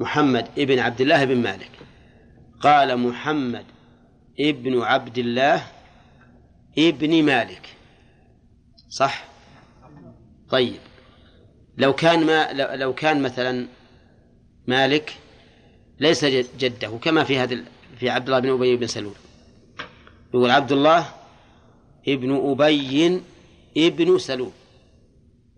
[0.00, 1.70] محمد ابن عبد الله بن مالك.
[2.60, 3.64] قال محمد
[4.40, 5.66] ابن عبد الله
[6.78, 7.66] ابن مالك.
[8.88, 9.24] صح؟
[10.50, 10.80] طيب.
[11.78, 13.66] لو كان ما لو كان مثلا
[14.66, 15.16] مالك
[16.00, 16.24] ليس
[16.58, 17.64] جده كما في هذا
[17.96, 19.14] في عبد الله بن أبي بن سلول.
[20.34, 21.06] يقول عبد الله
[22.08, 23.20] ابن أبي
[23.76, 24.52] ابن سلول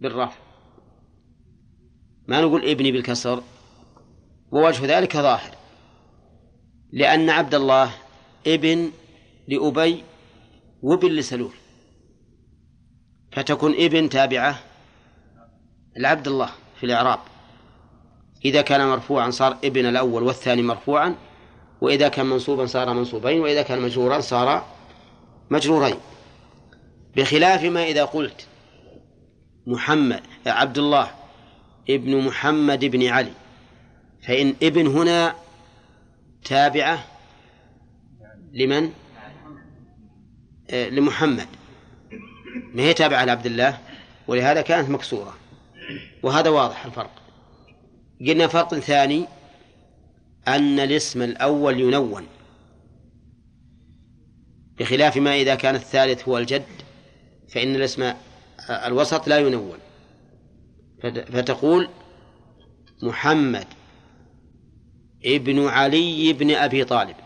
[0.00, 0.38] بالرفع.
[2.28, 3.42] ما نقول ابني بالكسر؟
[4.52, 5.50] ووجه ذلك ظاهر.
[6.92, 7.90] لأن عبد الله
[8.46, 8.90] ابن
[9.48, 10.04] لأبي
[10.82, 11.52] وابن لسلول.
[13.32, 14.58] فتكون ابن تابعة
[15.96, 17.18] لعبد الله في الإعراب.
[18.44, 21.14] إذا كان مرفوعا صار ابن الأول والثاني مرفوعا
[21.80, 24.66] وإذا كان منصوبا صار منصوبين وإذا كان مجرورا صار
[25.50, 25.96] مجرورين.
[27.16, 28.46] بخلاف ما إذا قلت
[29.66, 31.10] محمد عبد الله
[31.90, 33.32] ابن محمد بن علي.
[34.22, 35.34] فإن ابن هنا
[36.44, 37.04] تابعة
[38.52, 38.92] لمن؟
[40.70, 41.46] آه، لمحمد.
[42.74, 43.78] ما هي تابعة لعبد الله
[44.28, 45.34] ولهذا كانت مكسورة.
[46.22, 47.10] وهذا واضح الفرق.
[48.20, 49.26] قلنا فرق ثاني
[50.48, 52.26] أن الاسم الأول ينون.
[54.78, 56.64] بخلاف ما إذا كان الثالث هو الجد
[57.48, 58.12] فإن الاسم
[58.70, 59.78] الوسط لا ينون.
[61.32, 61.88] فتقول
[63.02, 63.66] محمد.
[65.24, 67.16] ابن علي بن أبي طالب.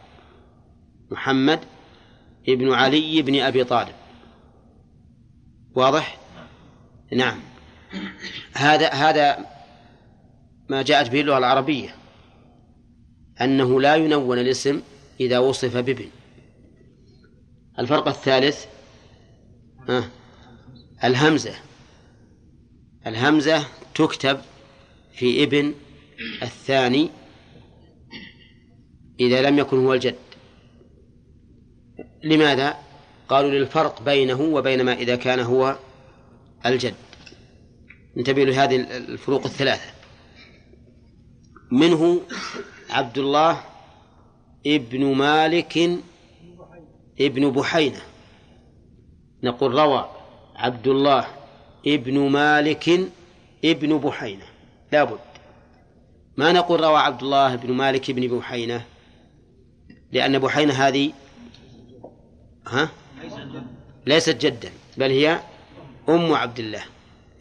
[1.11, 1.61] محمد
[2.49, 3.95] ابن علي بن أبي طالب.
[5.75, 6.19] واضح؟
[7.13, 7.41] نعم.
[8.53, 9.47] هذا هذا
[10.69, 11.95] ما جاءت به اللغة العربية.
[13.41, 14.83] أنه لا ينون الاسم
[15.21, 16.09] إذا وصف بابن.
[17.79, 18.67] الفرق الثالث
[21.05, 21.55] الهمزة.
[23.07, 24.41] الهمزة تكتب
[25.13, 25.75] في ابن
[26.43, 27.11] الثاني
[29.21, 30.17] إذا لم يكن هو الجد.
[32.25, 32.77] لماذا؟
[33.29, 35.77] قالوا للفرق بينه وبين ما إذا كان هو
[36.67, 36.95] الجد.
[38.17, 39.91] انتبهوا لهذه الفروق الثلاثة.
[41.73, 42.21] منه
[42.91, 43.61] عبد الله
[44.67, 45.79] ابن مالك
[47.21, 48.01] ابن بحينة.
[49.43, 50.11] نقول روى
[50.57, 51.27] عبد الله
[51.87, 53.01] ابن مالك
[53.65, 54.45] ابن بحينة.
[54.93, 55.19] لابد
[56.37, 58.85] ما نقول روى عبد الله بن مالك بن بحينة؟
[60.17, 61.13] لأن بحينة هذه
[62.67, 62.89] ها؟
[64.07, 65.41] ليست جدا بل هي
[66.09, 66.85] أم عبد الله.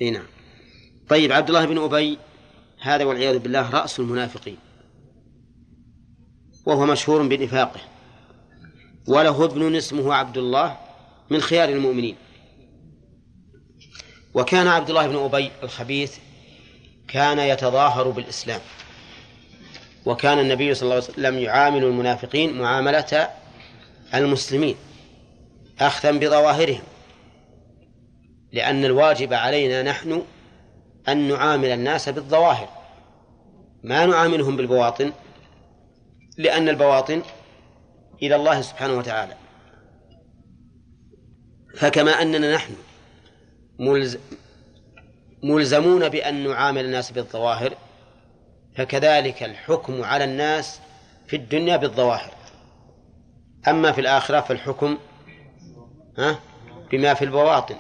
[0.01, 0.25] إي نعم.
[1.09, 2.17] طيب عبد الله بن أبي
[2.81, 4.57] هذا والعياذ بالله رأس المنافقين.
[6.65, 7.79] وهو مشهور بنفاقه.
[9.07, 10.77] وله ابن اسمه عبد الله
[11.29, 12.15] من خيار المؤمنين.
[14.33, 16.17] وكان عبد الله بن أبي الخبيث
[17.07, 18.61] كان يتظاهر بالإسلام.
[20.05, 23.29] وكان النبي صلى الله عليه وسلم يعامل المنافقين معاملة
[24.13, 24.75] المسلمين
[25.79, 26.83] أخذا بظواهرهم
[28.51, 30.23] لأن الواجب علينا نحن
[31.09, 32.69] أن نعامل الناس بالظواهر
[33.83, 35.11] ما نعاملهم بالبواطن
[36.37, 37.21] لأن البواطن
[38.23, 39.35] إلى الله سبحانه وتعالى.
[41.77, 42.73] فكما أننا نحن
[45.43, 47.77] ملزمون بأن نعامل الناس بالظواهر
[48.77, 50.79] فكذلك الحكم على الناس
[51.27, 52.31] في الدنيا بالظواهر.
[53.67, 54.97] أما في الآخرة فالحكم
[56.17, 56.39] ها
[56.91, 57.75] بما في البواطن.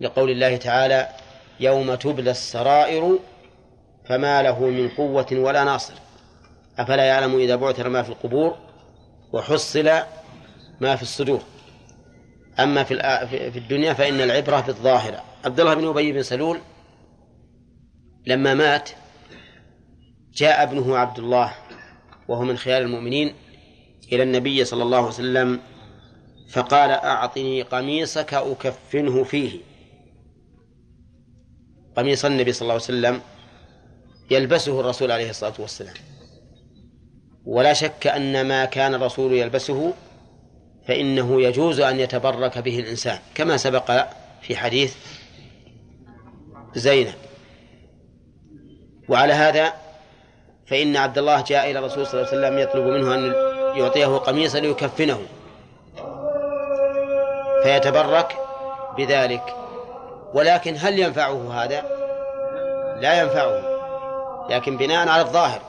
[0.00, 1.08] لقول الله تعالى
[1.60, 3.18] يوم تبلى السرائر
[4.08, 5.94] فما له من قوة ولا ناصر.
[6.78, 8.56] أفلا يعلم إذا بعثر ما في القبور
[9.32, 9.90] وحصل
[10.80, 11.42] ما في الصدور.
[12.60, 12.96] أما في
[13.52, 15.22] في الدنيا فإن العبرة بالظاهرة.
[15.44, 16.60] عبد الله بن أبي بن سلول
[18.26, 18.90] لما مات
[20.38, 21.54] جاء ابنه عبد الله
[22.28, 23.34] وهو من خيار المؤمنين
[24.12, 25.60] إلى النبي صلى الله عليه وسلم
[26.48, 29.60] فقال أعطني قميصك أكفنه فيه.
[31.96, 33.20] قميص النبي صلى الله عليه وسلم
[34.30, 35.94] يلبسه الرسول عليه الصلاة والسلام.
[37.44, 39.94] ولا شك أن ما كان الرسول يلبسه
[40.86, 44.06] فإنه يجوز أن يتبرك به الإنسان كما سبق
[44.42, 44.94] في حديث
[46.74, 47.14] زينب.
[49.08, 49.87] وعلى هذا
[50.70, 53.32] فإن عبد الله جاء إلى الرسول صلى الله عليه وسلم يطلب منه أن
[53.78, 55.20] يعطيه قميصا ليكفنه.
[57.62, 58.36] فيتبرك
[58.96, 59.42] بذلك.
[60.34, 61.82] ولكن هل ينفعه هذا؟
[63.00, 63.62] لا ينفعه.
[64.50, 65.60] لكن بناء على الظاهر.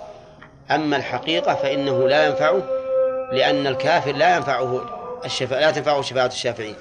[0.72, 2.64] أما الحقيقة فإنه لا ينفعه
[3.32, 4.86] لأن الكافر لا ينفعه
[5.26, 6.76] الشفاء لا تنفعه شفاعة الشافعين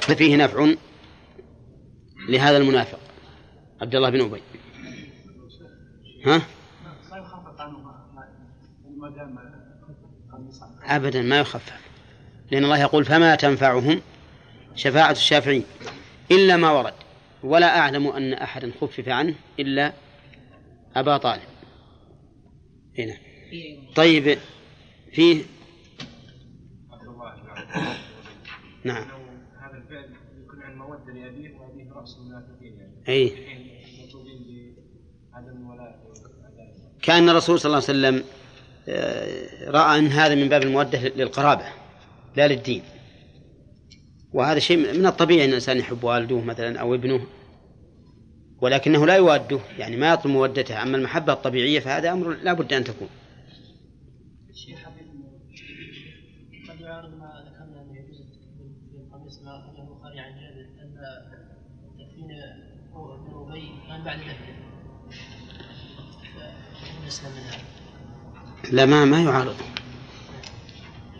[0.00, 0.66] ففيه نفع
[2.28, 2.98] لهذا المنافق.
[3.80, 4.42] عبد الله بن أبي.
[6.26, 6.42] ها؟
[10.90, 11.80] أبدا ما يخفف.
[12.50, 14.00] لأن الله يقول فما تنفعهم
[14.74, 15.64] شفاعة الشافعين
[16.30, 16.94] إلا ما ورد.
[17.42, 19.92] ولا أعلم أن أحدا خفف عنه إلا
[20.96, 21.42] أبا طالب.
[22.98, 23.16] هنا
[23.96, 24.38] طيب
[25.12, 25.42] فيه
[28.84, 29.04] نعم.
[29.60, 30.10] هذا الفعل
[30.44, 33.32] يكون عن مودة لأبيه وأبيه رأس المنافقين يعني أي
[37.02, 38.24] كأن الرسول صلى الله عليه وسلم
[39.68, 41.64] رأى أن هذا من باب المودة للقرابة
[42.36, 42.82] لا للدين.
[44.32, 47.26] وهذا شيء من الطبيعي أن الإنسان يحب والده مثلا أو ابنه
[48.60, 50.82] ولكنه لا يواده يعني ما يطلب مودته.
[50.82, 53.08] أما المحبة الطبيعية فهذا أمر لا بد أن تكون.
[64.04, 64.18] بعد
[67.06, 67.79] دفنه من هذا؟
[68.72, 69.56] لا ما ما يعارض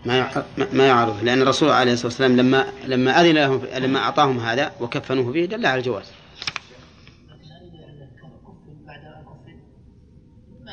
[0.06, 4.72] ما ما يعارض لأن الرسول عليه الصلاة والسلام لما لما أذن لهم لما أعطاهم هذا
[4.80, 6.12] وكفنوه به دل على الجواز.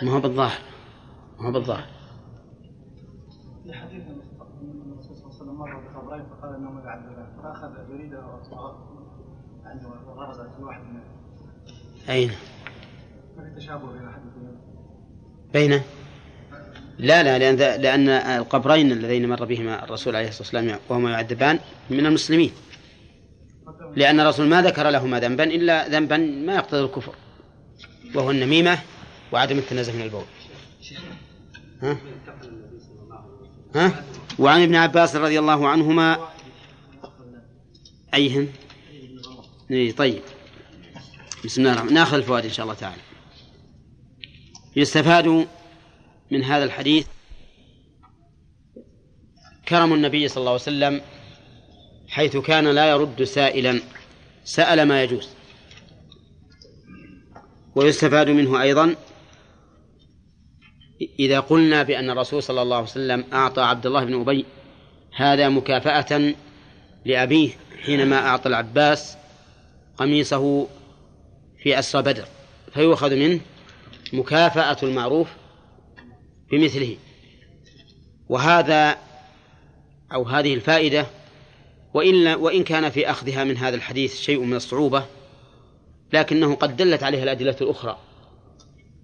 [0.04, 0.60] ما هو بالظاهر
[1.40, 1.88] ما هو بالظاهر.
[4.98, 6.26] الرسول صلى الله عليه وسلم مر فقال
[7.44, 8.22] فاخذ جريده
[10.58, 11.04] في واحد منهم.
[12.10, 12.32] أين؟
[14.02, 14.58] الحديثين.
[15.54, 15.82] بين؟
[17.00, 21.60] لا لا لأن لأن القبرين اللذين مر بهما الرسول عليه الصلاة والسلام وهما يعذبان
[21.90, 22.52] من المسلمين.
[23.96, 27.16] لأن الرسول ما ذكر لهما ذنبا إلا ذنبا ما يقتضي الكفر
[28.16, 28.80] وهو النميمة
[29.32, 30.26] وعدم التنزه من البول.
[31.82, 31.98] ها؟
[33.76, 34.04] ها؟
[34.40, 36.30] وعن ابن عباس رضي الله عنهما
[38.14, 38.48] أيهم؟
[39.98, 40.22] طيب.
[41.46, 43.02] بسم الله الرحمن ناخذ الفوائد إن شاء الله تعالى.
[44.76, 45.48] يستفاد
[46.32, 47.08] من هذا الحديث
[49.68, 51.02] كرم النبي صلى الله عليه وسلم
[52.08, 53.82] حيث كان لا يرد سائلا
[54.44, 55.30] سأل ما يجوز.
[57.76, 58.96] ويستفاد منه أيضا
[61.20, 64.46] إذا قلنا بأن الرسول صلى الله عليه وسلم أعطى عبد الله بن أبي
[65.16, 66.34] هذا مكافأة
[67.06, 67.50] لأبيه
[67.86, 69.18] حينما أعطى العباس
[69.98, 70.68] قميصه
[71.64, 72.26] في أسرى بدر.
[72.74, 73.40] فيؤخذ منه
[74.14, 75.28] مكافأة المعروف
[76.52, 76.98] بمثله.
[78.30, 78.98] وهذا
[80.14, 81.08] أو هذه الفائدة
[81.94, 85.06] وإن وإن كان في أخذها من هذا الحديث شيء من الصعوبة
[86.14, 87.98] لكنه قد دلت عليها الأدلة الأخرى.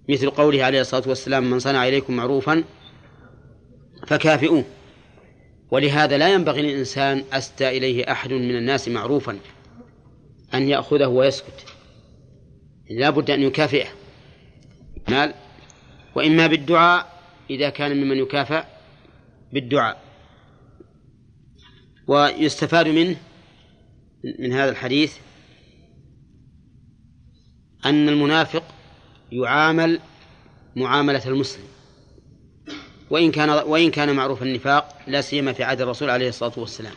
[0.08, 2.64] مثل قوله عليه الصلاة والسلام من صنع إليكم معروفا
[4.06, 4.64] فكافئوه.
[5.70, 9.38] ولهذا لا ينبغي للإنسان أستى إليه أحد من الناس معروفا
[10.54, 11.64] أن يأخذه ويسكت.
[12.90, 13.88] لا بد أن يكافئه.
[15.08, 15.34] مال؟
[16.14, 17.13] وإما بالدعاء
[17.50, 18.66] إذا كان ممن يكافأ
[19.52, 20.02] بالدعاء.
[22.06, 23.16] ويستفاد منه
[24.38, 25.16] من هذا الحديث
[27.84, 28.62] أن المنافق
[29.32, 30.00] يعامل
[30.76, 31.64] معاملة المسلم.
[33.10, 36.94] وإن كان وإن كان معروف النفاق لا سيما في عهد الرسول عليه الصلاة والسلام.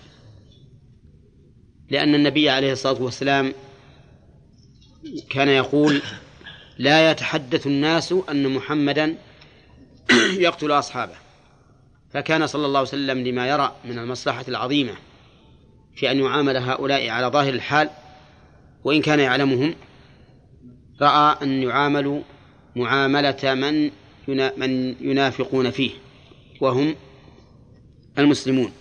[1.90, 3.54] لأن النبي عليه الصلاة والسلام
[5.30, 6.02] كان يقول
[6.78, 9.16] لا يتحدث الناس أن محمدا
[10.48, 11.16] يقتل أصحابه.
[12.14, 14.94] فكان صلى الله عليه وسلم لما يرى من المصلحة العظيمة
[15.96, 17.90] في أن يعامل هؤلاء على ظاهر الحال
[18.84, 19.76] وإن كان يعلمهم
[21.02, 22.22] رأى أن يعاملوا
[22.76, 23.92] معاملة من
[24.58, 25.92] من ينافقون فيه
[26.62, 26.96] وهم
[28.18, 28.72] المسلمون.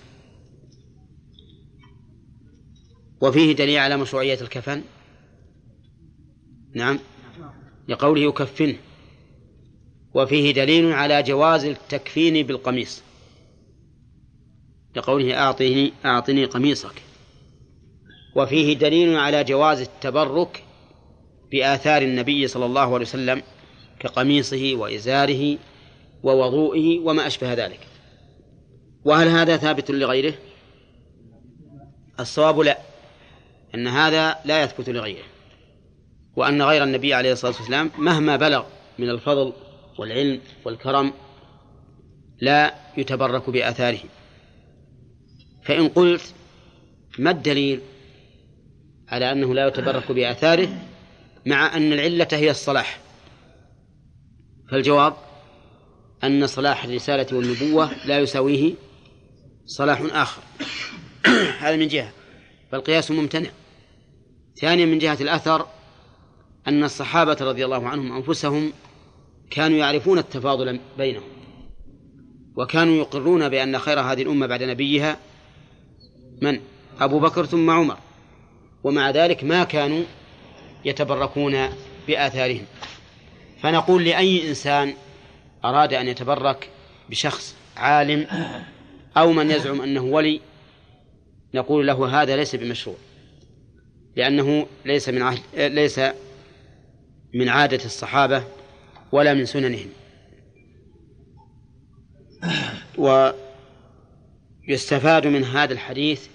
[3.21, 4.83] وفيه دليل على مشروعية الكفن.
[6.75, 6.99] نعم.
[7.89, 8.77] لقوله يكفنه.
[10.17, 13.03] وفيه دليل على جواز التكفين بالقميص.
[14.97, 17.03] لقوله أعطني أعطني قميصك.
[18.37, 20.63] وفيه دليل على جواز التبرك
[21.51, 23.43] بآثار النبي صلى الله عليه وسلم
[24.01, 25.59] كقميصه وإزاره
[26.23, 27.81] ووضوئه وما أشبه ذلك.
[29.05, 30.35] وهل هذا ثابت لغيره؟
[32.21, 32.79] الصواب لا
[33.75, 35.25] أن هذا لا يثبت لغيره.
[36.37, 38.65] وأن غير النبي عليه الصلاة والسلام مهما بلغ
[38.99, 39.53] من الفضل
[39.99, 41.13] والعلم والكرم
[42.41, 44.01] لا يتبرك بآثاره.
[45.65, 46.35] فإن قلت
[47.19, 47.81] ما الدليل
[49.09, 50.69] على أنه لا يتبرك بآثاره
[51.47, 53.01] مع أن العلة هي الصلاح؟
[54.71, 55.17] فالجواب
[56.25, 58.75] أن صلاح الرسالة والنبوة لا يساويه
[59.67, 60.43] صلاح آخر.
[61.61, 62.13] هذا من جهة
[62.73, 63.51] فالقياس ممتنع.
[64.61, 65.67] ثانيا من جهة الأثر
[66.69, 68.73] أن الصحابة رضي الله عنهم أنفسهم
[69.51, 71.29] كانوا يعرفون التفاضل بينهم
[72.57, 75.17] وكانوا يقرون بأن خير هذه الأمة بعد نبيها
[76.43, 76.61] من؟
[77.01, 77.99] أبو بكر ثم عمر
[78.85, 80.03] ومع ذلك ما كانوا
[80.85, 81.69] يتبركون
[82.09, 82.65] بآثارهم
[83.63, 84.95] فنقول لأي إنسان
[85.65, 86.71] أراد أن يتبرك
[87.11, 88.27] بشخص عالم
[89.17, 90.41] أو من يزعم أنه ولي
[91.55, 92.97] نقول له هذا ليس بمشروع
[94.17, 96.01] لأنه ليس من عهد ليس
[97.35, 98.45] من عادة الصحابة
[99.13, 99.89] ولا من سننهم
[104.69, 106.27] ويستفاد من هذا الحديث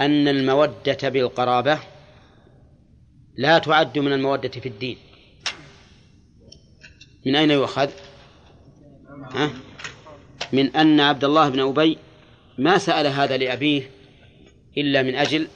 [0.00, 1.78] أن المودة بالقرابة
[3.36, 4.96] لا تعد من المودة في الدين
[7.26, 7.90] من أين يؤخذ؟
[9.34, 9.50] ها؟
[10.52, 11.98] من أن عبد الله بن أبي
[12.58, 13.90] ما سأل هذا لأبيه
[14.78, 15.48] إلا من أجل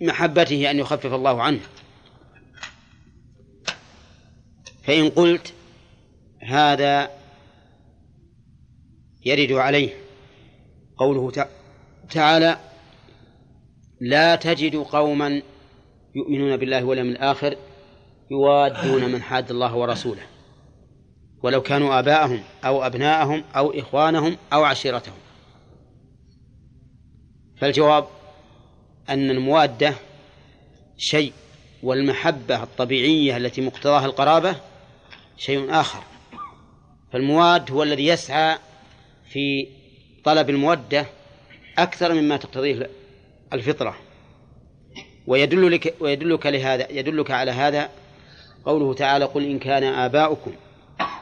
[0.00, 1.60] محبته أن يخفف الله عنه
[4.88, 5.52] فإن قلت
[6.42, 7.10] هذا
[9.24, 9.90] يرد عليه
[10.96, 11.32] قوله
[12.10, 12.58] تعالى
[14.00, 15.42] لا تجد قوما
[16.14, 17.56] يؤمنون بالله واليوم الآخر
[18.30, 20.22] يوادون من حاد الله ورسوله.
[21.42, 25.18] ولو كانوا آباءهم أو أبناءهم أو إخوانهم أو عشيرتهم.
[27.60, 28.06] فالجواب
[29.08, 29.94] أن الموادة
[30.96, 31.32] شيء
[31.82, 34.67] والمحبة الطبيعية التي مقتضاها القرابة
[35.38, 36.02] شيء آخر.
[37.12, 38.58] فالمواد هو الذي يسعى
[39.30, 39.68] في
[40.24, 41.06] طلب المودة
[41.78, 42.90] أكثر مما تقتضيه
[43.52, 43.96] الفطرة.
[45.26, 47.90] ويدل ويدلك لهذا يدلك على هذا
[48.64, 50.52] قوله تعالى قل إن كان آباؤكم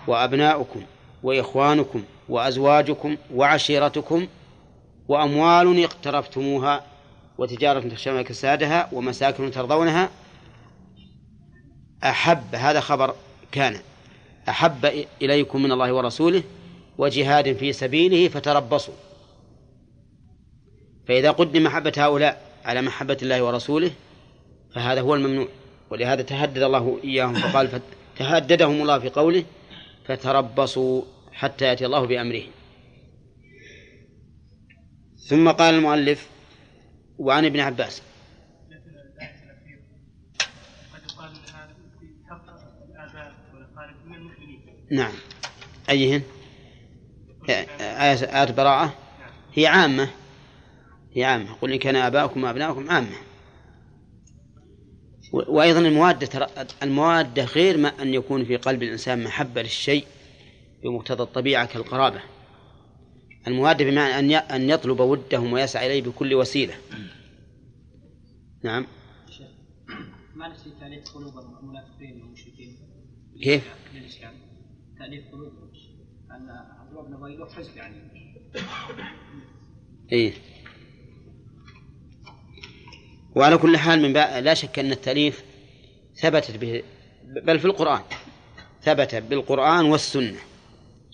[0.07, 0.83] وأبناؤكم
[1.23, 4.27] وإخوانكم وأزواجكم وعشيرتكم
[5.09, 6.85] وأموال اقترفتموها
[7.39, 10.11] وتجارة تخشون كسادها ومساكن ترضونها
[12.05, 13.15] أحب هذا خبر
[13.53, 13.81] كان.
[14.49, 16.43] أحب إليكم من الله ورسوله
[16.99, 18.95] وجهاد في سبيله فتربصوا.
[21.09, 23.91] فإذا قدم محبة هؤلاء على محبة الله ورسوله
[24.75, 25.49] فهذا هو الممنوع.
[25.91, 27.81] ولهذا تهدد الله إياهم فقال
[28.19, 29.45] تهددهم الله في قوله
[30.05, 32.43] فتربصوا حتى يأتي الله بأمره
[35.29, 36.29] ثم قال المؤلف
[37.19, 38.03] وعن ابن عباس
[44.91, 45.13] نعم.
[45.91, 46.23] أيهن؟
[47.81, 48.95] آيات براءة؟
[49.55, 50.09] هي عامة.
[51.13, 51.53] هي عامة.
[51.53, 53.17] قل إن كان آباؤكم وأبناؤكم عامة.
[55.33, 56.47] وأيضا الموادة ترى
[56.83, 60.05] الموادة غير ما أن يكون في قلب الإنسان محبة للشيء
[60.83, 62.21] بمقتضى الطبيعة كالقرابة.
[63.47, 66.75] الموادة بمعنى أن أن يطلب ودهم ويسعى إليه بكل وسيلة.
[68.65, 68.87] نعم.
[70.35, 72.79] ما نفسي تأليف قلوب المنافقين والمشركين؟
[73.43, 73.73] كيف؟
[74.99, 75.71] تأليف قلوبهم
[76.31, 77.97] أن عبد الله بن أبي له حزب يعني.
[80.13, 80.33] إيه.
[83.37, 85.45] وعلى كل حال من لا شك أن التأليف
[86.15, 86.83] ثبتت به
[87.25, 88.03] بل في القرآن.
[88.83, 90.39] ثبت بالقرآن والسنة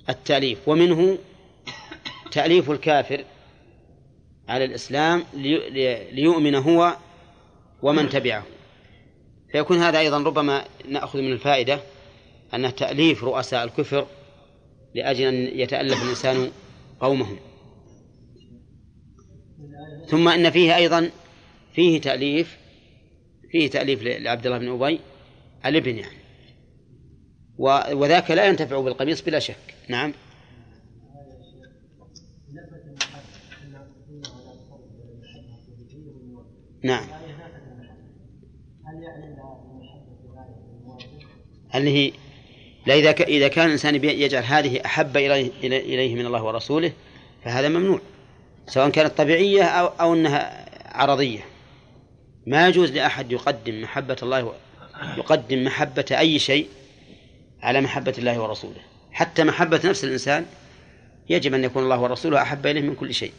[0.08, 0.68] التأليف.
[0.68, 1.18] ومنه
[2.32, 3.24] تأليف الكافر
[4.48, 5.24] على الإسلام
[6.12, 6.96] ليؤمن هو
[7.82, 8.44] ومن تبعه.
[9.52, 11.80] فيكون هذا أيضا ربما نأخذ من الفائدة.
[12.54, 14.06] أنه تأليف رؤساء الكفر
[14.94, 16.50] لأجل أن يتألف الإنسان
[17.00, 17.37] قومهم.
[20.09, 21.11] ثم إن فيه أيضا
[21.75, 22.59] فيه تأليف
[23.50, 25.00] فيه تأليف لعبد الله بن أبي
[25.66, 26.16] الابن يعني.
[27.92, 29.75] وذاك لا ينتفع بالقميص بلا شك.
[29.88, 30.12] نعم.
[36.85, 37.09] نعم.
[41.68, 42.12] هل هي
[42.86, 46.92] لا إذا إذا كان الإنسان يجعل هذه أحب إليه إليه من الله ورسوله
[47.44, 48.00] فهذا ممنوع
[48.66, 50.66] سواء كانت طبيعية أو أو أنها
[50.98, 51.40] عرضية.
[52.46, 54.54] ما يجوز لأحد يقدم محبة الله
[55.18, 56.68] يقدم محبة أي شيء
[57.60, 58.80] على محبة الله ورسوله.
[59.12, 60.46] حتى محبة نفس الإنسان
[61.30, 63.32] يجب أن يكون الله ورسوله أحب إليه من كل شيء.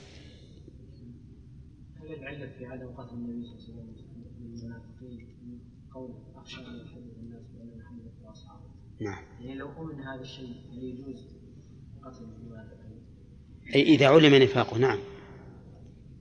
[2.02, 4.84] هل في عدم النبي صلى الله عليه وسلم
[5.94, 6.14] قول
[7.24, 7.44] الناس
[9.02, 9.24] نعم.
[9.40, 11.28] يعني لو أمن هذا الشيء هل يجوز
[12.04, 12.44] قتل
[13.76, 15.00] إذا علم نفاقه نعم.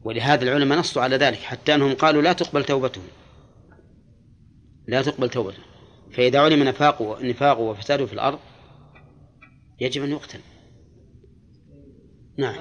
[0.05, 3.05] ولهذا العلماء نصوا على ذلك حتى أنهم قالوا لا تقبل توبتهم
[4.87, 5.63] لا تقبل توبته.
[6.11, 8.39] فإذا علم نفاقه نفاقه وفساده في الأرض
[9.81, 10.41] يجب أن يقتل.
[12.37, 12.55] نعم.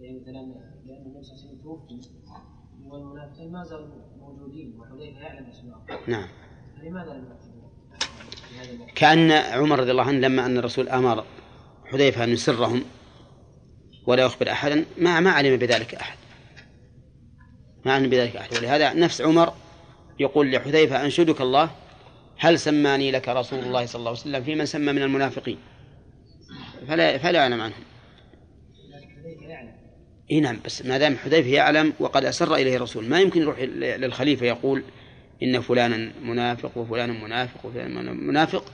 [0.00, 0.32] يعني مثلا
[0.86, 2.00] لأن النبي صلى الله عليه وسلم توفي
[2.84, 4.03] والمنافقين ما زالوا
[4.44, 5.46] موجودين يعلم
[6.06, 6.28] نعم.
[6.82, 7.34] لماذا لم؟
[8.94, 11.24] كأن عمر رضي الله عنه لما أن الرسول أمر
[11.84, 12.84] حذيفة أن يسرهم
[14.06, 16.18] ولا يخبر أحدا ما ما علم بذلك أحد.
[17.84, 18.54] ما علم بذلك أحد.
[18.56, 19.52] ولهذا نفس عمر
[20.18, 21.70] يقول لحذيفة أنشدك الله
[22.38, 25.58] هل سماني لك رسول الله صلى الله عليه وسلم في من سمى من المنافقين؟
[26.88, 27.93] فلا فلا يعلم عنهم.
[30.30, 34.46] إي نعم بس ما دام حذيفة يعلم وقد أسر إليه الرسول ما يمكن يروح للخليفة
[34.46, 34.84] يقول
[35.42, 38.64] إن فلانا منافق وفلان منافق وفلان منافق.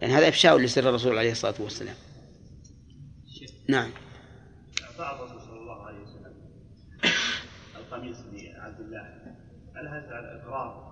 [0.00, 1.94] يعني هذا إفشاء لسر الرسول عليه الصلاة والسلام.
[3.68, 3.90] نعم.
[5.00, 6.32] أعطى الرسول صلى الله عليه وسلم
[7.76, 9.00] القميص لعبد الله
[9.76, 10.90] هل هذا اقرار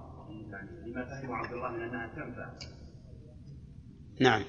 [0.50, 2.50] يعني لما فهمه عبد الله من أنها تنفع.
[4.20, 4.44] نعم.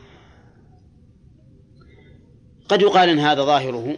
[2.69, 3.97] قد يقال إن هذا ظاهره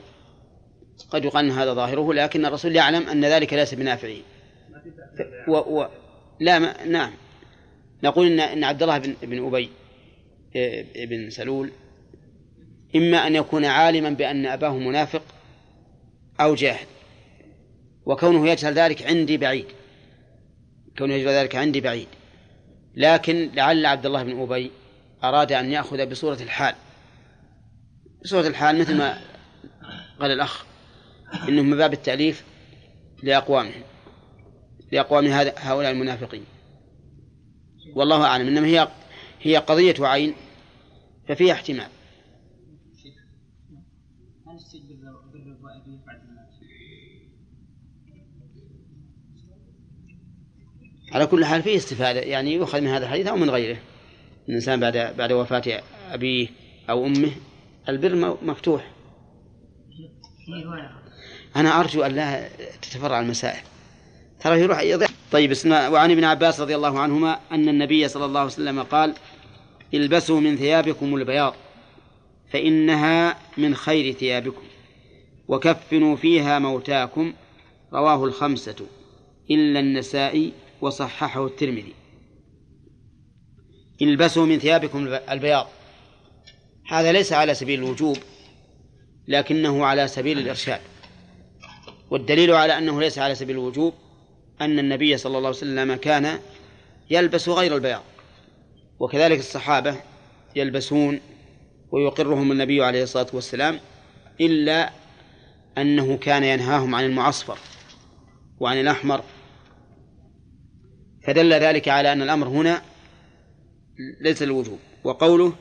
[1.09, 4.17] قد يقال إن هذا ظاهره لكن الرسول يعلم أن ذلك ليس بنافعه
[5.47, 5.57] و...
[5.57, 5.89] و...
[6.39, 6.85] لا ما...
[6.85, 7.13] نعم.
[8.03, 9.69] نقول ان إن عبد الله بن بن أبي
[10.55, 11.71] إيه، بن سلول
[12.95, 15.23] إما أن يكون عالما بأن أباه منافق
[16.39, 16.87] أو جاهل
[18.05, 19.65] وكونه يجهل ذلك عندي بعيد.
[20.97, 22.07] كونه يجهل ذلك عندي بعيد.
[22.95, 24.71] لكن لعل عبد الله بن أبي
[25.23, 26.75] أراد أن يأخذ بصورة الحال.
[28.23, 29.17] بصورة الحال مثل ما
[30.19, 30.65] قال الأخ.
[31.49, 32.43] إنه من باب التأليف
[33.23, 33.83] لاقوامهم
[34.91, 35.25] لأقوام
[35.57, 36.43] هؤلاء المنافقين.
[37.95, 38.87] والله أعلم إنما هي
[39.41, 40.33] هي قضية عين
[41.27, 41.87] ففيها احتمال؟
[51.11, 53.77] على كل حال فيه استفادة يعني يؤخذ من هذا الحديث أو من غيره.
[54.49, 56.47] الإنسان بعد بعد وفاة أبيه
[56.89, 57.31] أو أمه
[57.89, 58.91] البر مفتوح.
[60.45, 61.00] في رواية
[61.55, 62.49] أنا أرجو أن لا
[62.81, 63.61] تتفرع المسائل.
[64.39, 65.07] ترى يروح يضيع.
[65.31, 69.13] طيب اسمع وعن ابن عباس رضي الله عنهما أن النبي صلى الله عليه وسلم قال
[69.93, 71.55] البسوا من ثيابكم البياض
[72.53, 74.63] فإنها من خير ثيابكم
[75.47, 77.33] وكفنوا فيها موتاكم.
[77.93, 78.85] رواه الخمسة
[79.51, 81.93] إلا النسائي وصححه الترمذي.
[84.01, 85.67] البسوا من ثيابكم البياض.
[86.87, 88.17] هذا ليس على سبيل الوجوب
[89.27, 90.81] لكنه على سبيل الإرشاد.
[92.11, 93.93] والدليل على أنه ليس على سبيل الوجوب
[94.61, 96.39] أن النبي صلى الله عليه وسلم كان
[97.09, 98.03] يلبس غير البياض.
[98.99, 99.95] وكذلك الصحابة
[100.55, 101.19] يلبسون
[101.91, 103.79] ويقرهم النبي عليه الصلاة والسلام
[104.41, 104.91] إلا
[105.77, 107.57] أنه كان ينهاهم عن المعصفر
[108.59, 109.23] وعن الأحمر.
[111.27, 112.81] فدل ذلك على أن الأمر هنا
[114.21, 115.53] ليس الوجوب وقوله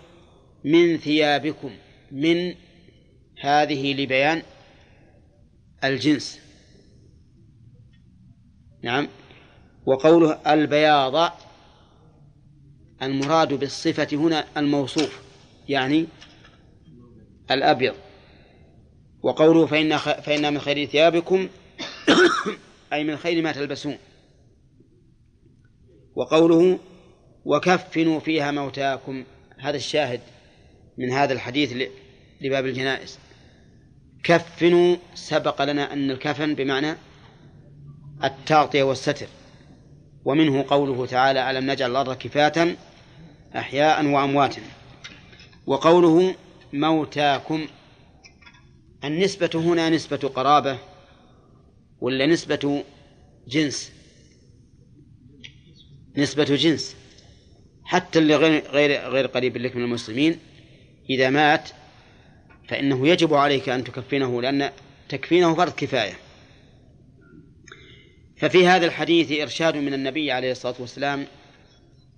[0.64, 1.70] من ثيابكم
[2.12, 2.54] من
[3.40, 4.42] هذه لبيان
[5.84, 6.40] الجنس
[8.82, 9.08] نعم
[9.86, 11.32] وقوله البياض
[13.02, 15.20] المراد بالصفة هنا الموصوف
[15.68, 16.06] يعني
[17.50, 17.94] الأبيض
[19.22, 19.96] وقوله فإن.
[19.96, 21.48] فإن من خير ثيابكم
[22.92, 23.98] أي من خير ما تلبسون
[26.16, 26.78] وقوله
[27.44, 29.24] وكفنوا فيها موتاكم
[29.58, 30.20] هذا الشاهد
[30.98, 31.88] من هذا الحديث.
[32.40, 33.18] لباب الجنائز
[34.22, 36.96] كفنوا سبق لنا أن الكفن بمعنى
[38.24, 39.26] التغطية والستر.
[40.24, 42.76] ومنه قوله تعالى ألم نجعل الأرض كفاة
[43.56, 44.62] أحياء وأمواتا.
[45.66, 46.34] وقوله
[46.72, 47.66] موتاكم.
[49.04, 50.78] النسبة هنا نسبة قرابة
[52.00, 52.84] ولا نسبة
[53.48, 53.92] جنس؟
[56.16, 56.96] نسبة جنس.
[57.84, 60.38] حتى اللي غير غير غير قريب لك من المسلمين
[61.10, 61.68] إذا مات
[62.70, 64.70] فإنه يجب عليك أن تكفنه لأن
[65.08, 66.12] تكفينه فرض كفاية.
[68.36, 71.26] ففي هذا الحديث إرشاد من النبي عليه الصلاة والسلام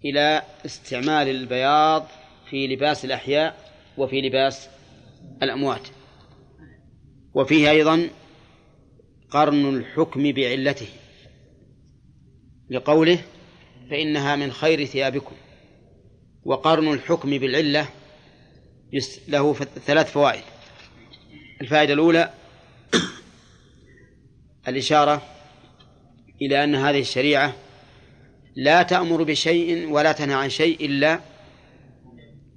[0.05, 2.07] إلى استعمال البياض
[2.51, 4.69] في لباس الأحياء وفي لباس
[5.43, 5.89] الأموات.
[7.35, 8.09] وفيه أيضا
[9.31, 10.89] قرن الحكم بعلته
[12.71, 13.19] لقوله
[13.91, 15.37] فإنها من خير ثيابكم.
[16.45, 17.89] وقرن الحكم بالعلة
[19.29, 19.55] له
[19.87, 20.43] ثلاث فوائد.
[21.61, 22.31] الفائدة الأولى
[24.69, 25.23] الإشارة
[26.43, 27.55] إلى أن هذه الشريعة
[28.57, 31.21] لا تأمر بشيء ولا تنهى عن شيء إلا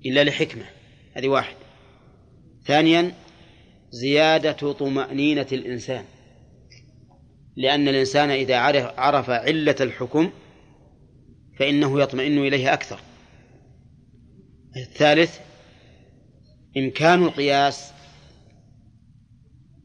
[0.06, 0.66] إلا لحكمة.
[1.14, 1.56] هذه واحد.
[2.66, 3.14] ثانيا
[3.92, 6.06] زيادة طمأنينة الإنسان.
[7.56, 10.32] لأن الإنسان إذا عرف, عرف علة الحكم
[11.60, 13.00] فإنه يطمئن إليه أكثر.
[14.78, 15.45] الثالث
[16.78, 17.92] إمكان القياس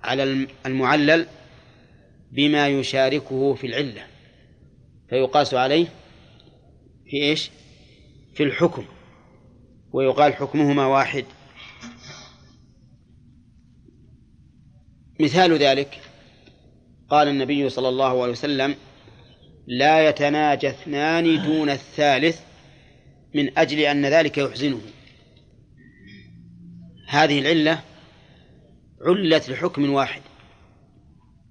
[0.03, 1.26] على المعلل
[2.33, 4.07] بما يشاركه في العلة
[5.09, 5.87] فيقاس عليه
[7.07, 7.50] في إيش؟
[8.35, 8.85] في الحكم
[9.92, 11.24] ويقال حكمهما واحد.
[15.20, 16.00] مثال ذلك
[17.09, 18.74] قال النبي صلى الله عليه وسلم
[19.66, 22.40] لا يتناجى اثنان دون الثالث
[23.35, 24.81] من أجل أن ذلك يحزنه.
[27.10, 27.80] هذه العلة
[29.00, 30.22] علت لحكم واحد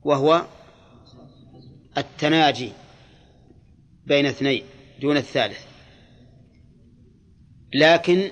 [0.03, 0.45] وهو
[1.97, 2.71] التناجي
[4.05, 4.63] بين اثنين
[5.01, 5.65] دون الثالث.
[7.73, 8.31] لكن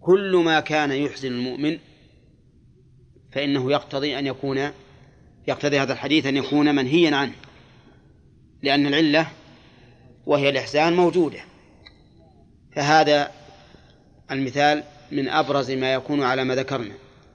[0.00, 1.78] كل ما كان يحزن المؤمن
[3.32, 4.70] فإنه يقتضي أن يكون
[5.48, 7.34] يقتضي هذا الحديث أن يكون منهيا عنه
[8.62, 9.30] لأن العلة
[10.26, 11.40] وهي الإحسان موجودة.
[12.72, 13.32] فهذا
[14.30, 16.94] المثال من أبرز ما يكون على ما ذكرنا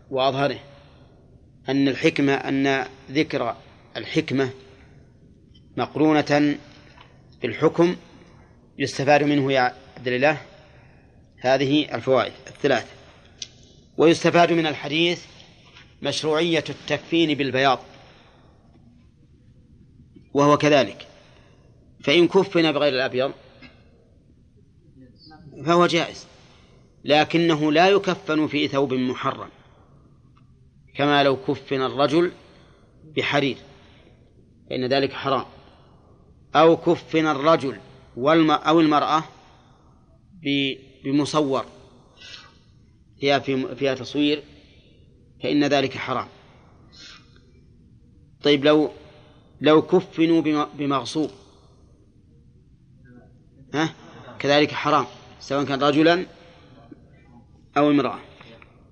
[0.10, 0.60] وأظهره
[1.70, 3.56] أن الحكمة أن ذكر
[3.98, 4.50] الحكمة
[5.78, 6.58] مقرونة
[7.42, 7.96] بالحكم
[8.78, 10.42] يستفاد منه يا عبد الله
[11.40, 12.92] هذه الفوائد الثلاث.
[13.98, 15.26] ويستفاد من الحديث
[16.02, 17.80] مشروعية التكفين بالبياض
[20.34, 21.08] وهو كذلك.
[22.04, 23.32] فإن كفن بغير الأبيض
[25.66, 26.26] فهو جائز.
[27.06, 29.50] لكنه لا يكفن في ثوب محرم
[30.96, 32.32] كما لو كفن الرجل
[33.16, 33.58] بحرير
[34.70, 35.46] فإن ذلك حرام.
[36.56, 37.78] أو كفن الرجل
[38.18, 39.24] أو المرأة
[41.04, 41.66] بمصور
[43.20, 43.40] فيها
[43.76, 44.44] فيها تصوير
[45.44, 46.28] فإن ذلك حرام.
[48.44, 48.92] طيب لو
[49.62, 51.32] لو كفنوا بمغصوب
[53.74, 53.94] ها؟
[54.40, 55.06] كذلك حرام
[55.40, 56.26] سواء كان رجلا
[57.78, 58.20] أو امرأة.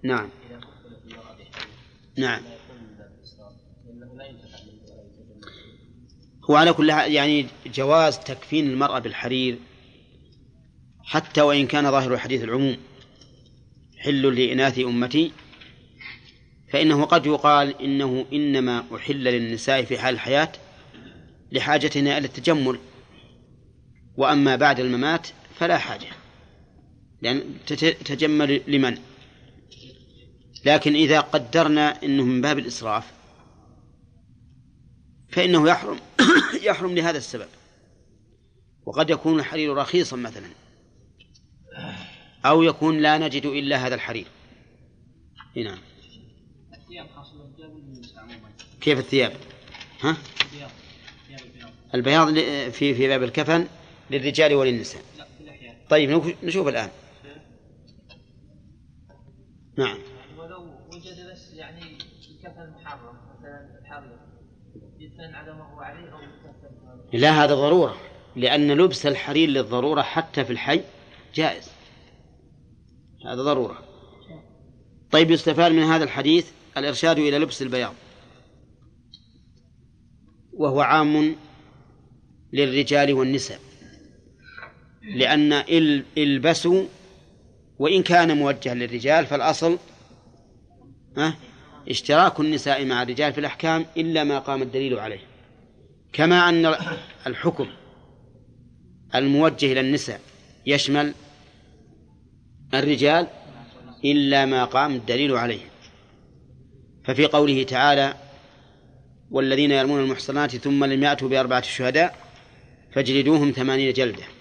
[0.03, 0.29] نعم.
[2.17, 2.41] نعم.
[6.49, 9.57] هو على كل يعني جواز تكفين المرأة بالحرير
[11.03, 12.77] حتى وإن كان ظاهر الحديث العموم.
[13.97, 15.31] حل لإناث أمتي.
[16.73, 20.51] فإنه قد يقال إنه إنما أحل للنساء في حال الحياة
[21.51, 22.79] لحاجتنا إلى التجمل.
[24.17, 26.22] وأما بعد الممات فلا حاجة.
[27.23, 27.57] لأن
[28.05, 28.97] تجمل لمن؟
[30.65, 33.11] لكن إذا قدرنا أنه من باب الإسراف
[35.29, 35.99] فإنه يحرم
[36.67, 37.47] يحرم لهذا السبب.
[38.85, 40.47] وقد يكون الحرير رخيصا مثلا.
[42.45, 44.25] أو يكون لا نجد إلا هذا الحرير.
[45.55, 45.77] نعم
[48.81, 49.33] كيف الثياب؟
[50.01, 50.17] ها؟
[51.95, 52.33] البياض
[52.71, 53.67] في في باب الكفن
[54.11, 55.01] للرجال وللنساء.
[55.89, 56.89] طيب نشوف الآن.
[59.77, 59.97] نعم.
[60.37, 64.17] ولو وجد بس يعني الكفن محرم مثلا الحرير
[64.99, 66.19] يدفن على ما هو عليه أو
[67.13, 67.97] لا هذا ضرورة
[68.35, 70.81] لأن لبس الحرير للضرورة حتى في الحي
[71.35, 71.71] جائز.
[73.25, 73.83] هذا ضرورة.
[75.11, 77.93] طيب يستفاد من هذا الحديث الإرشاد إلى لبس البياض.
[80.53, 81.35] وهو عام
[82.53, 83.59] للرجال والنساء
[85.15, 85.53] لأن
[86.17, 86.83] إلبسوا
[87.83, 89.77] وإن كان موجها للرجال فالأصل
[91.89, 95.19] اشتراك النساء مع الرجال في الأحكام إلا ما قام الدليل عليه.
[96.13, 96.75] كما أن
[97.27, 97.67] الحكم
[99.15, 100.19] الموجه إلى النساء
[100.65, 101.13] يشمل
[102.73, 103.27] الرجال
[104.05, 105.65] إلا ما قام الدليل عليه.
[107.03, 108.13] ففي قوله تعالى
[109.31, 112.17] والذين يرمون المحصنات ثم لم يأتوا بأربعة شهداء
[112.91, 114.32] فاجلدوهم ثمانين جلدة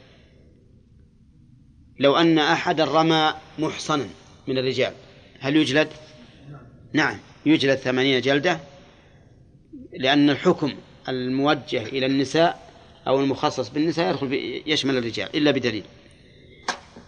[2.03, 4.09] لو أن أحدا رمى محصنا
[4.49, 4.93] من الرجال
[5.41, 5.89] هل يجلد؟
[6.93, 8.61] نعم يجلد ثمانين جلدة
[9.93, 10.75] لأن الحكم
[11.09, 12.73] الموجه إلى النساء
[13.07, 14.33] أو المخصص بالنساء يدخل
[14.67, 15.85] يشمل الرجال إلا بدليل.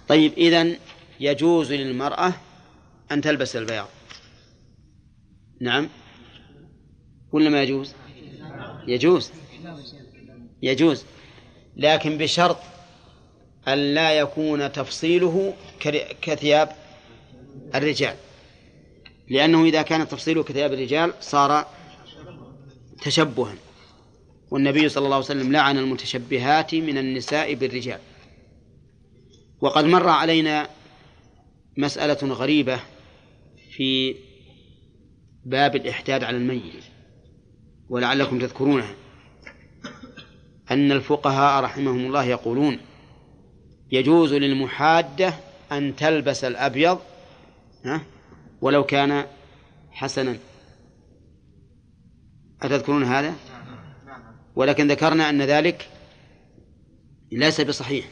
[0.09, 0.77] طيب إذن
[1.21, 2.33] يجوز للمرأة
[3.13, 3.89] أن تلبس البياض.
[5.61, 5.89] نعم.
[7.33, 7.95] ولا ما يجوز؟
[8.87, 9.31] يجوز.
[10.63, 11.05] يجوز.
[11.77, 12.57] لكن بشرط
[13.69, 15.55] أن لا يكون تفصيله
[16.23, 16.73] كثياب
[17.75, 18.17] الرجال.
[19.29, 21.67] لأنه إذا كان تفصيله كثياب الرجال صار
[23.03, 23.55] تشبها.
[24.51, 27.99] والنبي صلى الله عليه وسلم لعن المتشبهات من النساء بالرجال.
[29.61, 30.69] وقد مر علينا
[31.77, 32.81] مسألة غريبة
[33.71, 34.17] في
[35.45, 36.85] باب الإحداد على الميت
[37.89, 38.95] ولعلكم تذكرونها.
[40.71, 42.79] أن الفقهاء رحمهم الله يقولون
[43.95, 45.35] يجوز للمحادة
[45.73, 46.99] أن تلبس الأبيض
[48.61, 49.27] ولو كان
[49.91, 50.37] حسنا.
[52.63, 53.35] أتذكرون هذا؟
[54.57, 55.89] ولكن ذكرنا أن ذلك
[57.33, 58.05] ليس بصحيح.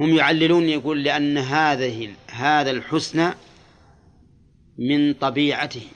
[0.00, 3.32] هم يعللون يقول لأن هذه هذا الحسن
[4.78, 5.86] من طبيعته.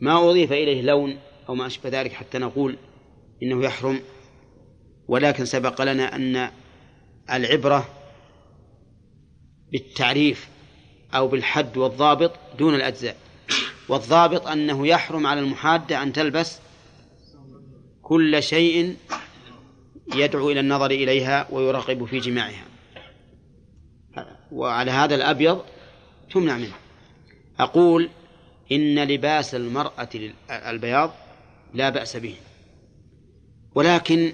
[0.00, 2.76] ما أضيف إليه لون أو ما أشبه ذلك حتى نقول
[3.42, 4.00] إنه يحرم
[5.08, 6.50] ولكن سبق لنا أن
[7.32, 7.88] العبرة
[9.72, 10.48] بالتعريف
[11.14, 13.16] أو بالحد والضابط دون الأجزاء.
[13.88, 16.58] والضابط أنه يحرم على المحادة أن تلبس
[18.02, 18.96] كل شيء
[20.14, 22.64] يدعو إلى النظر إليها ويرغب في جماعها
[24.52, 25.62] وعلى هذا الأبيض
[26.32, 26.74] تمنع منه.
[27.58, 28.10] أقول
[28.72, 30.08] إن لباس المرأة
[30.50, 31.14] البياض
[31.74, 32.34] لا بأس به.
[33.74, 34.32] ولكن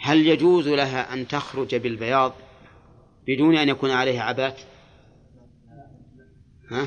[0.00, 2.32] هل يجوز لها أن تخرج بالبياض
[3.26, 4.60] بدون أن يكون عليها عبات
[6.70, 6.86] ها؟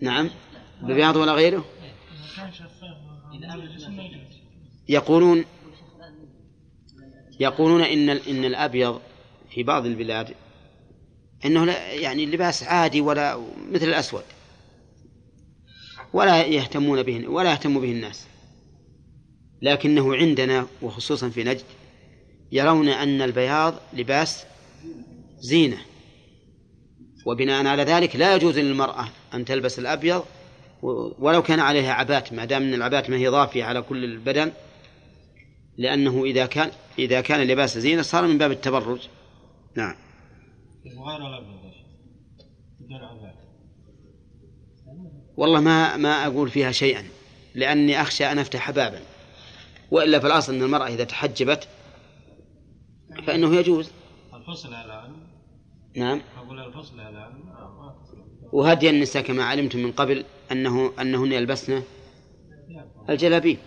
[0.00, 0.30] نعم.
[0.82, 1.64] ببياض ولا غيره؟
[4.88, 5.44] يقولون
[7.40, 9.00] يقولون إن إن الأبيض
[9.50, 10.34] في بعض البلاد
[11.44, 14.22] إنه يعني اللباس عادي ولا مثل الأسود.
[16.12, 18.26] ولا يهتمون به ولا يهتم به الناس.
[19.62, 21.64] لكنه عندنا وخصوصا في نجد
[22.52, 24.44] يرون أن البياض لباس
[25.38, 25.78] زينة
[27.26, 30.24] وبناء على ذلك لا يجوز للمرأة أن تلبس الأبيض
[31.18, 34.52] ولو كان عليها عبات ما دام أن العبات ما هي ضافية على كل البدن
[35.76, 39.08] لأنه إذا كان إذا كان لباس زينة صار من باب التبرج.
[39.76, 39.94] نعم.
[45.36, 47.04] والله ما ما أقول فيها شيئا
[47.54, 49.00] لأني أخشى أن أفتح بابا.
[49.94, 51.68] وإلا في الأصل أن المرأة إذا تحجبت
[53.26, 53.90] فإنه يجوز.
[54.34, 55.12] الفصل الآن.
[55.96, 56.20] نعم.
[56.36, 57.32] أقول الفصل الآن.
[58.52, 61.82] وهدي النساء كما علمتم من قبل أنه أنهن يلبسن
[63.10, 63.58] الجلابيب.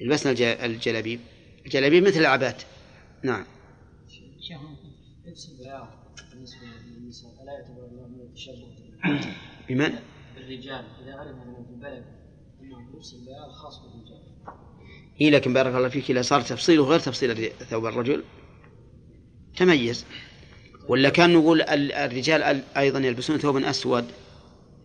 [0.00, 1.20] يلبسن الجلابيب.
[1.66, 2.62] الجلابيب مثل العبات.
[3.22, 3.44] نعم.
[5.26, 5.88] لبس البياض
[6.30, 7.30] بالنسبة للنساء.
[7.30, 8.66] فلا يعتبر الله من التشبه
[9.68, 9.98] بمن؟
[10.34, 10.84] بالرجال.
[11.02, 12.04] إذا علم من في البلد
[12.60, 14.25] أنه لبس البياض خاص بالرجال.
[15.20, 18.24] إيه لكن بارك الله فيك إذا صار تفصيله غير تفصيل ثوب الرجل
[19.56, 20.04] تميز.
[20.88, 24.04] ولا كان نقول الرجال أيضا يلبسون ثوبا أسود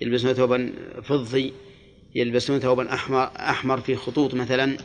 [0.02, 1.54] يلبسون ثوبا فضي
[2.16, 4.78] يلبسون ثوبا أحمر أحمر في خطوط مثلا.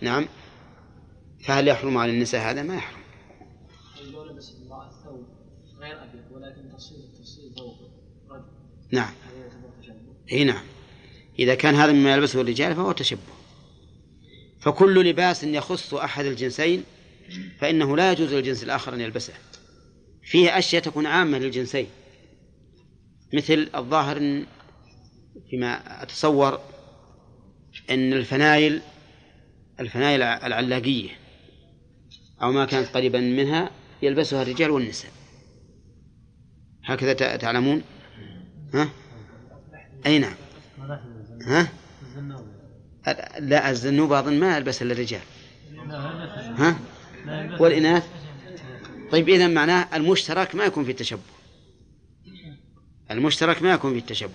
[0.00, 0.28] نعم.
[1.44, 2.98] فهل يحرم على النساء هذا؟ ما يحرم.
[8.90, 9.12] نعم.
[10.32, 10.62] اي نعم.
[11.38, 13.37] إذا كان هذا مما يلبسه الرجال فهو تشبه.
[14.60, 16.84] فكل لباس يخص أحد الجنسين
[17.58, 19.34] فإنه لا يجوز للجنس الآخر أن يلبسه
[20.22, 21.86] فيه أشياء تكون عامة للجنسين
[23.34, 24.44] مثل الظاهر
[25.50, 26.60] فيما أتصور
[27.90, 28.80] أن الفنايل
[29.80, 31.10] الفنايل العلاقية
[32.42, 33.70] أو ما كانت قريبا منها
[34.02, 35.10] يلبسها الرجال والنساء
[36.84, 37.82] هكذا تعلمون
[38.74, 38.88] ها؟
[40.06, 40.34] أي نعم
[41.42, 41.68] ها؟
[43.38, 45.20] لا الزنوب أظن ما يلبس إلا الرجال.
[46.58, 46.78] ها؟
[47.60, 48.06] والإناث؟
[49.12, 51.20] طيب إذا معناه المشترك ما يكون في التشبه.
[53.10, 54.32] المشترك ما يكون في التشبه.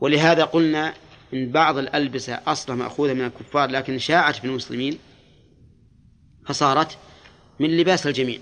[0.00, 0.94] ولهذا قلنا
[1.34, 4.98] إن بعض الألبسة أصلا مأخوذة من الكفار لكن شاعت في المسلمين
[6.46, 6.98] فصارت
[7.60, 8.40] من لباس الجميع.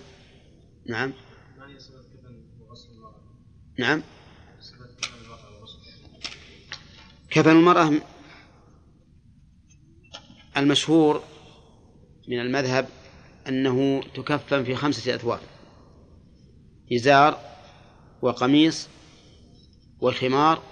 [0.86, 1.12] نعم.
[3.78, 4.02] نعم.
[7.30, 7.92] كفن المرأة
[10.56, 11.22] المشهور
[12.28, 12.88] من المذهب
[13.48, 15.40] أنه تكفن في خمسة أثواب
[16.92, 17.38] إزار
[18.22, 18.88] وقميص
[20.00, 20.62] وخمار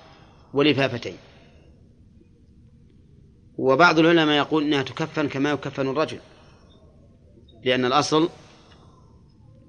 [0.55, 1.17] ولفافتين
[3.59, 6.21] وبعض العلماء يقول إنها تكفن كما يكفن الرجل
[7.65, 8.29] لأن الأصل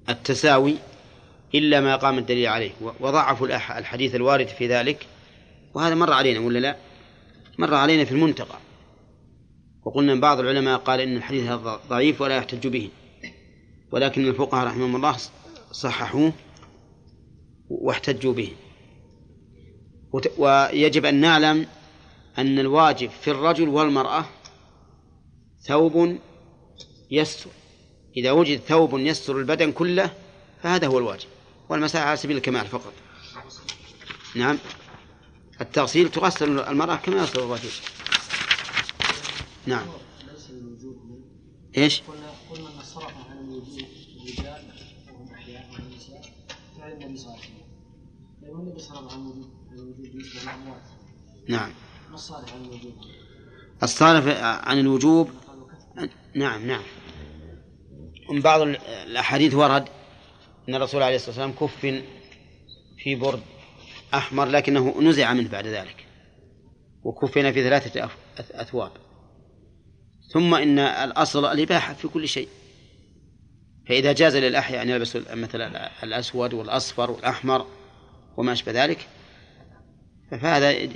[0.10, 0.76] التساوي
[1.56, 3.48] إلا ما قام الدليل عليه وضعفوا
[3.80, 5.08] الحديث الوارد في ذلك.
[5.74, 6.76] وهذا مر علينا ولا لا؟
[7.60, 8.58] مر علينا في المنتقى
[9.86, 11.52] وقلنا بعض العلماء قال إن الحديث
[11.90, 12.90] ضعيف ولا يحتج به.
[13.92, 15.18] ولكن الفقهاء رحمهم الله
[15.72, 16.34] صححوه
[17.70, 18.54] واحتجوا به.
[20.38, 21.68] ويجب أن نعلم
[22.38, 24.26] أن الواجب في الرجل والمرأة
[25.62, 26.18] ثوب
[27.12, 27.50] يستر.
[28.18, 30.12] إذا وجد ثوب يستر البدن كله
[30.64, 31.28] فهذا هو الواجب.
[31.70, 32.94] والمساء على سبيل الكمال فقط.
[34.36, 34.58] نعم.
[35.62, 37.70] التغسيل تغسل المرأة كما يغسل الرجل.
[39.68, 39.88] نعم.
[41.78, 43.86] إيش؟ قلنا قلنا إن الصرف عن الوجود
[44.22, 44.64] الرجال
[45.14, 46.22] وهم أحياء والنساء
[46.78, 47.64] فعل النبي صلى الله عليه وسلم
[48.42, 50.82] طيب النبي صرف عن الوجود الوجود بالنسبة للأموات.
[51.48, 51.72] نعم.
[52.10, 52.94] ما الصالح عن الوجود؟
[53.84, 55.30] الصالح عن الوجوب
[56.36, 56.84] نعم نعم.
[58.30, 59.86] ومن بعض الأحاديث ورد
[60.70, 62.04] أن الرسول عليه الصلاة والسلام كفن
[62.98, 63.42] في برد
[64.14, 66.06] أحمر لكنه نزع منه بعد ذلك
[67.04, 68.92] وكفن في ثلاثة أثواب.
[70.34, 72.48] ثم إن الأصل الإباحة في كل شيء.
[73.88, 77.68] فإذا جاز للأحياء أن يلبسوا مثلا الأسود والأصفر والأحمر
[78.38, 79.08] وما أشبه ذلك
[80.32, 80.88] فهذا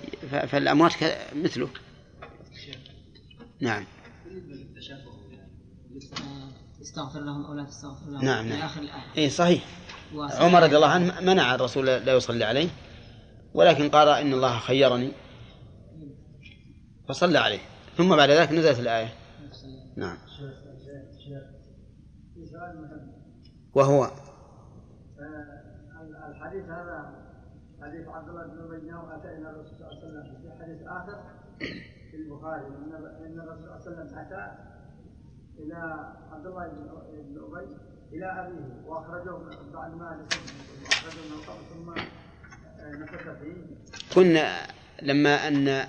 [0.47, 0.93] فالأموات
[1.35, 1.69] مثله.
[3.61, 3.85] نعم.
[6.81, 8.25] استغفر لهم أو لا تستغفر لهم.
[8.25, 8.61] نعم نعم.
[8.61, 9.03] آخر الآية.
[9.17, 9.63] اي صحيح.
[10.13, 12.69] عمر رضي الله عنه منع الرسول لا يصلي عليه
[13.53, 15.11] ولكن قال إن الله خيرني
[17.09, 17.59] فصلى عليه.
[17.97, 19.13] ثم بعد ذلك نزلت الآية.
[19.97, 20.17] نعم.
[23.75, 24.11] وهو.
[26.29, 27.27] الحديث هذا
[27.81, 30.81] حديث عبد الله بن ابي انه أتى إلى الرسول صلى الله عليه وسلم في حديث
[30.87, 31.23] آخر
[32.11, 32.93] في البخاري إن
[33.25, 34.51] إن الرسول صلى الله عليه وسلم أتى
[35.59, 35.75] إلى
[36.31, 37.75] عبد الله بن ابي
[38.13, 39.31] إلى أبيه وأخرجه
[39.73, 40.27] بعد ما
[40.83, 41.89] وأخرجه من القبر ثم
[43.01, 43.75] نفث فيه.
[44.15, 44.67] كنا
[45.01, 45.87] لما أن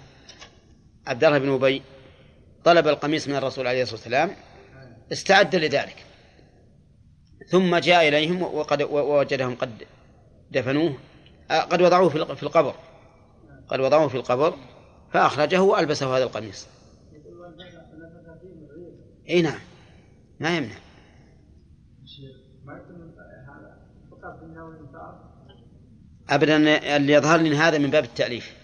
[1.06, 1.82] عبد الله بن ابي
[2.68, 4.30] طلب القميص من الرسول عليه الصلاة والسلام
[5.12, 5.96] استعد لذلك.
[7.48, 9.70] ثم جاء إليهم وقد ووجدهم قد
[10.50, 10.98] دفنوه
[11.50, 12.74] آه، قد وضعوه في القبر.
[13.68, 14.54] قد وضعوه في القبر
[15.12, 16.66] فأخرجه وألبسه هذا القميص.
[19.30, 19.60] إي نعم.
[20.40, 20.76] ما يمنع.
[26.28, 26.56] ابدا
[26.96, 28.56] اللي يظهر لي هذا من باب التأليف.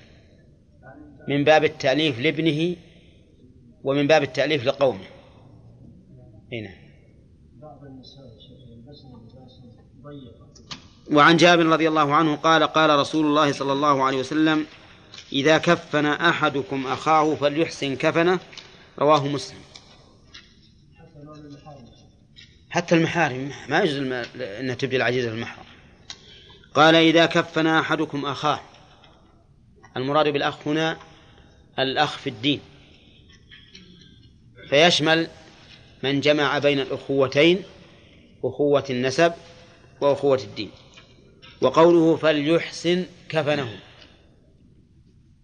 [1.28, 2.76] من باب التأليف لابنه
[3.84, 5.06] ومن باب التأليف لقومه
[6.52, 6.74] نعم.
[7.60, 8.24] بعض النساء
[10.02, 10.44] ضيقا
[11.12, 14.66] وعن جابر رضي الله عنه قال قال رسول الله صلى الله عليه وسلم
[15.32, 18.38] إذا كفن أحدكم أخاه فليحسن كفنه.
[18.98, 19.58] رواه مسلم.
[22.70, 25.64] حتى المحارم ما يجوز أن تبدي العجيزة المحرم.
[26.74, 28.60] قال إذا كفن أحدكم أخاه.
[29.96, 30.96] المراد بالأخ هنا
[31.78, 32.60] الأخ في الدين.
[34.68, 35.28] فيشمل
[36.02, 37.62] من جمع بين الأخوتين
[38.44, 39.32] أخوة النسب
[40.00, 40.70] وأخوة الدين.
[41.60, 43.80] وقوله فليحسن كفنه.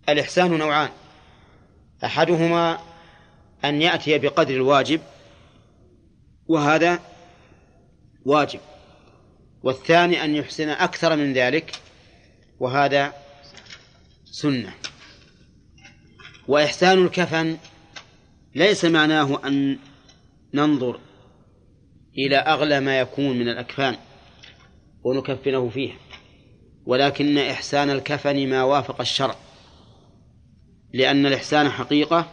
[0.08, 0.88] الإحسان نوعان.
[2.04, 2.78] أحدهما
[3.64, 5.00] أن يأتي بقدر الواجب
[6.46, 7.00] وهذا
[8.24, 8.60] واجب.
[9.62, 11.72] والثاني أن يحسن أكثر من ذلك
[12.60, 13.14] وهذا
[14.24, 14.72] سنة.
[16.48, 17.56] وإحسان الكفن
[18.54, 19.78] ليس معناه أن
[20.54, 21.00] ننظر
[22.18, 23.96] إلى أغلى ما يكون من الأكفان
[25.04, 25.96] ونكفنه فيها
[26.86, 29.36] ولكن إحسان الكفن ما وافق الشرع
[30.92, 32.26] لأن الإحسان حقيقة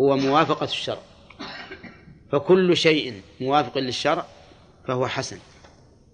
[0.00, 1.02] هو موافقة الشرع
[2.32, 4.26] فكل شيء موافق للشرع
[4.88, 5.38] فهو حسن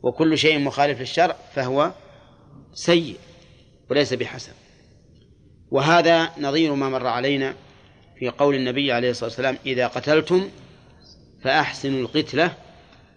[0.02, 1.92] وكل شيء مخالف للشرع فهو
[2.72, 3.16] سيء
[3.90, 4.52] وليس بحسن.
[5.70, 7.55] وهذا نظير ما مر علينا
[8.18, 10.48] في قول النبي عليه الصلاة والسلام إذا قتلتم
[11.42, 12.55] فأحسنوا القتلة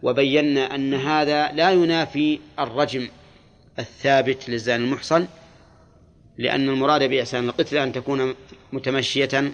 [0.04, 3.08] وبينا أن هذا لا ينافي الرجم
[3.80, 5.28] الثابت للزاني المحصن
[6.38, 8.36] لأن المراد بإحسان القتلة أن تكون
[8.74, 9.52] متمشية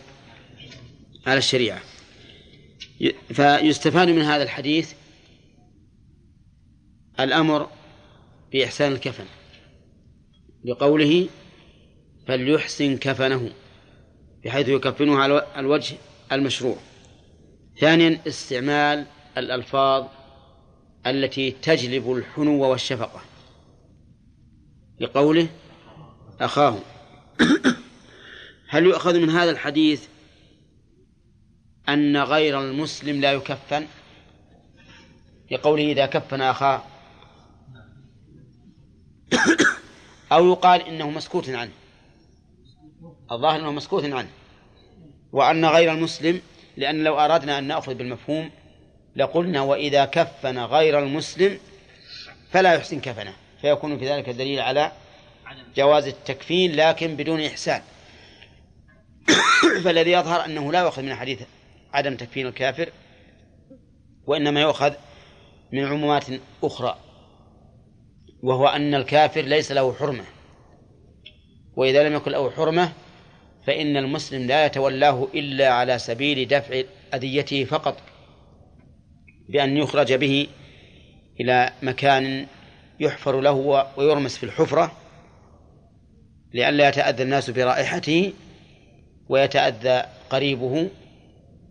[1.27, 1.81] على الشريعة.
[3.33, 4.93] فيستفاد من هذا الحديث
[7.19, 7.69] الأمر
[8.51, 9.25] بإحسان الكفن
[10.65, 11.27] لقوله
[12.27, 13.51] فليحسن كفنه
[14.45, 15.95] بحيث يكفنه على الوجه
[16.31, 16.77] المشروع.
[17.79, 19.05] ثانيا استعمال
[19.37, 20.05] الألفاظ
[21.07, 23.21] التي تجلب الحنو والشفقة.
[24.99, 25.47] لقوله
[26.41, 26.79] أخاه.
[28.69, 30.07] هل يؤخذ من هذا الحديث
[31.89, 33.87] أن غير المسلم لا يكفن؟
[35.51, 36.83] لقوله إذا كفن أخاه.
[40.31, 41.71] أو يقال إنه مسكوت عنه.
[43.31, 44.29] الظاهر أنه مسكوت عنه.
[45.31, 46.41] وأن غير المسلم
[46.77, 48.51] لأن لو أردنا أن نأخذ بالمفهوم
[49.15, 51.59] لقلنا وإذا كفن غير المسلم
[52.51, 53.33] فلا يحسن كفنه.
[53.61, 54.91] فيكون في ذلك دليل على
[55.75, 57.81] جواز التكفين لكن بدون إحسان.
[59.83, 61.41] فالذي يظهر أنه لا يؤخذ من حديث
[61.93, 62.89] عدم تكفين الكافر
[64.27, 64.93] وإنما يؤخذ
[65.71, 66.25] من عمومات
[66.63, 66.97] أخرى
[68.43, 70.25] وهو أن الكافر ليس له حرمة.
[71.75, 72.91] وإذا لم يكن له حرمة
[73.67, 76.81] فإن المسلم لا يتولاه إلا على سبيل دفع
[77.13, 77.97] أذيته فقط
[79.49, 80.47] بأن يخرج به
[81.39, 82.45] إلى مكان
[82.99, 84.91] يحفر له ويرمس في الحفرة
[86.53, 88.33] لئلا يتأذى الناس برائحته
[89.29, 90.89] ويتأذى قريبه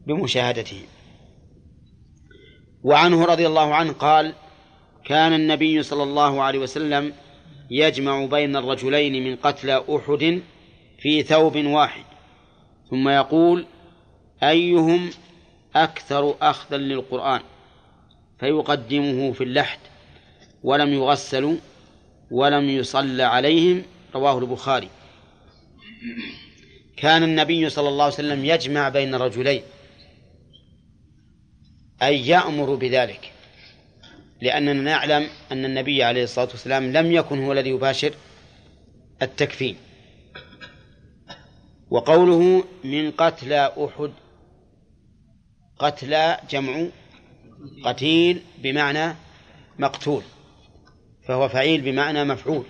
[0.07, 0.83] بمشاهدته.
[2.83, 4.35] وعنه رضي الله عنه قال
[5.05, 7.13] كان النبي صلى الله عليه وسلم
[7.71, 10.43] يجمع بين الرجلين من قتلى أحد
[11.05, 12.05] في ثوب واحد.
[12.91, 13.67] ثم يقول
[14.43, 15.11] أيهم
[15.77, 17.41] أكثر أخذا للقرآن؟
[18.41, 19.79] فيقدمه في اللحد.
[20.63, 21.57] ولم يغسلوا
[22.31, 23.83] ولم يصلى عليهم.
[24.15, 24.89] رواه البخاري.
[26.97, 29.63] كان النبي صلى الله عليه وسلم يجمع بين الرجلين
[32.03, 33.33] أي يأمر بذلك.
[34.43, 38.15] لأننا نعلم أن النبي عليه الصلاة والسلام لم يكن هو الذي يباشر
[39.23, 39.84] التكفين.
[41.95, 44.13] وقوله من قتلى أحد
[45.79, 46.87] قتلى جمع
[47.85, 49.15] قتيل بمعنى
[49.79, 50.23] مقتول
[51.29, 52.65] فهو فعيل بمعنى مفعول.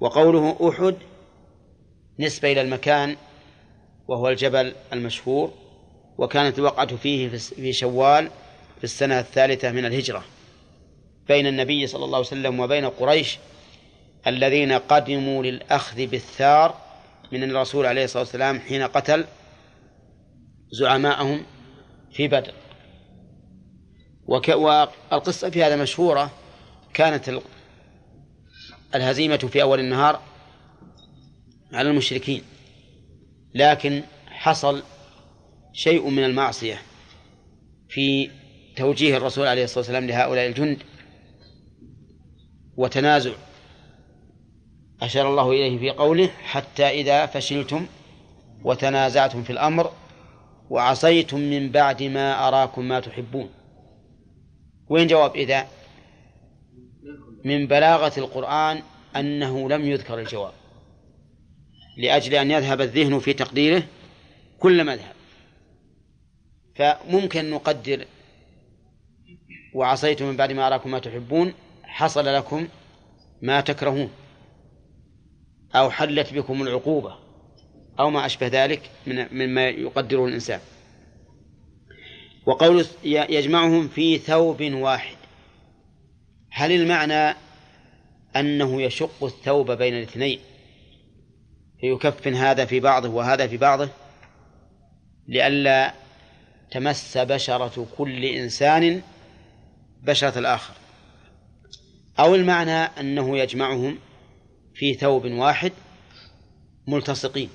[0.00, 0.96] وقوله أحد
[2.18, 3.16] نسبة إلى المكان
[4.08, 5.52] وهو الجبل المشهور
[6.18, 8.30] وكانت الوقعة فيه في شوال
[8.78, 10.24] في السنة الثالثة من الهجرة
[11.28, 13.38] بين النبي صلى الله عليه وسلم وبين قريش
[14.26, 16.85] الذين قدموا للأخذ بالثار
[17.32, 19.24] من الرسول عليه الصلاة والسلام حين قتل
[20.70, 21.42] زعماءهم
[22.12, 22.54] في بدر.
[24.26, 26.30] والقصة في هذا مشهورة.
[26.94, 27.40] كانت
[28.94, 30.22] الهزيمة في أول النهار
[31.72, 32.42] على المشركين.
[33.54, 34.82] لكن حصل
[35.72, 36.82] شيء من المعصية
[37.88, 38.30] في
[38.76, 40.78] توجيه الرسول عليه الصلاة والسلام لهؤلاء الجند
[42.76, 43.32] وتنازع.
[45.02, 47.86] أشار الله إليه في قوله حتى إذا فشلتم
[48.64, 49.92] وتنازعتم في الأمر
[50.70, 53.50] وعصيتم من بعد ما أراكم ما تحبون.
[54.88, 55.66] وين جواب إذا؟
[57.44, 58.82] من بلاغة القرآن
[59.16, 60.52] أنه لم يذكر الجواب
[61.96, 63.82] لأجل أن يذهب الذهن في تقديره
[64.58, 65.14] كل مذهب.
[66.74, 68.04] فممكن نقدر
[69.74, 72.68] وعصيتم من بعد ما أراكم ما تحبون حصل لكم
[73.42, 74.10] ما تكرهون.
[75.74, 77.14] أو حلت بكم العقوبة
[77.98, 80.60] أو ما أشبه ذلك من مما يقدره الإنسان.
[82.46, 85.16] وقول يجمعهم في ثوب واحد.
[86.50, 87.36] هل المعنى
[88.36, 90.40] أنه يشق الثوب بين الاثنين؟
[91.80, 93.88] فيكفن هذا في بعضه وهذا في بعضه؟
[95.28, 95.94] لئلا
[96.70, 99.02] تمس بشرة كل إنسان
[100.02, 100.74] بشرة الآخر.
[102.18, 103.98] أو المعنى أنه يجمعهم
[104.76, 105.72] في ثوب واحد
[106.88, 107.48] ملتصقين.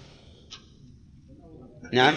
[1.94, 2.16] نعم.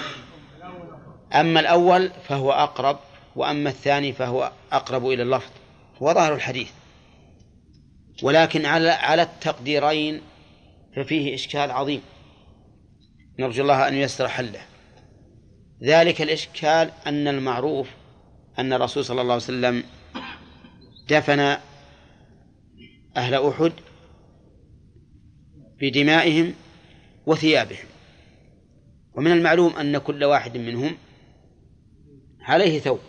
[1.34, 2.98] أما الأول فهو أقرب
[3.36, 5.50] وأما الثاني فهو أقرب إلى اللفظ.
[6.02, 6.70] هو ظاهر الحديث.
[8.22, 10.20] ولكن على على التقديرين
[10.96, 12.00] ففيه إشكال عظيم.
[13.38, 14.60] نرجو الله أن ييسر حله.
[15.82, 17.88] ذلك الإشكال أن المعروف
[18.58, 19.84] أن الرسول صلى الله عليه وسلم
[21.08, 21.56] دفن
[23.16, 23.72] أهل أحد
[25.84, 26.54] بدمائهم
[27.26, 27.86] وثيابهم.
[29.14, 30.96] ومن المعلوم أن كل واحد منهم
[32.40, 33.00] عليه ثوب.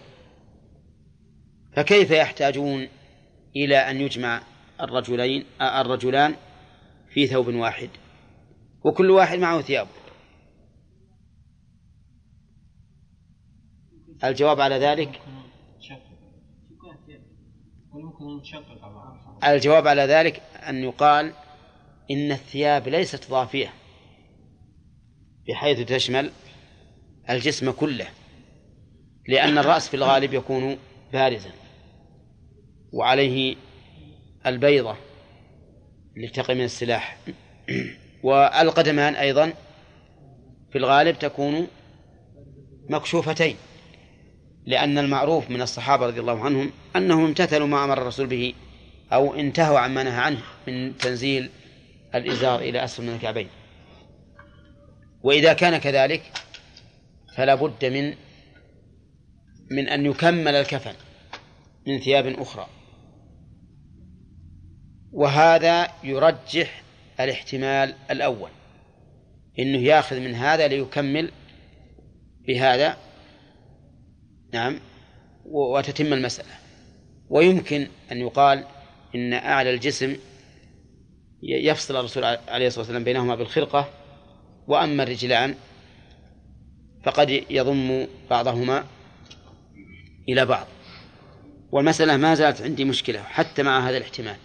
[1.75, 2.87] فكيف يحتاجون
[3.55, 4.41] إلى أن يجمع
[4.81, 6.35] الرجلين الرجلان
[7.09, 7.89] في ثوب واحد؟
[8.83, 9.89] وكل واحد معه ثيابه
[14.23, 15.21] الجواب على ذلك؟
[19.43, 21.33] الجواب على ذلك أن يقال
[22.11, 23.73] إن الثياب ليست ضافية
[25.47, 26.31] بحيث تشمل
[27.29, 28.07] الجسم كله
[29.27, 30.77] لأن الرأس في الغالب يكون
[31.13, 31.51] بارزا
[32.93, 33.55] وعليه
[34.45, 34.95] البيضة
[36.17, 37.17] لتقي من السلاح.
[38.23, 39.53] والقدمان أيضا
[40.71, 41.67] في الغالب تكون
[42.89, 43.55] مكشوفتين
[44.65, 48.53] لأن المعروف من الصحابة رضي الله عنهم أنهم امتثلوا ما أمر الرسول به
[49.13, 51.49] أو انتهوا عما نهى عنه من تنزيل
[52.15, 53.47] الإزار إلى أسفل من الكعبين.
[55.23, 56.21] وإذا كان كذلك
[57.35, 58.13] فلا بد من
[59.71, 60.93] من أن يكمل الكفن
[61.87, 62.67] من ثياب أخرى.
[65.11, 66.83] وهذا يرجح
[67.19, 68.49] الاحتمال الأول.
[69.59, 71.31] إنه يأخذ من هذا ليكمل
[72.47, 72.97] بهذا.
[74.53, 74.79] نعم.
[75.45, 76.55] وتتم المسألة.
[77.29, 78.65] ويمكن أن يقال
[79.15, 80.17] إن أعلى الجسم
[81.45, 83.89] يفصل الرسول عليه الصلاة والسلام بينهما بالخرقة
[84.67, 85.55] وأما الرجلان
[87.03, 88.85] فقد يضم بعضهما
[90.29, 90.67] إلى بعض.
[91.71, 94.35] والمسألة ما زالت عندي مشكلة حتى مع هذا الاحتمال.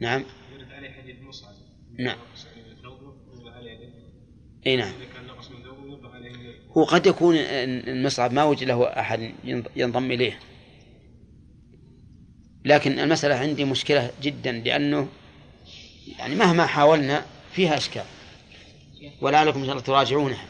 [0.00, 0.24] نعم.
[1.98, 2.16] نعم.
[4.66, 4.92] إي نعم.
[6.76, 9.32] هو قد يكون المصعب ما وجد له أحد
[9.76, 10.38] ينضم إليه.
[12.64, 15.08] لكن المسألة عندي مشكلة جدا لأنه
[16.18, 18.04] يعني مهما حاولنا فيها إشكال.
[19.20, 20.44] ولعلكم إن شاء الله تراجعونها.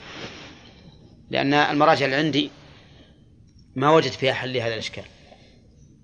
[1.30, 2.50] لأن المراجع اللي عندي
[3.76, 5.04] ما وجدت فيها حل لهذا الإشكال.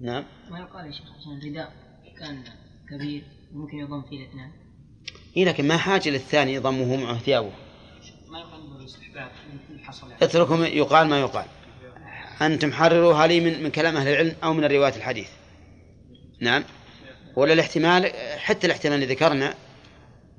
[0.00, 0.24] نعم.
[0.50, 1.72] ما يقال يا شيخ عشان الرداء
[2.18, 2.44] كان
[2.90, 3.22] كبير
[3.52, 4.50] ممكن يضم فيه الإثنان.
[5.36, 7.52] إيه لكن ما حاجة للثاني يضمه معه ثيابه.
[8.28, 8.60] ما يقال
[10.10, 10.22] يعني.
[10.22, 11.44] اتركهم يقال ما يقال.
[12.42, 15.28] أنتم حرروها لي من, من كلام أهل العلم أو من الروايات الحديث.
[16.40, 16.64] نعم.
[17.36, 19.54] ولا الاحتمال حتى الاحتمال اللي ذكرنا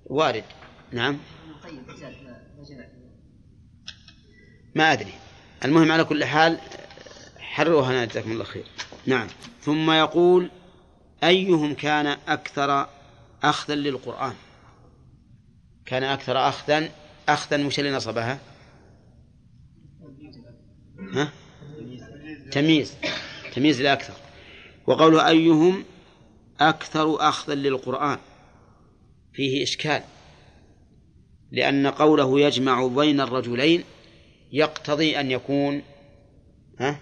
[0.05, 0.43] وارد.
[0.91, 1.17] نعم.
[1.63, 1.81] طيب
[4.75, 5.13] ما أدري.
[5.65, 6.59] المهم على كل حال
[7.37, 8.65] حرروها أنا جزاكم الله خير.
[9.05, 9.27] نعم.
[9.61, 10.49] ثم يقول
[11.23, 12.89] أيهم كان أكثر
[13.43, 14.33] أخذا للقرآن؟
[15.85, 16.89] كان أكثر أخذا
[17.29, 18.39] أخذا وش اللي نصبها؟
[21.13, 21.31] ها؟
[22.51, 22.93] تمييز.
[23.55, 24.13] تمييز لأكثر
[24.87, 25.83] وقوله أيهم
[26.69, 28.17] أكثر أخذا للقرآن.
[29.33, 30.03] فيه إشكال.
[31.51, 33.83] لأن قوله يجمع بين الرجلين
[34.51, 35.81] يقتضي أن يكون
[36.79, 36.99] ها؟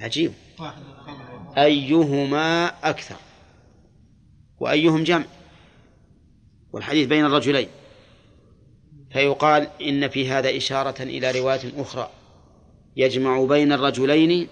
[0.00, 0.32] عجيب.
[1.58, 3.16] أيهما أكثر؟
[4.60, 5.24] وأيهم جمع؟
[6.72, 7.68] والحديث بين الرجلين.
[9.12, 12.10] فيقال إن في هذا إشارة إلى رواية أخرى.
[12.96, 14.48] يجمع بين الرجلين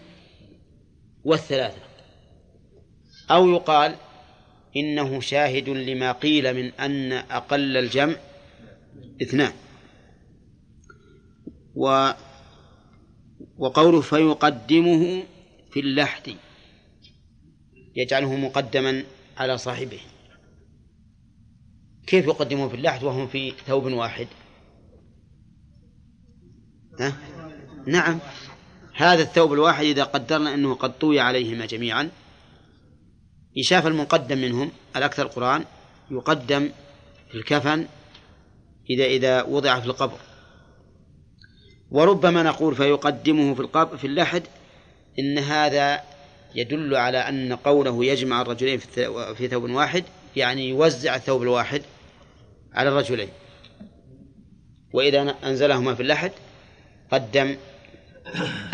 [1.24, 1.91] والثلاثة.
[3.30, 3.96] أو يقال
[4.76, 8.16] إنه شاهد لما قيل من أن أقل الجمع
[9.22, 9.52] اثنان.
[11.74, 12.10] و
[13.58, 15.22] وقوله فيقدمه
[15.72, 16.36] في اللحد
[17.96, 19.04] يجعله مقدما
[19.36, 20.00] على صاحبه.
[22.06, 24.26] كيف يقدمه في اللحد وهم في ثوب واحد؟
[27.00, 27.16] ها؟
[27.86, 28.18] نعم.
[28.94, 32.10] هذا الثوب الواحد إذا قدرنا أنه قد طوي عليهما جميعا
[33.56, 35.64] يشاف المقدم منهم الأكثر قرآن
[36.10, 36.70] يقدم
[37.28, 37.86] في الكفن
[38.90, 40.18] إذا إذا وضع في القبر.
[41.90, 44.42] وربما نقول فيقدمه في القبر في اللحد
[45.18, 46.00] إن هذا
[46.54, 48.78] يدل على أن قوله يجمع الرجلين
[49.34, 50.04] في ثوب واحد
[50.36, 51.82] يعني يوزع الثوب الواحد
[52.74, 53.28] على الرجلين.
[54.92, 56.32] وإذا أنزلهما في اللحد
[57.12, 57.56] قدم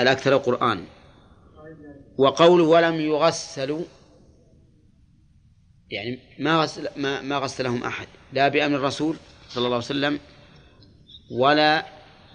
[0.00, 0.84] الأكثر قرآن
[2.18, 3.84] وقوله ولم يغسلوا
[5.90, 9.16] يعني ما غسل ما, ما غسلهم أحد لا بأمر الرسول
[9.48, 10.20] صلى الله عليه وسلم
[11.30, 11.86] ولا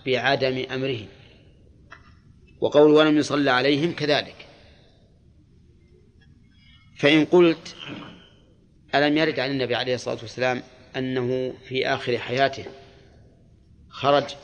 [0.05, 1.07] بعدم أمره
[2.59, 4.47] وقول ولم يصلى عليهم كذلك.
[6.97, 7.75] فإن قلت
[8.95, 10.63] ألم يرد عن النبي عليه الصلاة والسلام
[10.95, 12.65] أنه في آخر حياته
[13.89, 14.35] خرج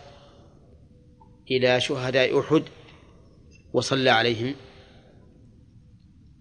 [1.51, 2.63] إلى شهداء أحد
[3.73, 4.55] وصلى عليهم؟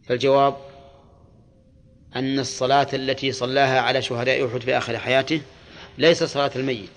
[0.06, 0.67] فالجواب
[2.16, 5.40] أن الصلاة التي صلاها على شهداء أحد في آخر حياته
[5.98, 6.90] ليس صلاة الميت.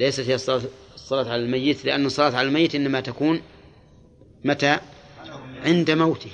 [0.00, 3.42] ليست هي الصلاة على الميت لأن الصلاة على الميت إنما تكون
[4.44, 4.78] متى؟
[5.64, 6.30] عند موته.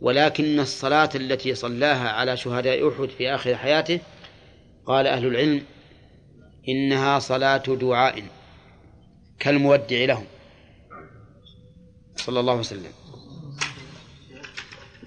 [0.00, 4.00] ولكن الصلاة التي صلاها على شهداء أحد في آخر حياته
[4.86, 5.62] قال أهل العلم
[6.68, 8.22] إنها صلاة دعاء
[9.38, 10.24] كالمودع لهم.
[12.16, 12.92] صلى الله عليه وسلم.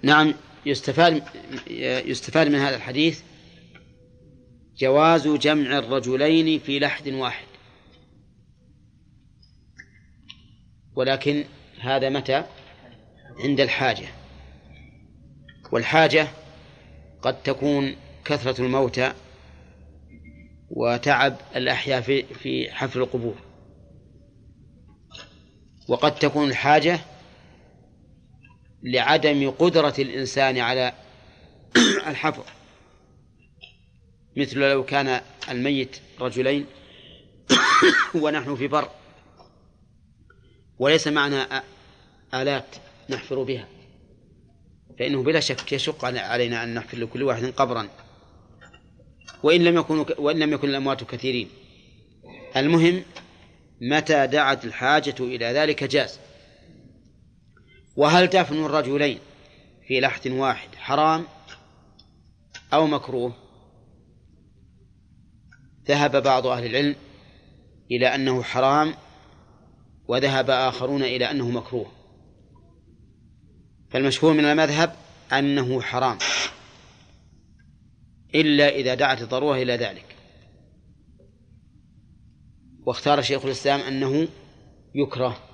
[0.04, 0.34] نعم
[0.66, 1.24] يستفاد
[2.08, 3.22] يستفاد من هذا الحديث
[4.78, 7.45] جواز جمع الرجلين في لحد واحد.
[10.95, 11.43] ولكن
[11.80, 12.43] هذا متى؟
[13.39, 14.08] عند الحاجة.
[15.72, 16.28] والحاجة
[17.22, 17.95] قد تكون
[18.26, 19.14] كثرة الموتى
[20.70, 23.36] وتعب الأحياء في في حفر القبور.
[25.88, 26.99] وقد تكون الحاجة
[28.84, 30.94] لعدم قدرة الإنسان على
[32.08, 32.44] الحفر
[34.38, 36.66] مثل لو كان الميت رجلين
[38.16, 38.90] ونحن في بر
[40.80, 41.64] وليس معنا
[42.34, 42.66] آلات
[43.10, 43.68] نحفر بها.
[45.00, 47.90] فإنه بلا شك يشق علينا أن نحفر لكل واحد قبرا.
[49.44, 51.50] وإن لم ك- وإن لم يكن الأموات كثيرين.
[52.58, 53.04] المهم
[53.82, 56.20] متى دعت الحاجة إلى ذلك جاز.
[57.96, 59.20] وهل دفن الرجلين
[59.88, 61.26] في لحد واحد حرام
[62.74, 63.34] أو مكروه؟
[65.88, 66.96] ذهب بعض أهل العلم
[67.92, 68.94] إلى أنه حرام
[70.08, 71.92] وذهب آخرون إلى أنه مكروه.
[73.89, 74.96] فالمشهور من المذهب
[75.34, 76.18] أنه حرام.
[78.36, 80.16] إلا إذا دعت الضرورة إلى ذلك.
[82.86, 84.28] واختار شيخ الإسلام أنه
[84.96, 85.51] يكره.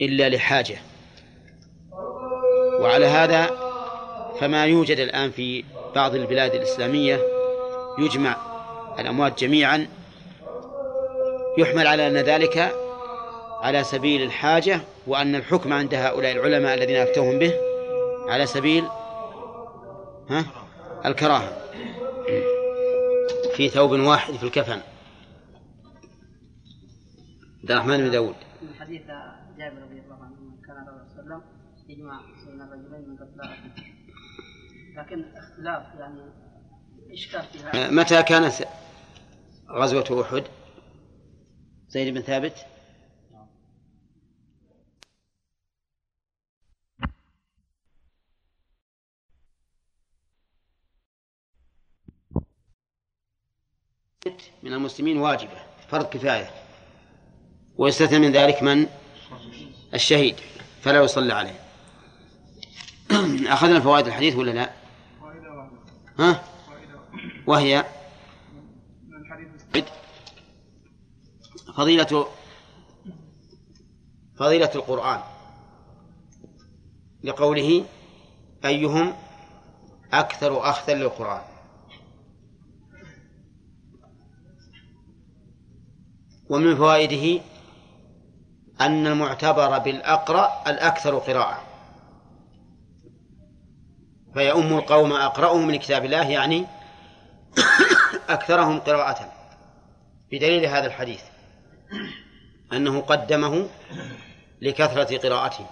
[0.00, 0.76] إلا لحاجة.
[2.80, 3.50] وعلى هذا
[4.40, 5.64] فما يوجد الآن في
[5.94, 7.20] بعض البلاد الإسلامية
[7.98, 8.36] يجمع
[8.98, 9.88] الأموات جميعا
[11.58, 12.74] يحمل على أن ذلك
[13.60, 17.52] على سبيل الحاجة وأن الحكم عند هؤلاء العلماء الذين أفتوهم به
[18.28, 18.84] على سبيل
[20.30, 20.44] ها؟
[21.06, 21.58] الكراهة.
[23.56, 24.80] في ثوب واحد في الكفن.
[27.60, 28.34] عبد الرحمن بن داود.
[29.62, 30.36] جابر رضي الله عنه
[30.66, 31.42] كان صلى الله عليه وسلم
[31.88, 33.56] يجمع بين الرجلين من قتلى
[34.96, 36.32] لكن اختلاف يعني
[37.12, 37.90] إشكال في هذا.
[37.90, 38.54] متى كانت
[39.70, 40.44] غزوة أحد؟
[41.88, 42.66] زيد بن ثابت؟
[54.62, 56.50] من المسلمين واجبة فرض كفاية.
[57.76, 59.01] ويستثنى من ذلك من؟
[59.94, 60.36] الشهيد
[60.82, 61.60] فلا يصلى عليه.
[63.46, 64.72] أخذنا فوائد الحديث ولا لا؟
[66.18, 66.44] ها؟
[67.46, 67.84] وهي؟
[71.76, 72.26] فضيلة
[74.36, 75.20] فضيلة القرآن.
[77.24, 77.84] لقوله
[78.64, 79.14] أيهم
[80.12, 81.42] أكثر أخذا للقرآن.
[86.48, 87.42] ومن فوائده
[88.86, 91.62] أن المعتبر بالأقرأ الأكثر قراءة.
[94.34, 96.66] فيؤم القوم أقرأهم لكتاب الله يعني
[98.28, 99.32] أكثرهم قراءة.
[100.32, 101.22] بدليل هذا الحديث
[102.72, 103.68] أنه قدمه
[104.62, 105.66] لكثرة قراءته.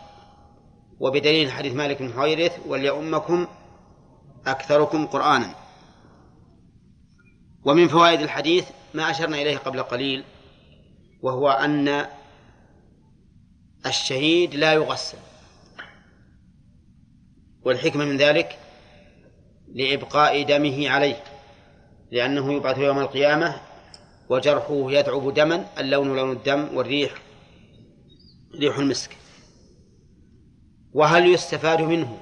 [1.01, 3.47] وبدليل حديث مالك بن حويرث وليؤمكم
[4.47, 5.55] أكثركم قرآنا.
[7.65, 10.25] ومن فوائد الحديث ما أشرنا إليه قبل قليل
[11.23, 12.07] وهو أن
[13.87, 15.19] الشهيد لا يغسل.
[17.63, 18.59] والحكمة من ذلك
[19.75, 21.25] لإبقاء دمه عليه
[22.11, 23.61] لأنه يبعث يوم القيامة
[24.29, 27.13] وجرحه يدعب دما اللون لون الدم والريح
[28.55, 29.17] ريح المسك.
[30.93, 32.21] وهل يستفاد منه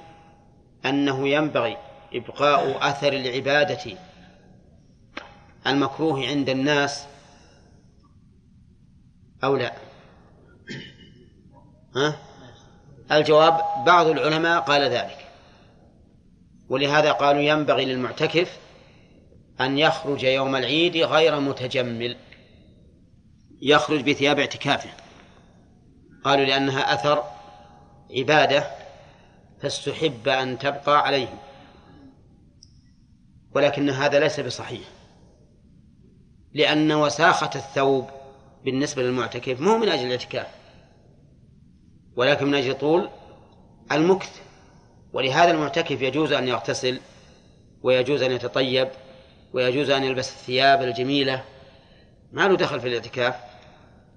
[0.85, 1.77] أنه ينبغي
[2.13, 3.97] إبقاء أثر العبادة
[5.67, 7.05] المكروه عند الناس
[9.43, 9.88] أو لا؟
[11.95, 12.19] ها؟
[13.11, 15.25] الجواب بعض العلماء قال ذلك.
[16.69, 18.57] ولهذا قالوا ينبغي للمعتكف
[19.61, 22.17] أن يخرج يوم العيد غير متجمل.
[23.61, 24.89] يخرج بثياب اعتكافه.
[26.23, 27.23] قالوا لأنها أثر
[28.17, 28.71] عبادة
[29.61, 31.33] فاستحب أن تبقى عليه
[33.55, 34.87] ولكن هذا ليس بصحيح.
[36.53, 38.09] لأن وساخة الثوب
[38.65, 40.58] بالنسبة للمعتكف مو من أجل الاعتكاف.
[42.15, 43.09] ولكن من أجل طول
[43.91, 44.41] المكث.
[45.13, 46.99] ولهذا المعتكف يجوز أن يغتسل
[47.83, 48.87] ويجوز أن يتطيب
[49.53, 51.43] ويجوز أن يلبس الثياب الجميلة.
[52.31, 53.35] ما له دخل في الاعتكاف.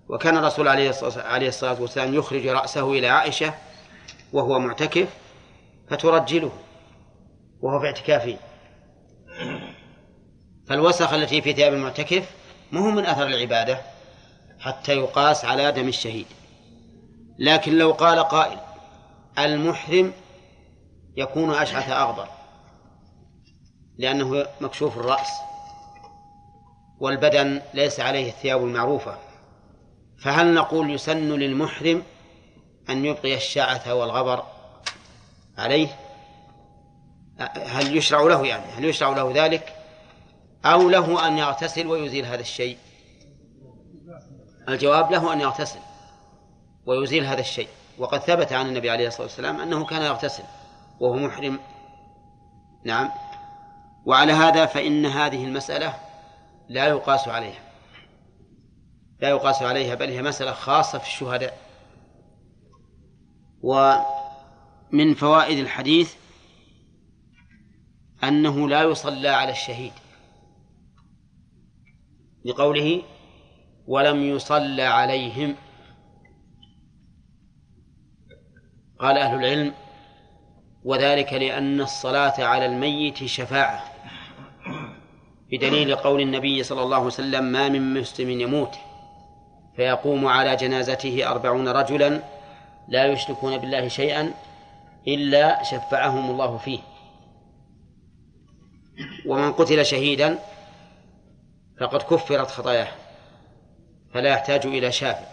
[0.08, 3.54] وكان الرسول عليه الصلاة والسلام يخرج رأسه إلى عائشة
[4.32, 5.08] وهو معتكف
[5.90, 6.52] فترجله
[7.60, 8.36] وهو في اعتكافه.
[10.68, 12.30] فالوسخ التي في ثياب المعتكف
[12.72, 13.80] مو من أثر العبادة
[14.60, 16.26] حتى يقاس على دم الشهيد.
[17.42, 18.58] لكن لو قال قائل
[19.38, 20.12] المحرم
[21.16, 22.28] يكون أشعث أغبر
[23.98, 25.28] لأنه مكشوف الرأس
[27.00, 29.18] والبدن ليس عليه الثياب المعروفة.
[30.18, 32.02] فهل نقول يسن للمحرم
[32.90, 34.42] أن يبقي الشعث والغبر
[35.58, 35.88] عليه؟
[37.66, 39.76] هل يشرع له يعني؟ هل يشرع له ذلك؟
[40.64, 42.78] أو له أن يغتسل ويزيل هذا الشيء؟
[44.68, 45.91] الجواب له أن يغتسل.
[46.86, 47.68] ويزيل هذا الشيء.
[47.98, 50.42] وقد ثبت عن النبي عليه الصلاة والسلام أنه كان يغتسل
[51.00, 51.58] وهو محرم.
[52.84, 53.10] نعم.
[54.06, 55.94] وعلى هذا فإن هذه المسألة
[56.68, 57.62] لا يقاس عليها.
[59.20, 61.58] لا يقاس عليها بل هي مسألة خاصة في الشهداء.
[63.62, 66.14] ومن فوائد الحديث
[68.24, 69.92] أنه لا يصلى على الشهيد.
[72.44, 73.02] لقوله
[73.86, 75.56] ولم يصلى عليهم
[79.02, 79.74] قال أهل العلم
[80.84, 83.84] وذلك لأن الصلاة على الميت شفاعة
[85.52, 88.74] بدليل قول النبي صلى الله عليه وسلم ما من مسلم يموت.
[89.76, 92.22] فيقوم على جنازته أربعون رجلا
[92.88, 94.34] لا يشركون بالله شيئا
[95.08, 96.78] إلا شفعهم الله فيه.
[99.26, 100.38] ومن قتل شهيدا
[101.80, 102.88] فقد كفرت خطاياه
[104.14, 105.26] فلا يحتاج إلى شافع.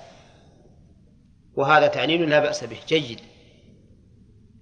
[1.56, 3.29] وهذا تعليل لا بأس به جيد.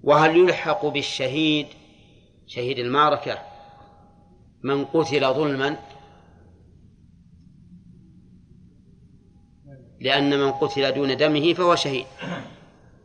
[0.08, 1.68] وهل يلحق بالشهيد؟
[2.46, 3.40] شهيد المعركة.
[4.64, 5.78] من قتل ظلما؟
[10.02, 12.06] لأن من قتل دون دمه فهو شهيد.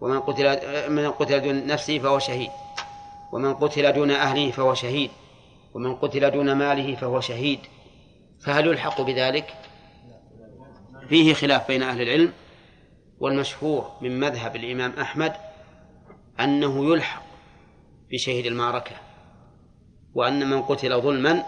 [0.00, 0.44] ومن قتل
[0.90, 2.50] من قتل دون نفسه فهو شهيد.
[3.32, 5.10] ومن قتل دون أهله فهو شهيد.
[5.74, 7.60] ومن قتل دون ماله فهو شهيد.
[8.40, 9.54] فهل يلحق بذلك؟
[11.08, 12.32] فيه خلاف بين أهل العلم
[13.20, 15.51] والمشهور من مذهب الإمام أحمد
[16.40, 17.22] أنه يلحق
[18.10, 18.96] بشهيد المعركة
[20.14, 21.44] وأن من قتل ظلما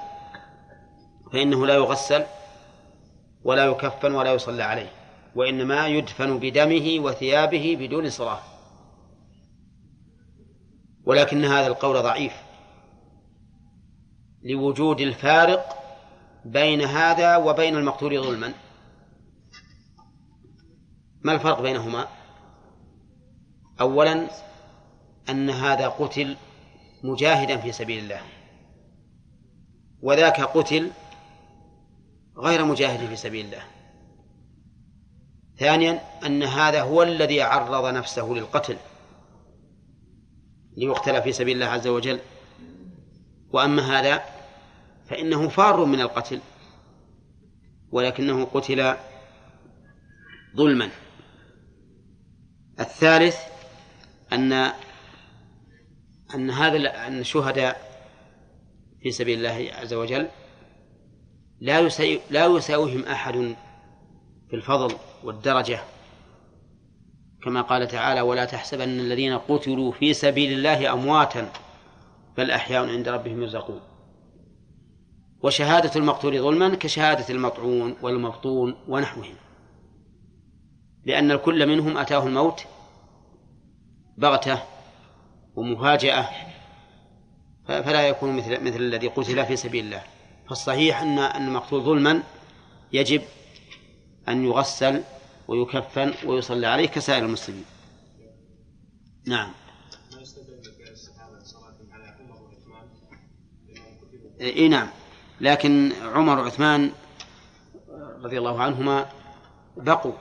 [1.32, 2.24] فإنه لا يغسل
[3.44, 4.90] ولا يكفن ولا يصلى عليه
[5.34, 8.40] وإنما يدفن بدمه وثيابه بدون صلاة.
[11.04, 12.32] ولكن هذا القول ضعيف
[14.42, 15.84] لوجود الفارق
[16.44, 18.54] بين هذا وبين المقتول ظلما.
[21.22, 22.08] ما الفرق بينهما؟
[23.80, 24.28] أولا
[25.30, 26.36] أن هذا قتل
[27.02, 28.20] مجاهدا في سبيل الله
[30.02, 30.90] وذاك قتل
[32.36, 33.62] غير مجاهد في سبيل الله.
[35.58, 38.76] ثانيا أن هذا هو الذي عرض نفسه للقتل
[40.76, 42.20] ليقتل في سبيل الله عز وجل.
[43.52, 44.24] وأما هذا
[45.06, 46.40] فإنه فار من القتل
[47.90, 48.94] ولكنه قتل
[50.56, 50.90] ظلما.
[52.80, 53.36] الثالث
[54.32, 54.72] أن
[56.34, 57.94] أن هذا أن الشهداء
[59.02, 60.28] في سبيل الله عز وجل
[61.60, 63.34] لا يساوي لا يساويهم أحد
[64.50, 64.94] في الفضل
[65.24, 65.80] والدرجة.
[67.42, 71.52] كما قال تعالى ولا تحسبن الذين قتلوا في سبيل الله أمواتا
[72.36, 73.80] بل أحياء عند ربهم يرزقون.
[75.42, 79.34] وشهادة المقتول ظلما كشهادة المطعون والمبطون ونحوهم.
[81.04, 82.64] لأن الكل منهم أتاه الموت
[84.18, 84.73] بغتة
[85.56, 86.28] ومفاجأة
[87.66, 90.02] فلا يكون مثل مثل الذي قتل في سبيل الله.
[90.48, 92.22] فالصحيح أن أن المقتول ظلما
[92.92, 93.22] يجب
[94.28, 95.02] أن يغسل
[95.48, 97.64] ويكفن ويصلى عليه كسائر المسلمين.
[99.26, 99.52] نعم.
[104.40, 104.88] إي نعم.
[105.40, 106.92] لكن عمر وعثمان
[108.24, 109.10] رضي الله عنهما
[109.76, 110.12] بقوا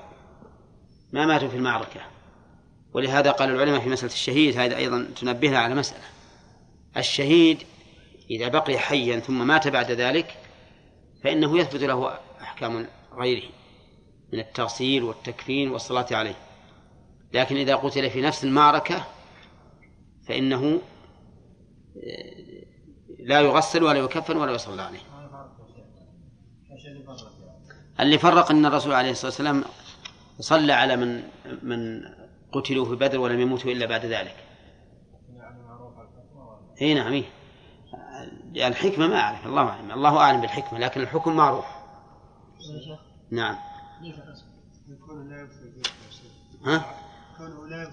[1.14, 2.13] ما ماتوا في المعركة.
[2.94, 6.04] ولهذا قال العلماء في مسألة الشهيد هذا أيضا تنبهنا على مسألة.
[6.98, 7.64] الشهيد
[8.32, 10.38] إذا بقي حيا ثم مات بعد ذلك
[11.24, 13.50] فإنه يثبت له أحكام غيره
[14.34, 16.36] من التغسيل والتكفين والصلاة عليه.
[17.34, 19.06] لكن إذا قتل في نفس المعركة
[20.28, 20.82] فإنه
[23.20, 25.00] لا يغسل ولا يكفن ولا يصلى عليه.
[28.00, 29.64] اللي فرق أن الرسول عليه الصلاة والسلام
[30.40, 31.24] صلى على من
[31.64, 32.04] من
[32.54, 34.36] قتلوا في بدر ولم يموتوا إلا بعد ذلك.
[36.82, 37.24] إي نعم.
[38.56, 41.66] الحكمة ما أعرف الله أعلم الله أعلم بالحكمة لكن الحكم معروف.
[43.32, 43.58] نعم.
[46.66, 46.86] ها؟
[47.38, 47.92] كونه لا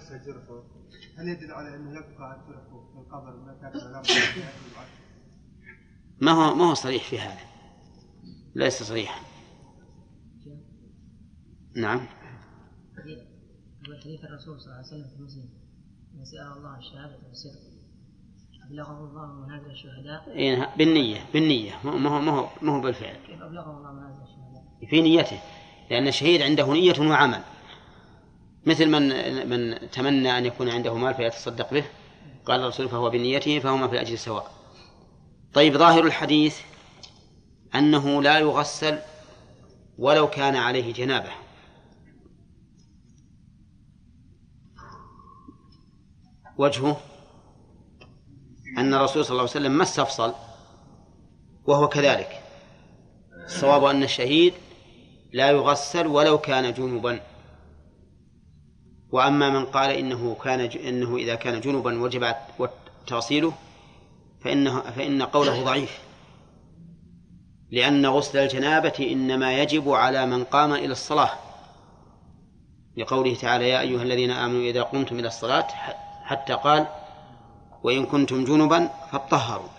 [1.17, 3.71] هل على انه يبقى في القبر ما كان
[6.21, 7.39] ما هو ما هو صريح في هذا؟
[8.55, 9.21] ليس صريحا.
[11.75, 12.07] نعم.
[13.99, 15.49] حديث الرسول صلى الله عليه وسلم في مسلم
[16.17, 17.49] من سأل الله الشهادة والسر.
[18.67, 20.35] أبلغه الله منازل الشهداء.
[20.35, 21.71] إيه بالنية بالنية.
[21.83, 23.15] ما هو ما هو ما هو بالفعل.
[23.27, 25.39] كيف أبلغه الله منازل الشهداء؟ في نيته.
[25.89, 27.41] لأن الشهيد عنده نية وعمل.
[28.65, 29.09] مثل من
[29.49, 31.83] من تمنى أن يكون عنده مال فيتصدق به.
[32.45, 34.51] قال الرسول فهو بنيته فهما في الأجر سواء
[35.53, 36.59] طيب ظاهر الحديث
[37.75, 38.99] أنه لا يغسل
[39.97, 41.31] ولو كان عليه جنابة.
[46.61, 46.97] وجهه
[48.77, 50.33] أن الرسول صلى الله عليه وسلم ما استفصل
[51.67, 52.43] وهو كذلك.
[53.45, 54.53] الصواب أن الشهيد
[55.33, 57.19] لا يغسل ولو كان جنبا.
[59.11, 60.59] وأما من قال إنه كان.
[60.59, 62.35] إنه إذا كان جنبا وجب
[63.07, 63.53] تغسيله
[64.43, 65.99] فإنه فإن قوله ضعيف.
[67.71, 71.31] لأن غسل الجنابة إنما يجب على من قام إلى الصلاة.
[72.97, 75.67] لقوله تعالى يا أيها الذين آمنوا إذا قمتم إلى الصلاة
[76.31, 76.87] حتى قال
[77.83, 79.69] وإن كنتم جنبا فاطهروا.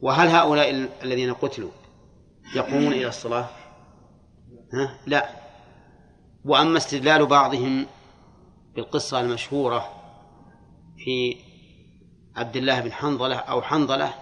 [0.00, 1.70] وهل هؤلاء الذين قتلوا
[2.54, 3.48] يقومون إلى الصلاة؟
[4.72, 5.28] ها؟ لا.
[6.44, 7.86] وأما استدلال بعضهم
[8.74, 9.92] بالقصة المشهورة
[10.98, 11.36] في
[12.36, 14.14] عبد الله بن حنظلة أو حنظلة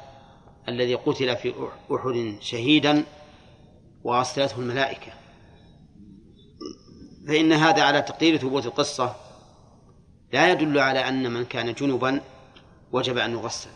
[0.68, 1.54] الذي قتل في
[1.94, 3.04] أحد شهيدا
[4.04, 5.12] وأصلته الملائكة.
[7.28, 9.16] فإن هذا على تقدير ثبوت القصة
[10.32, 12.20] لا يدل على أن من كان جنبا
[12.92, 13.70] وجب أن يغسل.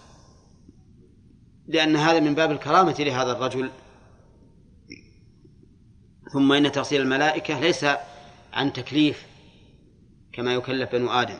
[1.68, 3.70] لأن هذا من باب الكرامة لهذا الرجل.
[6.32, 7.86] ثم إن تغسيل الملائكة ليس
[8.52, 9.26] عن تكليف
[10.32, 11.38] كما يكلف بنو آدم.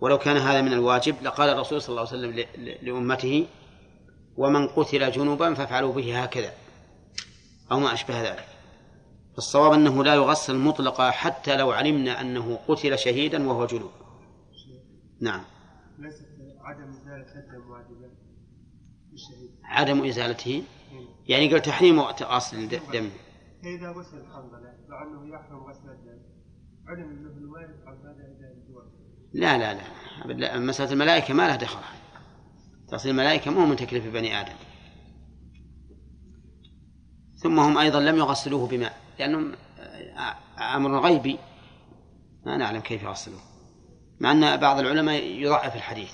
[0.00, 2.46] ولو كان هذا من الواجب لقال الرسول صلى الله عليه وسلم
[2.82, 3.46] لأمته
[4.36, 6.52] ومن قتل جنوبا فافعلوا به هكذا.
[7.72, 8.57] أو ما أشبه ذلك.
[9.38, 13.90] فالصواب أنه لا يغسل مطلقا حتى لو علمنا أنه قتل شهيدا وهو جنوب
[15.20, 15.44] نعم.
[15.98, 16.26] ليست
[16.60, 18.10] عدم إزالة الدم واجبا
[19.64, 20.62] عدم إزالته؟
[21.26, 23.10] يعني قال تحريم غسل الدم
[23.62, 26.18] فإذا غسل الحنظلة مع أنه يحرم غسل الدم.
[26.86, 28.84] علم أنه ما يفعل هذا إذا الجوع.
[29.32, 29.80] لا لا
[30.32, 30.58] لا.
[30.58, 31.80] مسألة الملائكة ما لها دخل.
[32.88, 34.56] تصل الملائكة مو من تكليف بني آدم.
[37.36, 39.07] ثم هم أيضا لم يغسلوه بماء.
[39.18, 39.52] لأنهم
[40.58, 41.38] أمر غيبي.
[42.46, 43.40] ما نعلم كيف يغسلوه
[44.20, 46.12] مع أن بعض العلماء يضعف الحديث.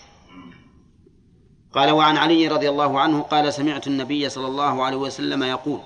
[1.72, 5.80] قال وعن علي رضي الله عنه قال سمعت النبي صلى الله عليه وسلم يقول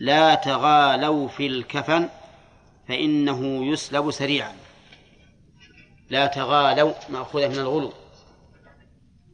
[0.00, 2.08] لا تغالوا في الكفن
[2.88, 4.52] فإنه يسلب سريعا.
[6.10, 7.92] لا تغالوا مأخوذة من الغلو.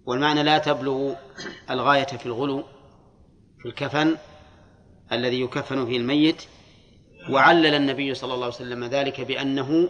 [0.06, 1.14] والمعنى لا تبلغ
[1.70, 2.64] الغاية في الغلو
[3.58, 4.16] في الكفن
[5.12, 6.42] الذي يكفن فيه الميت
[7.28, 9.88] وعلل النبي صلى الله عليه وسلم ذلك بأنه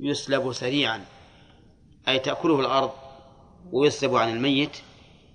[0.00, 1.04] يسلب سريعا
[2.08, 2.90] أي تأكله الأرض
[3.72, 4.76] ويسلب عن الميت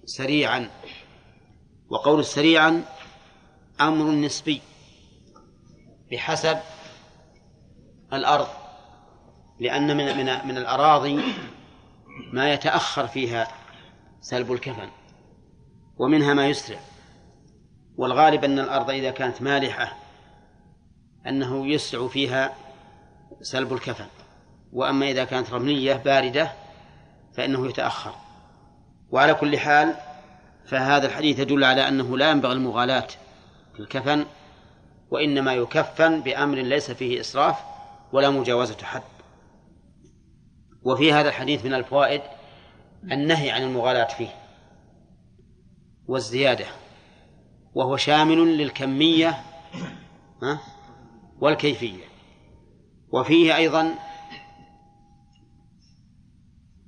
[0.06, 0.70] سريعا.
[1.90, 2.84] وقول سريعا
[3.82, 4.62] أمر نسبي
[6.12, 6.58] بحسب
[8.14, 8.48] الأرض
[9.60, 11.22] لأن من من من الأراضي
[12.34, 13.48] ما يتأخر فيها
[14.22, 14.90] سلب الكفن
[15.98, 16.80] ومنها ما يسرع.
[17.98, 20.03] والغالب أن الأرض إذا كانت مالحة
[21.28, 22.56] أنه يسرع فيها
[23.42, 24.06] سلب الكفن.
[24.74, 26.52] وأما إذا كانت رملية باردة
[27.34, 28.16] فإنه يتأخر.
[29.10, 29.96] وعلى كل حال
[30.66, 33.08] فهذا الحديث يدل على أنه لا ينبغي المغالاة
[33.74, 34.26] في الكفن
[35.10, 37.58] وإنما يكفن بأمر ليس فيه إسراف
[38.14, 39.04] ولا مجاوزة حد.
[40.84, 42.22] وفي هذا الحديث من الفوائد
[43.04, 44.30] النهي عن المغالاة فيه
[46.08, 46.66] والزيادة
[47.74, 49.44] وهو شامل للكمية
[51.44, 52.04] والكيفية.
[53.12, 53.96] وفيه أيضا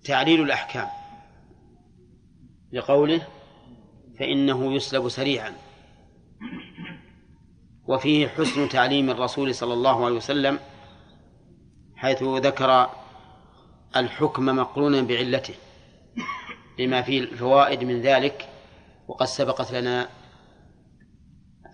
[0.03, 0.87] تعليل الأحكام
[2.71, 3.27] لقوله
[4.19, 5.53] فإنه يسلب سريعا.
[7.87, 10.59] وفيه حسن تعليم الرسول صلى الله عليه وسلم
[11.95, 12.89] حيث ذكر
[13.95, 15.53] الحكم مقرونا بعلته
[16.79, 18.49] لما فيه الفوائد من ذلك
[19.07, 20.09] وقد سبقت لنا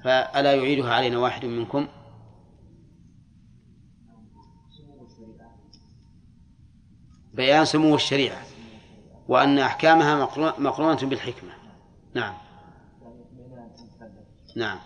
[0.03, 1.87] فألا يعيدها علينا واحد منكم.
[7.33, 8.41] بيان سمو الشريعة
[9.27, 11.51] وأن أحكامها مقرونة بالحكمة.
[12.13, 12.33] نعم.
[14.55, 14.79] نعم.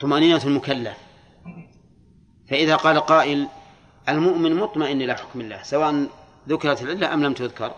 [0.00, 0.98] طمأنينة المكلف
[2.48, 3.48] فإذا قال قائل
[4.08, 6.06] المؤمن مطمئن إلى حكم الله سواء
[6.48, 7.74] ذكرت العلة أم لم تذكر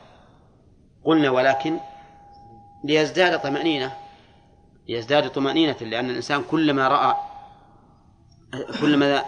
[1.04, 1.78] قلنا ولكن
[2.84, 3.96] ليزداد طمأنينة
[4.88, 7.14] ليزداد طمأنينة لأن الإنسان كلما رأى
[8.80, 9.24] كلما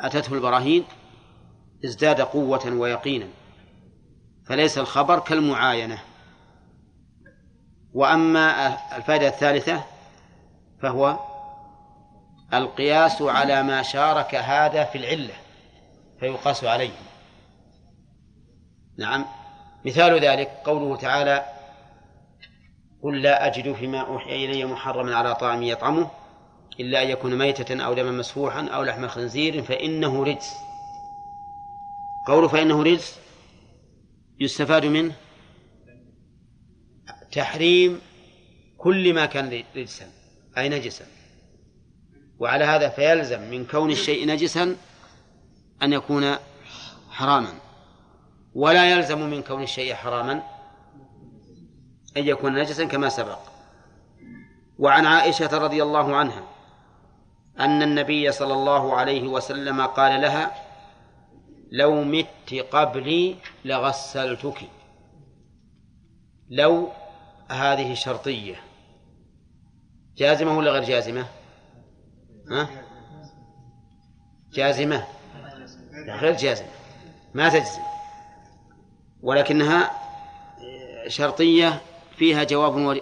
[0.00, 0.84] أتته البراهين
[1.84, 3.28] ازداد قوة ويقينا
[4.46, 5.98] فليس الخبر كالمعاينة.
[7.92, 8.66] وأما
[8.96, 9.84] الفائدة الثالثة
[10.82, 11.18] فهو
[12.54, 15.34] القياس على ما شارك هذا في العلة
[16.20, 16.90] فيقاس عليه.
[18.98, 19.24] نعم
[19.84, 21.44] مثال ذلك قوله تعالى
[23.02, 26.10] قل لا أجد فيما أوحي إلي محرما على طعام يطعمه
[26.80, 30.50] إلا أن يكون ميتة أو دما مسفوحا أو لحم خنزير فإنه رجس.
[32.26, 33.18] قوله فإنه رجس
[34.40, 35.14] يستفاد منه
[37.32, 38.00] تحريم
[38.78, 40.06] كل ما كان رجسا
[40.58, 41.04] أي نجسا.
[42.38, 44.76] وعلى هذا فيلزم من كون الشيء نجسا
[45.82, 46.36] أن يكون
[47.10, 47.54] حراما.
[48.54, 50.42] ولا يلزم من كون الشيء حراما
[52.16, 53.38] أن يكون نجسا كما سبق.
[54.78, 56.55] وعن عائشة رضي الله عنها
[57.60, 60.54] أن النبي صلى الله عليه وسلم قال لها
[61.70, 64.58] لو مت قبلي لغسلتك.
[66.50, 66.88] لو
[67.50, 68.56] هذه شرطية.
[70.16, 71.26] جازمة ولا غير جازمة؟
[72.50, 72.68] ها؟
[74.52, 75.06] جازمة.
[76.08, 76.68] غير جازمة.
[77.34, 77.82] ما تجزم.
[79.22, 79.90] ولكنها
[81.08, 81.80] شرطية
[82.16, 83.00] فيها جواب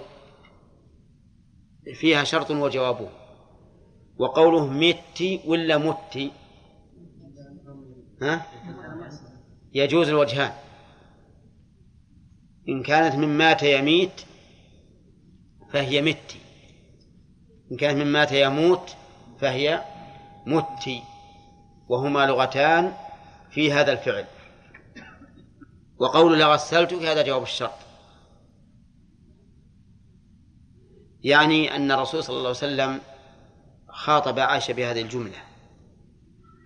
[1.94, 3.23] فيها شرط وجوابه.
[4.18, 6.32] وقوله مت ولا مت؟
[8.22, 8.46] ها؟
[9.74, 10.52] يجوز الوجهان.
[12.68, 14.22] إن كانت من مات يميت
[15.72, 16.36] فهي مت.
[17.72, 18.96] إن كانت من مات يموت
[19.40, 19.82] فهي
[20.46, 20.90] مت.
[21.88, 22.92] وهما لغتان
[23.50, 24.24] في هذا الفعل.
[25.98, 27.78] وقول لغسلتك هذا جواب الشرط.
[31.22, 33.00] يعني أن الرسول صلى الله عليه وسلم
[33.94, 35.38] خاطب عائشة بهذه الجملة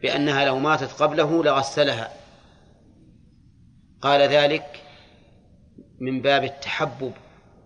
[0.02, 2.12] بأنها لو ماتت قبله لغسلها.
[4.02, 4.82] قال ذلك
[6.00, 7.12] من باب التحبب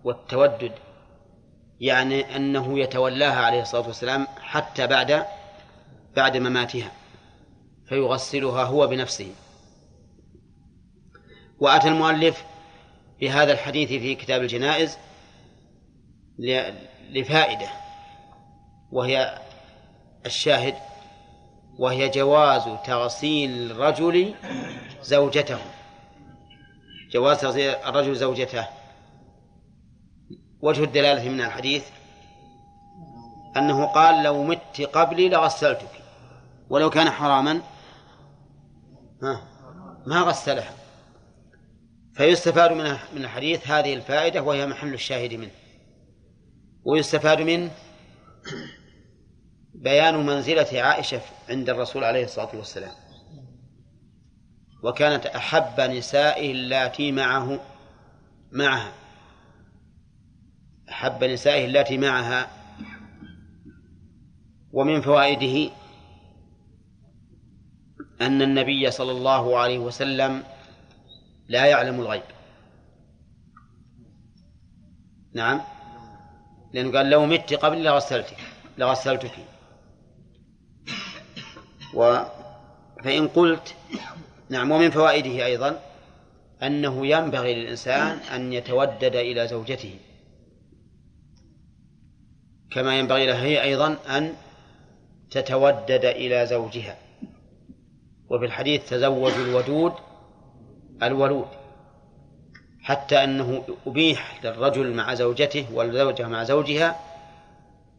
[0.03, 0.71] والتودد
[1.79, 5.25] يعني أنه يتولاها عليه الصلاة والسلام حتى بعد
[6.15, 6.91] بعد مماتها
[7.85, 9.31] فيغسلها هو بنفسه.
[11.59, 12.43] وأتى المؤلف
[13.19, 14.97] بهذا الحديث في كتاب الجنائز
[17.09, 17.69] لفائدة
[18.91, 19.42] وهي
[20.25, 20.75] الشاهد
[21.79, 24.33] وهي جواز تغسيل الرجل
[25.01, 25.59] زوجته.
[27.11, 28.67] جواز تغسيل الرجل زوجته.
[30.61, 31.85] وجه الدلالة من الحديث
[33.57, 35.91] أنه قال لو مت قبلي لغسلتك
[36.69, 37.61] ولو كان حراما
[40.05, 40.73] ما غسلها.
[42.13, 45.51] فيستفاد من من الحديث هذه الفائدة وهي محل الشاهد منه.
[46.85, 47.71] ويستفاد منه
[49.73, 52.91] بيان منزلة عائشة عند الرسول عليه الصلاة والسلام.
[54.83, 57.59] وكانت أحب نسائه اللاتي معه
[58.51, 58.93] معها.
[60.89, 62.47] أحب نسائه اللاتي معها
[64.71, 65.71] ومن فوائده
[68.21, 70.43] أن النبي صلى الله عليه وسلم
[71.47, 72.23] لا يعلم الغيب.
[75.33, 75.61] نعم.
[76.73, 78.37] لأنه قال لو مت قبل لغسلتك
[78.77, 79.52] لغسلتك
[81.93, 82.19] و
[83.03, 83.75] فإن قلت
[84.49, 85.79] نعم ومن فوائده أيضا
[86.63, 89.95] أنه ينبغي للإنسان أن يتودد إلى زوجته.
[92.71, 94.33] كما ينبغي لها هي أيضا أن
[95.31, 96.97] تتودد إلى زوجها.
[98.29, 99.93] وفي الحديث تزوجوا الودود
[101.03, 101.47] الولود.
[102.81, 106.99] حتى أنه أبيح للرجل مع زوجته والزوجة مع زوجها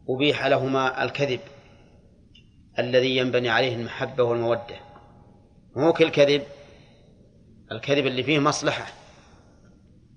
[0.09, 1.41] أبيح لهما الكذب.
[2.79, 4.77] الذي ينبني عليه المحبة والمودة.
[5.77, 6.43] مو كالكذب.
[7.73, 8.87] الكذب اللي فيه مصلحة.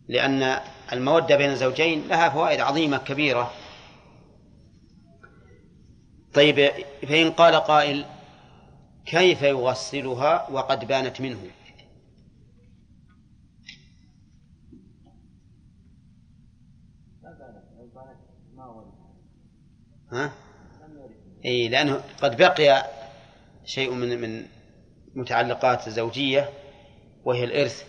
[0.07, 0.59] لأن
[0.93, 3.51] المودة بين الزوجين لها فوائد عظيمة كبيرة.
[6.33, 6.71] طيب
[7.07, 8.05] فإن قال قائل
[9.05, 11.37] كيف يغسلها وقد بانت منه؟
[20.11, 20.46] ها؟
[21.47, 22.85] إي لأنه قد بقي
[23.65, 24.45] شيء من من
[25.15, 26.49] متعلقات الزوجيه
[27.23, 27.83] وهي الإرث.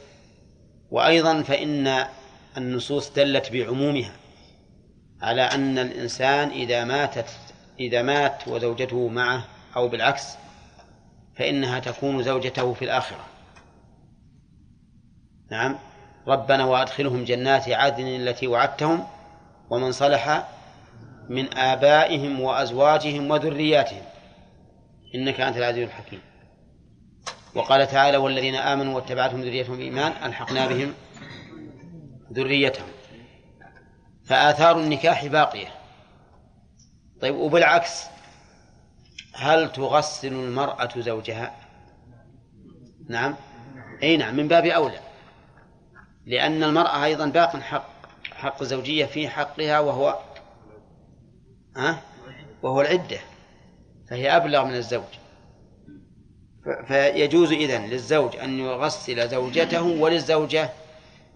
[0.90, 2.06] وأيضا فإن
[2.56, 4.12] النصوص دلت بعمومها
[5.22, 7.36] على أن الإنسان إذا ماتت
[7.80, 9.44] إذا مات وزوجته معه
[9.76, 10.24] أو بالعكس
[11.36, 13.24] فإنها تكون زوجته في الآخرة.
[15.50, 15.78] نعم.
[16.28, 19.06] ربنا وأدخلهم جنات عدن التي وعدتهم
[19.70, 20.48] ومن صلح
[21.28, 24.02] من آبائهم وأزواجهم وذرياتهم.
[25.14, 26.20] إنك أنت العزيز الحكيم.
[27.54, 30.94] وقال تعالى والذين آمنوا واتبعتهم ذريتهم بإيمان ألحقنا بهم
[32.32, 32.88] ذريتهم.
[34.24, 35.68] فآثار النكاح باقية.
[37.20, 38.04] طيب وبالعكس
[39.34, 41.56] هل تغسل المرأة زوجها؟
[43.08, 43.36] نعم.
[44.02, 45.00] أي نعم من باب أولى.
[46.26, 47.98] لأن المرأة أيضا باق حق
[48.34, 50.18] حق الزوجية في حقها وهو
[51.78, 52.02] ها؟
[52.62, 53.18] وهو العدة
[54.10, 55.18] فهي أبلغ من الزوج
[56.86, 60.70] فيجوز إذن للزوج أن يغسل زوجته وللزوجة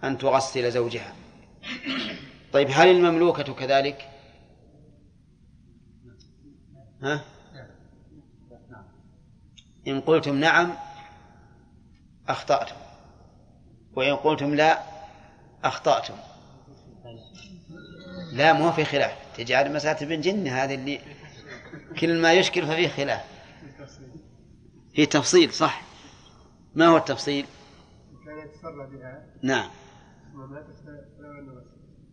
[0.05, 1.15] أن تغسل زوجها
[2.53, 4.09] طيب هل المملوكة كذلك؟
[7.03, 7.25] ها؟
[9.89, 10.75] إن قلتم نعم
[12.29, 12.77] أخطأتم
[13.97, 14.83] وإن قلتم لا
[15.65, 16.15] أخطأتم
[18.33, 21.01] لا مو في خلاف تجعل مسألة ابن جن هذه اللي
[22.01, 23.21] كل ما يشكل ففيه خلاف.
[24.95, 25.83] في تفصيل صح؟
[26.75, 27.47] ما هو التفصيل؟
[29.43, 29.71] نعم.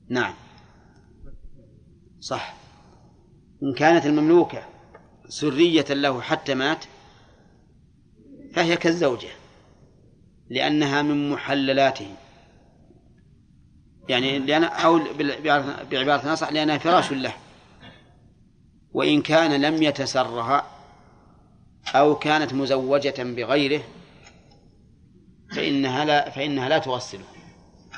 [0.09, 0.33] نعم.
[2.19, 2.53] صح.
[3.63, 4.63] إن كانت المملوكة
[5.27, 6.85] سرية له حتى مات
[8.53, 9.29] فهي كالزوجة
[10.49, 12.15] لأنها من محللاته.
[14.09, 14.99] يعني لأن أو
[15.91, 17.33] بعبارة أصح لأنها فراش له.
[18.93, 20.63] وإن كان لم يتسرها
[21.95, 23.81] أو كانت مزوجة بغيره
[25.55, 27.23] فإنها لا فإنها لا تغسله.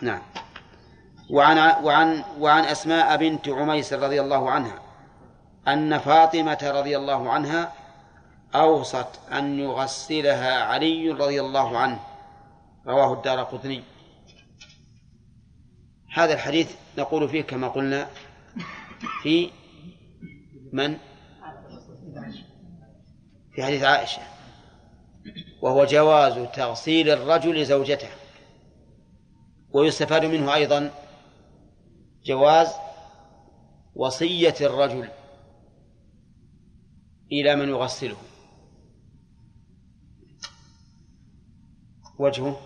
[0.02, 0.22] نعم.
[1.30, 4.80] وعن وعن وعن أسماء بنت عميس رضي الله عنها
[5.68, 7.74] أن فاطمة رضي الله عنها
[8.56, 12.00] أوصت أن يغسلها علي رضي الله عنه.
[12.88, 13.84] رواه الدار قطني.
[16.14, 18.10] هذا الحديث نقول فيه كما قلنا
[19.24, 19.50] في
[20.74, 20.98] من؟
[23.56, 24.22] في حديث عائشة.
[25.62, 28.10] وهو جواز تغسيل الرجل زوجته.
[29.74, 30.92] ويستفاد منه أيضا
[32.26, 32.68] جواز
[33.96, 35.10] وصية الرجل
[37.32, 38.18] إلى من يغسله.
[42.20, 42.60] وجهه؟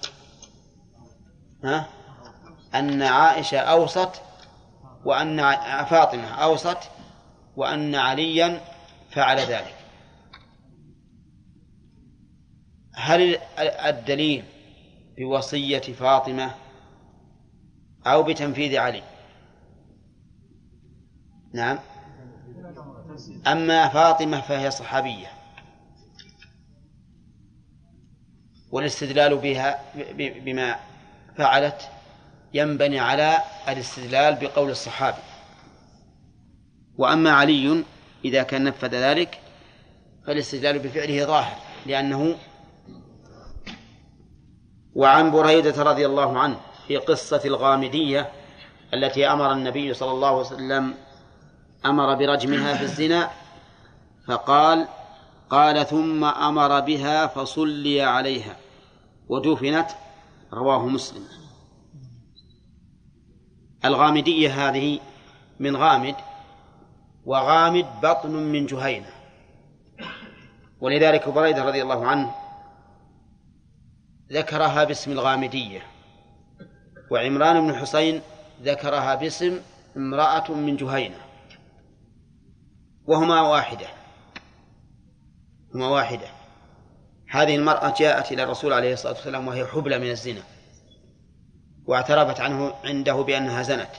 [1.63, 2.04] ها؟
[2.79, 4.21] أن عائشة أوصت
[5.05, 5.37] وأن
[5.85, 6.77] فاطمة أوصت
[7.55, 8.61] وأن عليا
[9.09, 9.75] فعل ذلك.
[12.95, 14.43] هل الدليل
[15.17, 16.55] بوصية فاطمة
[18.07, 19.03] أو بتنفيذ علي؟
[21.53, 21.79] نعم.
[23.47, 25.27] أما فاطمة فهي صحابية.
[28.71, 29.81] والاستدلال بها
[30.17, 30.79] بما
[31.37, 31.89] فعلت
[32.55, 33.37] ينبني على
[33.69, 35.21] الاستدلال بقول الصحابي.
[36.97, 37.83] وأما علي
[38.25, 39.39] إذا كان نفذ ذلك
[40.27, 42.35] فالاستدلال بفعله ظاهر لأنه
[44.95, 48.31] وعن بريدة رضي الله عنه في قصة الغامدية
[48.93, 50.93] التي أمر النبي صلى الله عليه وسلم
[51.85, 53.29] أمر برجمها في الزنا
[54.27, 54.87] فقال
[55.49, 58.55] قال ثم أمر بها فصلي عليها
[59.29, 59.87] ودفنت
[60.53, 61.44] رواه مسلم.
[63.87, 64.99] الغامدية هذه
[65.59, 66.15] من غامد
[67.25, 69.09] وغامد بطن من جهينة.
[70.79, 72.35] ولذلك بريدة رضي الله عنه
[74.31, 75.81] ذكرها باسم الغامدية.
[77.11, 78.21] وعمران بن حسين
[78.63, 79.59] ذكرها باسم
[79.97, 81.17] امرأة من جهينة.
[83.05, 83.87] وهما واحدة.
[85.75, 86.27] هما واحدة.
[87.29, 90.41] هذه المرأة جاءت إلى الرسول عليه الصلاة والسلام وهي حبلى من الزنا.
[91.85, 93.89] واعترفت عنه عنده بأنها زنت.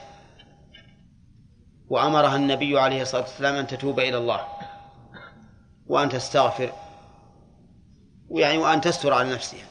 [1.89, 4.47] وأمرها النبي عليه الصلاة والسلام أن تتوب إلى الله.
[5.85, 6.71] وأن تستغفر.
[8.31, 9.65] يعني وأن تستر على نفسها.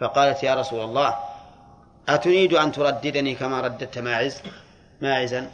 [0.00, 1.16] فقالت يا رسول الله
[2.08, 4.42] أتريد أن ترددني كما رددت ماعز
[5.02, 5.50] ماعزا؟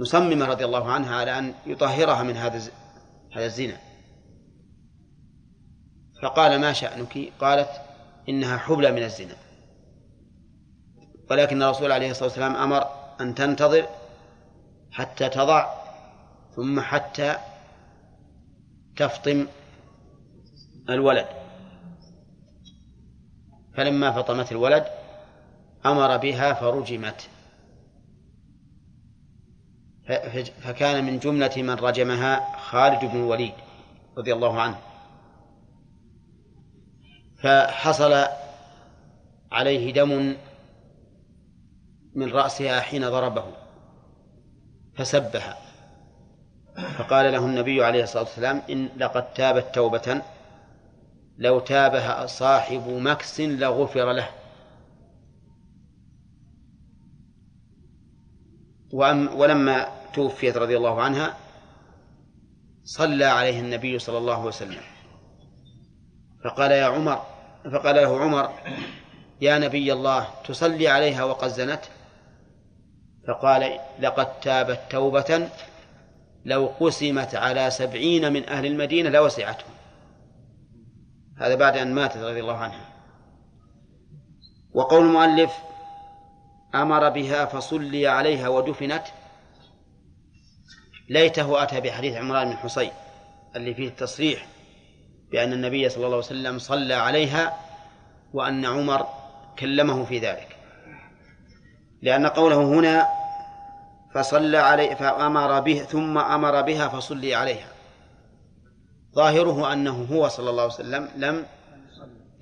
[0.00, 2.62] مصممة رضي الله عنها على أن يطهرها من هذا
[3.32, 3.76] هذا الزنا.
[6.22, 7.70] فقال ما شأنك؟ قالت
[8.28, 9.34] إنها حبلى من الزنا.
[11.30, 12.86] ولكن الرسول عليه الصلاة والسلام أمر
[13.20, 13.86] أن تنتظر
[14.92, 15.74] حتى تضع
[16.56, 17.36] ثم حتى
[18.96, 19.46] تفطم
[20.88, 21.26] الولد.
[23.74, 24.86] فلما فطمت الولد
[25.86, 27.28] أمر بها فرجمت.
[30.62, 33.54] فكان من جملة من رجمها خالد بن الوليد
[34.18, 34.78] رضي الله عنه.
[37.38, 38.26] فحصل
[39.52, 40.36] عليه دم
[42.14, 43.44] من رأسها حين ضربه
[44.94, 45.58] فسبح
[46.98, 50.22] فقال له النبي عليه الصلاة والسلام إن لقد تابت توبة
[51.38, 54.28] لو تابها صاحب مكس لغفر له.
[59.36, 61.36] ولما توفيت رضي الله عنها
[62.84, 64.82] صلى عليه النبي صلى الله عليه وسلم.
[66.44, 67.22] فقال يا عمر
[67.72, 68.52] فقال له عمر
[69.40, 71.80] يا نبي الله تصلي عليها وقد زنت
[73.30, 75.48] فقال لقد تابت توبة
[76.44, 79.70] لو قسمت على سبعين من أهل المدينة لوسعتهم.
[81.38, 82.88] هذا بعد أن ماتت رضي الله عنها.
[84.74, 85.52] وقول المؤلف
[86.74, 89.02] أمر بها فصلي عليها ودفنت.
[91.08, 92.90] ليته أتى بحديث عمران بن حصين
[93.56, 94.46] اللي فيه التصريح
[95.32, 97.56] بأن النبي صلى الله عليه وسلم صلى عليها
[98.32, 99.06] وأن عمر
[99.58, 100.56] كلمه في ذلك.
[102.02, 103.19] لأن قوله هنا
[104.14, 107.68] فصلى عليه فأمر به ثم أمر بها فصلي عليها.
[109.14, 111.46] ظاهره أنه هو صلى الله عليه وسلم لم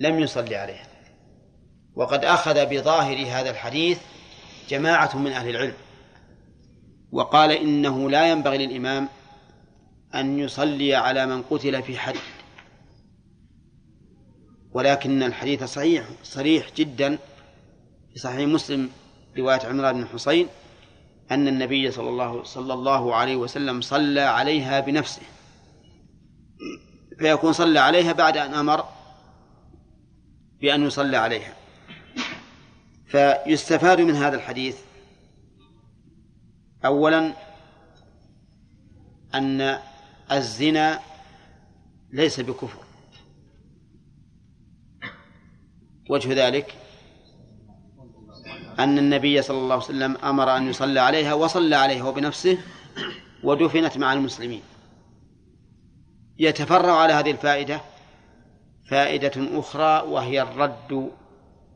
[0.00, 0.86] لم يصلي عليها.
[1.94, 4.00] وقد أخذ بظاهر هذا الحديث
[4.68, 5.74] جماعة من أهل العلم.
[7.12, 9.08] وقال إنه لا ينبغي للإمام
[10.14, 12.16] أن يصلي على من قتل في حد.
[14.72, 17.18] ولكن الحديث صحيح صريح جدا.
[18.12, 18.90] في صحيح مسلم
[19.38, 20.48] رواية عمران بن حصين
[21.30, 25.22] أن النبي صلى الله صلى الله عليه وسلم صلى عليها بنفسه.
[27.18, 28.84] فيكون صلى عليها بعد أن أمر
[30.60, 31.54] بأن يصلى عليها.
[33.06, 34.78] فيستفاد من هذا الحديث
[36.84, 37.32] أولا
[39.34, 39.78] أن
[40.32, 41.00] الزنا
[42.12, 42.84] ليس بكفر.
[46.10, 46.74] وجه ذلك
[48.78, 52.58] أن النبي صلى الله عليه وسلم أمر أن يصلى عليها وصلى عليها وبنفسه
[53.44, 54.62] ودفنت مع المسلمين.
[56.38, 57.80] يتفرع على هذه الفائدة
[58.90, 61.10] فائدة أخرى وهي الرد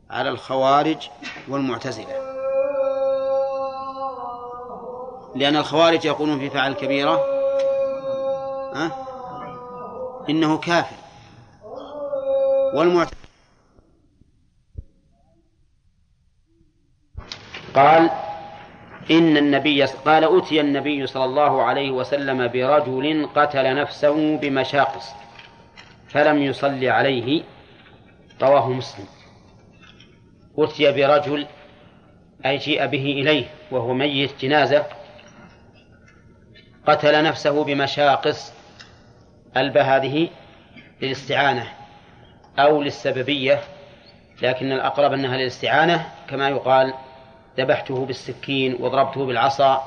[0.09, 1.09] على الخوارج
[1.47, 2.33] والمعتزلة.
[5.35, 7.25] لأن الخوارج يقولون في فعل كبيرة؟
[10.29, 10.95] إنه كافر.
[12.75, 13.22] والمعتزلة
[17.75, 18.09] قال
[19.11, 25.09] إن النبي قال أتي النبي صلى الله عليه وسلم برجل قتل نفسه بمشاقص
[26.09, 27.43] فلم يصلي عليه
[28.41, 29.05] رواه مسلم.
[30.57, 31.47] أتي برجل
[32.45, 34.85] أي جيء به إليه وهو ميت جنازة
[36.87, 38.53] قتل نفسه بمشاقص
[39.57, 40.29] ألب هذه
[41.01, 41.67] للاستعانة
[42.59, 43.61] أو للسببية
[44.41, 46.93] لكن الأقرب أنها للاستعانة كما يقال
[47.57, 49.83] ذبحته بالسكين وضربته بالعصا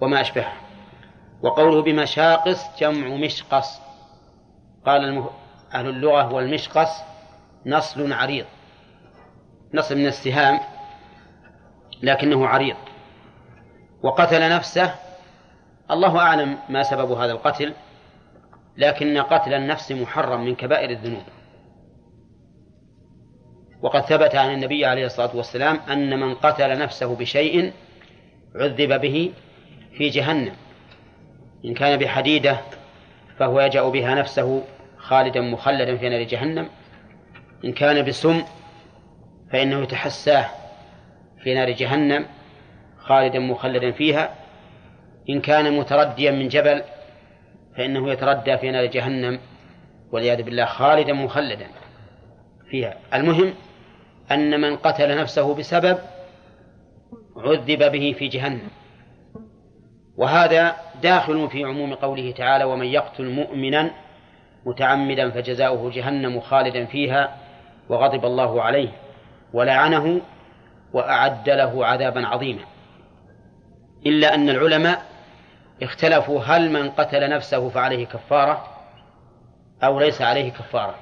[0.00, 0.52] وما أشبهه.
[1.42, 3.80] وقوله بمشاقص جمع مشقص.
[4.86, 5.24] قال.
[5.74, 7.02] أهل اللغة والمشقص
[7.66, 8.46] نصل عريض.
[9.74, 10.60] نصل من السهام
[12.02, 12.76] لكنه عريض.
[14.02, 14.94] وقتل نفسه
[15.90, 17.74] الله أعلم ما سبب هذا القتل
[18.76, 21.22] لكن قتل النفس محرم من كبائر الذنوب.
[23.86, 27.72] وقد ثبت عن النبي عليه الصلاة والسلام أن من قتل نفسه بشيء
[28.54, 29.32] عذب به
[29.98, 30.52] في جهنم.
[31.64, 32.60] إن كان بحديدة
[33.38, 34.64] فهو يجأ بها نفسه
[34.98, 36.68] خالدا مخلدا في نار جهنم.
[37.64, 38.42] إن كان بسم
[39.52, 40.46] فإنه يتحساه
[41.42, 42.26] في نار جهنم
[42.98, 44.34] خالدا مخلدا فيها.
[45.30, 46.82] إن كان مترديا من جبل
[47.76, 49.38] فإنه يتردى في نار جهنم
[50.12, 51.66] والعياذ بالله خالدا مخلدا
[52.70, 52.94] فيها.
[53.14, 53.54] المهم
[54.32, 55.98] أن من قتل نفسه بسبب
[57.36, 58.68] عذب به في جهنم.
[60.16, 63.90] وهذا داخل في عموم قوله تعالى ومن يقتل مؤمنا
[64.66, 67.36] متعمدا فجزاؤه جهنم خالدا فيها
[67.88, 68.88] وغضب الله عليه
[69.52, 70.20] ولعنه
[70.92, 72.62] وأعد له عذابا عظيما.
[74.06, 75.02] إلا أن العلماء
[75.82, 78.66] اختلفوا هل من قتل نفسه فعليه كفارة
[79.82, 80.94] أو ليس عليه كفارة.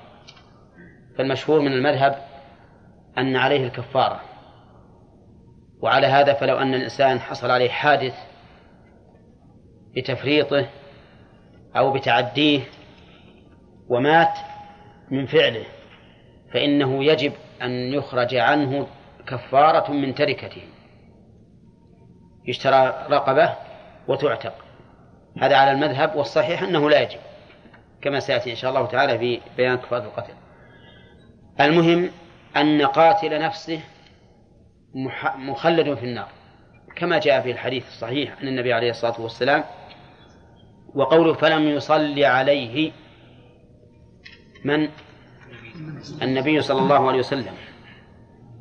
[1.18, 2.18] فالمشهور من المذهب
[3.18, 4.20] أن عليه الكفارة.
[5.82, 8.14] وعلى هذا فلو أن الإنسان حصل عليه حادث
[9.96, 10.66] بتفريطه
[11.76, 12.60] أو بتعديه
[13.88, 14.38] ومات
[15.10, 15.64] من فعله
[16.52, 17.32] فإنه يجب
[17.62, 18.86] أن يخرج عنه
[19.26, 20.62] كفارة من تركته.
[22.46, 23.54] يشترى رقبة
[24.08, 24.54] وتعتق.
[25.38, 27.18] هذا على المذهب والصحيح أنه لا يجب
[28.02, 30.34] كما سيأتي إن شاء الله تعالى في بيان كفارة القتل.
[31.60, 32.10] المهم
[32.56, 33.80] أن قاتل نفسه
[35.36, 36.28] مخلد في النار.
[36.96, 39.64] كما جاء في الحديث الصحيح عن النبي عليه الصلاة والسلام
[40.94, 42.92] وقوله فلم يصلي عليه
[44.64, 44.88] من؟
[46.22, 47.54] النبي صلى الله عليه وسلم.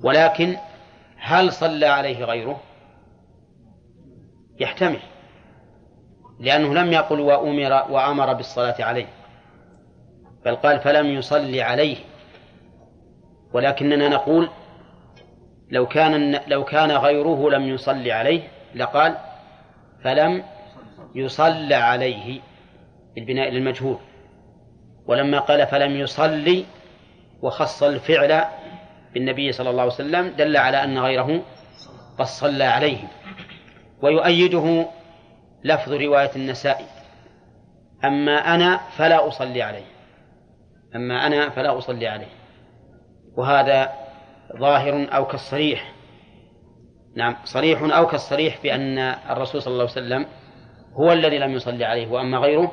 [0.04, 0.58] ولكن
[1.18, 2.62] هل صلى عليه غيره؟
[4.60, 5.00] يحتمل
[6.40, 9.08] لأنه لم يقل وأمر وأمر بالصلاة عليه
[10.46, 11.98] بل قال فلم يصلي عليه.
[13.54, 14.50] ولكننا نقول
[15.70, 18.42] لو كان لو كان غيره لم يصلي عليه
[18.76, 19.18] لقال
[20.04, 20.44] فلم
[21.16, 22.42] يصلى عليه
[23.16, 23.98] بالبناء للمجهول.
[25.06, 26.66] ولما قال فلم يصلي
[27.42, 28.46] وخص الفعل
[29.14, 31.42] بالنبي صلى الله عليه وسلم دل على أن غيره
[32.20, 32.98] قد صلى عليه.
[34.02, 34.86] ويؤيده
[35.64, 36.86] لفظ رواية النسائي
[38.06, 39.86] أما أنا فلا أصلي عليه.
[40.96, 42.43] أما أنا فلا أصلي عليه.
[43.38, 43.92] وهذا
[44.60, 45.94] ظاهر أو كالصريح.
[47.16, 48.98] نعم صريح أو كالصريح بأن
[49.30, 50.26] الرسول صلى الله عليه وسلم
[50.94, 52.72] هو الذي لم يصلي عليه وأما غيره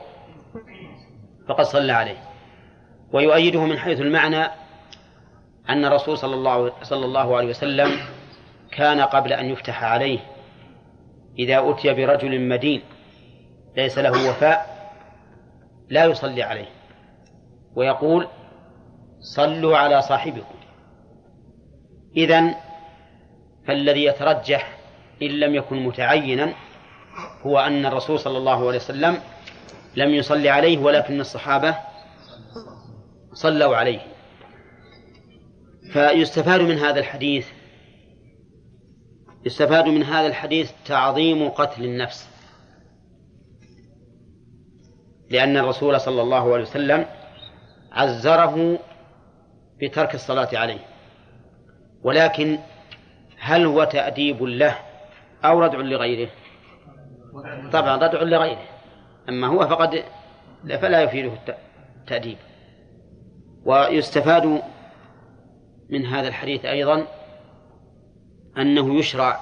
[1.48, 2.18] فقد صلى عليه.
[3.12, 4.44] ويؤيده من حيث المعنى
[5.68, 7.90] أن الرسول صلى الله صلى الله عليه وسلم
[8.72, 10.18] كان قبل أن يفتح عليه.
[11.38, 12.82] إذا أتي برجل مدين
[13.76, 14.80] ليس له وفاء
[15.88, 16.68] لا يصلي عليه.
[17.76, 18.26] ويقول
[19.20, 20.54] صلوا على صاحبكم.
[22.16, 22.54] إذن
[23.66, 24.78] فالذي يترجح
[25.22, 26.54] إن لم يكن متعينا
[27.42, 29.18] هو أن الرسول صلى الله عليه وسلم
[29.96, 31.76] لم يصلي عليه ولكن الصحابة
[33.32, 34.00] صلوا عليه.
[35.92, 37.48] فيستفاد من هذا الحديث
[39.46, 42.28] يستفاد من هذا الحديث تعظيم قتل النفس.
[45.30, 47.06] لأن الرسول صلى الله عليه وسلم
[47.92, 48.78] عزره
[49.82, 50.80] بترك الصلاة عليه.
[52.02, 52.58] ولكن
[53.38, 54.78] هل هو تأديب له
[55.44, 56.30] أو ردع لغيره؟
[57.72, 58.62] طبعا ردع لغيره.
[59.28, 60.04] أما هو فقد
[60.68, 61.32] فلا يفيده
[61.98, 62.38] التأديب.
[63.64, 64.62] ويستفاد
[65.90, 67.06] من هذا الحديث أيضا
[68.58, 69.40] أنه يشرع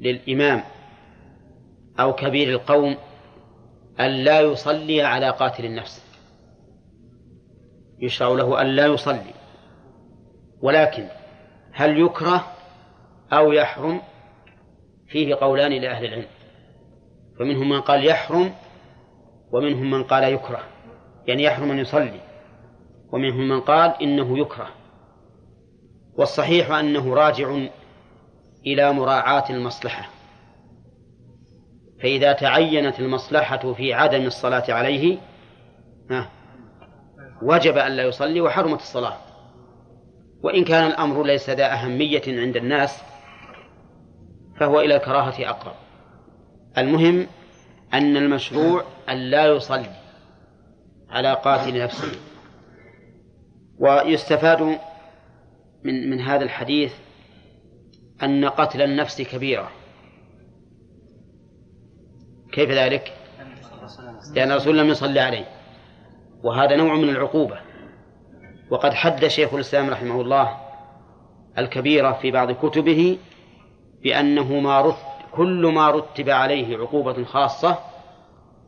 [0.00, 0.62] للإمام
[2.00, 2.96] أو كبير القوم
[4.00, 6.03] أن لا يصلي على قاتل النفس.
[7.98, 9.34] يشرع له أن لا يصلي.
[10.62, 11.06] ولكن
[11.72, 12.44] هل يكره
[13.32, 14.00] أو يحرم؟
[15.08, 16.26] فيه قولان لأهل العلم.
[17.38, 18.54] فمنهم من قال يحرم
[19.52, 20.62] ومنهم من قال يكره.
[21.26, 22.20] يعني يحرم أن يصلي.
[23.12, 24.68] ومنهم من قال إنه يكره.
[26.18, 27.58] والصحيح أنه راجع
[28.66, 30.10] إلى مراعاة المصلحة.
[32.02, 35.18] فإذا تعينت المصلحة في عدم الصلاة عليه
[37.42, 39.16] وجب أن لا يصلي وحرمت الصلاة.
[40.42, 43.02] وإن كان الأمر ليس ذا أهمية عند الناس
[44.60, 45.74] فهو إلى الكراهة أقرب.
[46.78, 47.26] المهم
[47.94, 49.90] أن المشروع أن لا يصلي
[51.10, 52.18] على قاتل نفسه.
[53.78, 54.62] ويستفاد
[55.84, 56.94] من من هذا الحديث
[58.22, 59.70] أن قتل النفس كبيرة.
[62.52, 63.12] كيف ذلك؟
[64.34, 65.53] لأن الرسول لم يصلي عليه.
[66.44, 67.58] وهذا نوع من العقوبة.
[68.70, 70.56] وقد حد شيخ الإسلام رحمه الله
[71.58, 73.18] الكبيرة في بعض كتبه
[74.02, 74.96] بأنه ما رت
[75.32, 77.78] كل ما رتب عليه عقوبة خاصة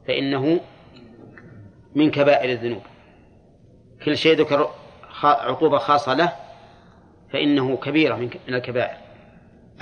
[0.09, 0.61] فإنه
[1.95, 2.83] من كبائر الذنوب.
[4.05, 4.71] كل شيء ذكر
[5.23, 6.33] عقوبة خاصة له
[7.33, 8.97] فإنه كبيرة من الكبائر.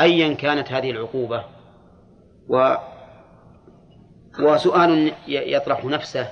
[0.01, 1.45] أيا كانت هذه العقوبة.
[2.49, 2.75] و
[4.41, 6.29] وسؤال يطرح نفسه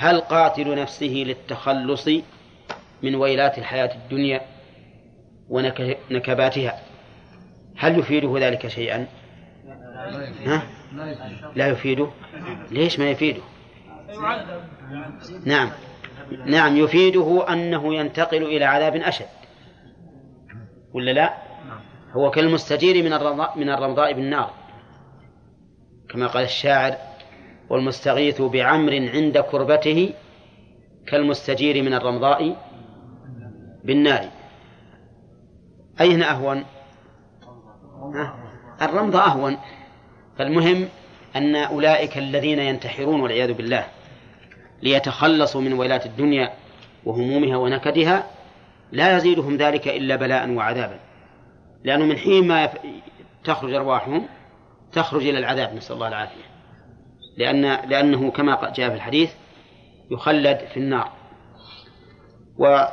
[0.00, 2.08] هل قاتل نفسه للتخلص
[3.02, 4.40] من ويلات الحياة الدنيا
[5.48, 6.80] ونكباتها
[7.76, 9.06] هل يفيده ذلك شيئا؟
[10.46, 10.62] ها؟
[11.56, 12.10] لا يفيده.
[12.70, 13.42] ليش ما يفيده؟
[15.44, 15.70] نعم.
[16.46, 19.26] نعم يفيده أنه ينتقل إلى عذاب أشد.
[20.92, 21.34] ولا لا؟
[22.12, 24.50] هو كالمستجير من الرمضاء من الرمضاء بالنار.
[26.08, 27.09] كما قال الشاعر
[27.70, 30.12] والمستغيث بعمر عند كربته
[31.06, 32.56] كالمستجير من الرمضاء
[33.84, 34.28] بالنار.
[36.00, 36.64] أين أهون؟
[38.82, 39.56] الرمضة أهون.
[40.38, 40.88] فالمهم
[41.36, 43.86] أن أولئك الذين ينتحرون والعياذ بالله
[44.82, 46.52] ليتخلصوا من ويلات الدنيا
[47.04, 48.26] وهمومها ونكدها
[48.92, 51.00] لا يزيدهم ذلك إلا بلاء وعذابا.
[51.84, 52.68] لأنه من حين ما
[53.44, 54.26] تخرج أرواحهم
[54.92, 55.74] تخرج إلى العذاب.
[55.74, 56.49] نسأل الله العافية.
[57.40, 59.32] لأن لأنه كما جاء في الحديث
[60.10, 61.12] يخلد في النار.
[62.58, 62.84] و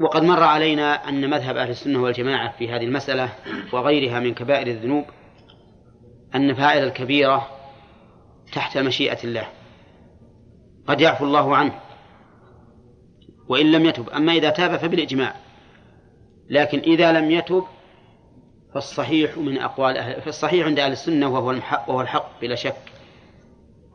[0.00, 3.32] وقد مر علينا أن مذهب أهل السنة والجماعة في هذه المسألة
[3.72, 5.04] وغيرها من كبائر الذنوب
[6.34, 7.48] أن فاعل الكبيرة
[8.52, 9.48] تحت مشيئة الله.
[10.86, 11.80] قد يعفو الله عنه
[13.48, 14.10] وإن لم يتب.
[14.10, 15.34] أما إذا تاب فبالإجماع.
[16.50, 17.64] لكن إذا لم يتب
[18.74, 22.85] فالصحيح من أقوال أهل فالصحيح عند أهل السنة وهو وهو الحق بلا شك.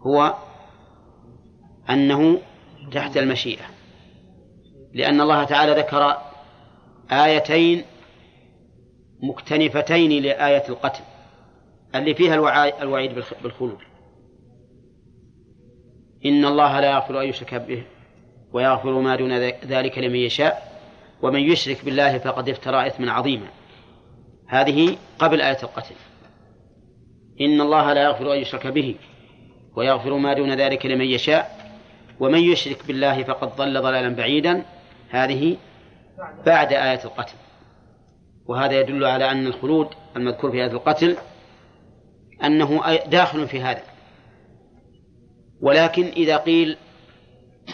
[0.08, 0.36] هو
[1.90, 2.40] أنه
[2.92, 3.66] تحت المشيئة
[4.94, 6.18] لأن الله تعالى ذكر
[7.12, 7.84] آيتين
[9.24, 11.04] مكتنفتين لآية القتل
[11.96, 12.36] اللي فيها
[12.82, 13.78] الوعيد بالخلود.
[16.26, 17.84] إن الله لا يغفر أن يشرك به
[18.54, 20.82] ويغفر ما دون ذلك لمن يشاء
[21.22, 23.48] ومن يشرك بالله فقد افترى إثما عظيما.
[24.48, 25.96] هذه قبل آية القتل.
[27.42, 28.96] إن الله لا يغفر أن يشرك به
[29.76, 31.72] ويغفر ما دون ذلك لمن يشاء
[32.20, 34.66] ومن يشرك بالله فقد ضل ضلالا بعيدا.
[35.10, 35.58] هذه
[36.46, 37.34] بعد آية القتل.
[38.46, 41.18] وهذا يدل على أن الخلود المذكور في آية القتل
[42.44, 43.84] أنه داخل في هذا.
[45.62, 46.78] ولكن إذا قيل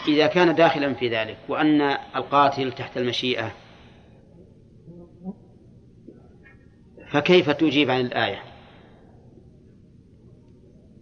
[0.08, 1.80] إذا كان داخلا في ذلك وأن
[2.16, 3.52] القاتل تحت المشيئة
[7.10, 8.42] فكيف تجيب عن الآية؟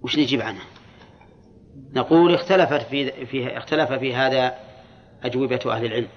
[0.03, 0.76] وش نجيب عنها؟
[1.97, 4.55] نقول اختلفت في, في اختلف في هذا
[5.25, 6.09] أجوبة أهل العلم.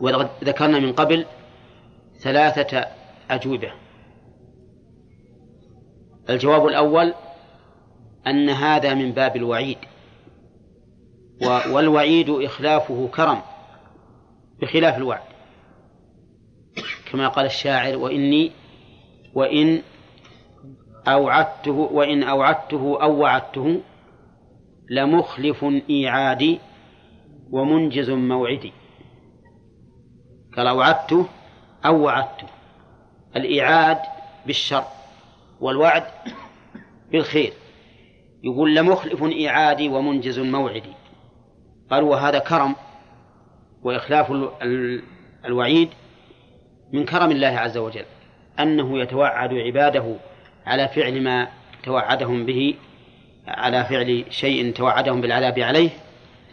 [0.00, 1.26] وذكرنا من قبل
[2.18, 2.86] ثلاثة
[3.30, 3.72] أجوبة.
[6.30, 7.14] الجواب الأول
[8.26, 9.78] أن هذا من باب الوعيد
[11.70, 13.42] والوعيد إخلافه كرم
[14.62, 15.22] بخلاف الوعد.
[17.12, 18.52] كما قال الشاعر وإني
[19.34, 19.82] وإن
[21.08, 23.80] أوعدته وإن أوعدته أو وعدته
[24.90, 26.58] لمخلف إيعادي
[27.50, 28.72] ومنجز موعدي
[30.56, 31.26] قال أوعدته
[31.86, 32.46] أو وعدته
[33.36, 33.98] الإيعاد
[34.46, 34.84] بالشر
[35.60, 36.04] والوعد
[37.12, 37.52] بالخير.
[38.44, 40.92] يقول لمخلف إيعادي ومنجز موعدي
[41.90, 42.74] قال وهذا كرم
[43.82, 45.02] وإخلاف ال- ال-
[45.44, 45.88] الوعيد
[46.92, 48.04] من كرم الله عز وجل
[48.60, 50.16] أنه يتوعد عباده
[50.66, 51.48] على فعل ما
[51.82, 52.74] توعدهم به
[53.46, 55.90] على فعل شيء توعدهم بالعذاب عليه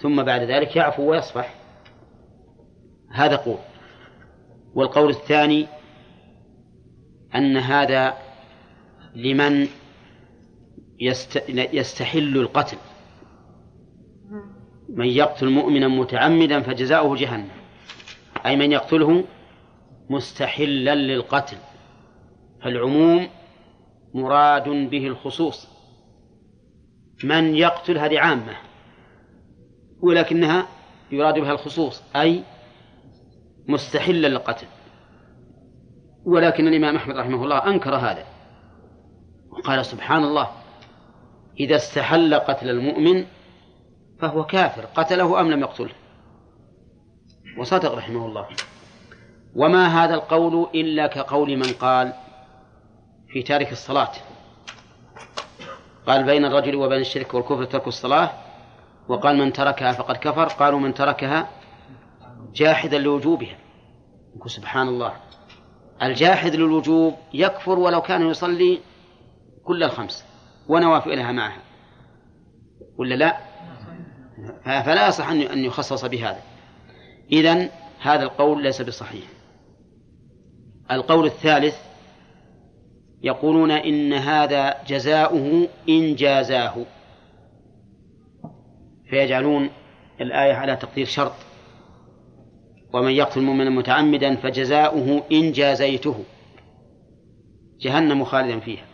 [0.01, 1.55] ثم بعد ذلك يعفو ويصفح.
[3.11, 3.57] هذا قول.
[4.73, 5.67] والقول الثاني
[7.35, 8.13] أن هذا
[9.15, 9.67] لمن
[10.99, 11.43] يست...
[11.49, 12.77] يستحل القتل.
[14.89, 17.49] من يقتل مؤمنا متعمدا فجزاؤه جهنم.
[18.45, 19.23] أي من يقتله
[20.09, 21.57] مستحلا للقتل.
[22.63, 23.27] فالعموم
[24.13, 25.76] مراد به الخصوص.
[27.23, 28.57] من يقتل هذه عامة
[30.01, 30.67] ولكنها
[31.11, 32.43] يراد بها الخصوص أي
[33.67, 34.67] مستحلا للقتل.
[36.25, 38.23] ولكن الإمام أحمد رحمه الله أنكر هذا
[39.49, 40.47] وقال سبحان الله
[41.59, 43.25] إذا استحل قتل المؤمن
[44.19, 45.93] فهو كافر قتله أم لم يقتله؟
[47.57, 48.47] وصدق رحمه الله.
[49.55, 52.13] وما هذا القول إلا كقول من قال
[53.27, 54.11] في تارك الصلاة.
[56.07, 58.31] قال بين الرجل وبين الشرك والكفر ترك الصلاة.
[59.07, 60.47] وقال من تركها فقد كفر.
[60.47, 61.49] قالوا من تركها
[62.53, 63.57] جاحدا لوجوبها.
[64.45, 65.13] سبحان الله.
[66.01, 68.79] الجاحد للوجوب يكفر ولو كان يصلي
[69.63, 70.25] كل الخمس.
[70.67, 71.61] ونوافلها معها.
[72.97, 73.37] ولا لا؟
[74.63, 76.41] فلا يصح أن يخصص بهذا.
[77.31, 77.69] إذن
[78.01, 79.25] هذا القول ليس بصحيح.
[80.91, 81.86] القول الثالث
[83.23, 86.75] يقولون إن هذا جزاؤه إن جازاه.
[89.09, 89.69] فيجعلون
[90.21, 91.33] الآية على تقدير شرط.
[92.93, 96.23] ومن يقتل مؤمنا متعمدا فجزاؤه إن جازيته.
[97.79, 98.85] جهنم خالدا فيها.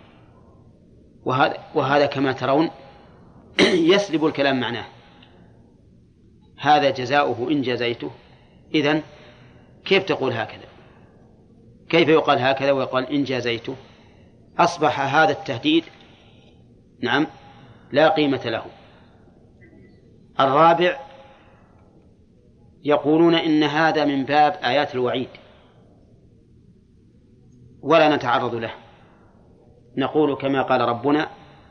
[1.26, 2.70] وهذا, وهذا كما ترون
[3.94, 4.86] يسلب الكلام معناه.
[6.60, 8.12] هذا جزاؤه إن جزيته
[8.76, 9.02] إذن
[9.86, 10.66] كيف تقول هكذا؟
[11.90, 13.76] كيف يقال هكذا ويقال إن جازيته؟
[14.60, 15.84] أصبح هذا التهديد
[17.02, 17.28] نعم
[17.92, 18.66] لا قيمة له.
[20.40, 20.98] الرابع
[22.84, 25.30] يقولون إن هذا من باب آيات الوعيد
[27.82, 28.72] ولا نتعرض له.
[29.98, 31.28] نقول كما قال ربنا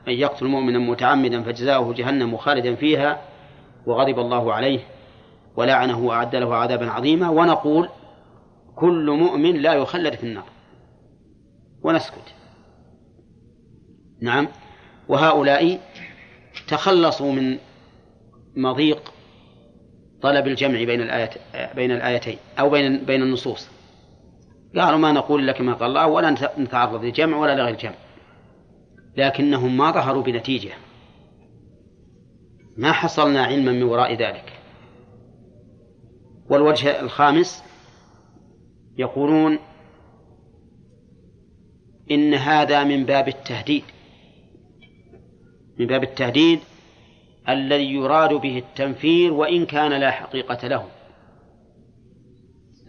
[0.06, 3.22] من يقتل مؤمنا متعمدا فجزاؤه جهنم خالدا فيها
[3.86, 4.80] وغضب الله عليه
[5.56, 7.28] ولعنه وأعد له عذابا عظيما.
[7.28, 7.88] ونقول
[8.76, 10.46] كل مؤمن لا يخلد في النار.
[11.82, 12.41] ونسكت.
[14.22, 14.48] نعم.
[15.08, 15.80] وهؤلاء
[16.68, 17.58] تخلصوا من
[18.56, 19.12] مضيق
[20.22, 21.34] طلب الجمع بين الآيات
[21.74, 23.68] بين الآيتين أو بين بين النصوص.
[24.76, 27.94] قالوا ما نقول لك ما قال الله ولا نتعرض للجمع ولا لغير الجمع.
[29.16, 30.72] لكنهم ما ظهروا بنتيجة.
[32.76, 34.52] ما حصلنا علما من وراء ذلك.
[36.50, 37.64] والوجه الخامس
[38.98, 39.58] يقولون
[42.10, 43.84] إن هذا من باب التهديد.
[45.82, 46.60] من باب التهديد
[47.48, 50.88] الذي يراد به التنفير وإن كان لا حقيقة له.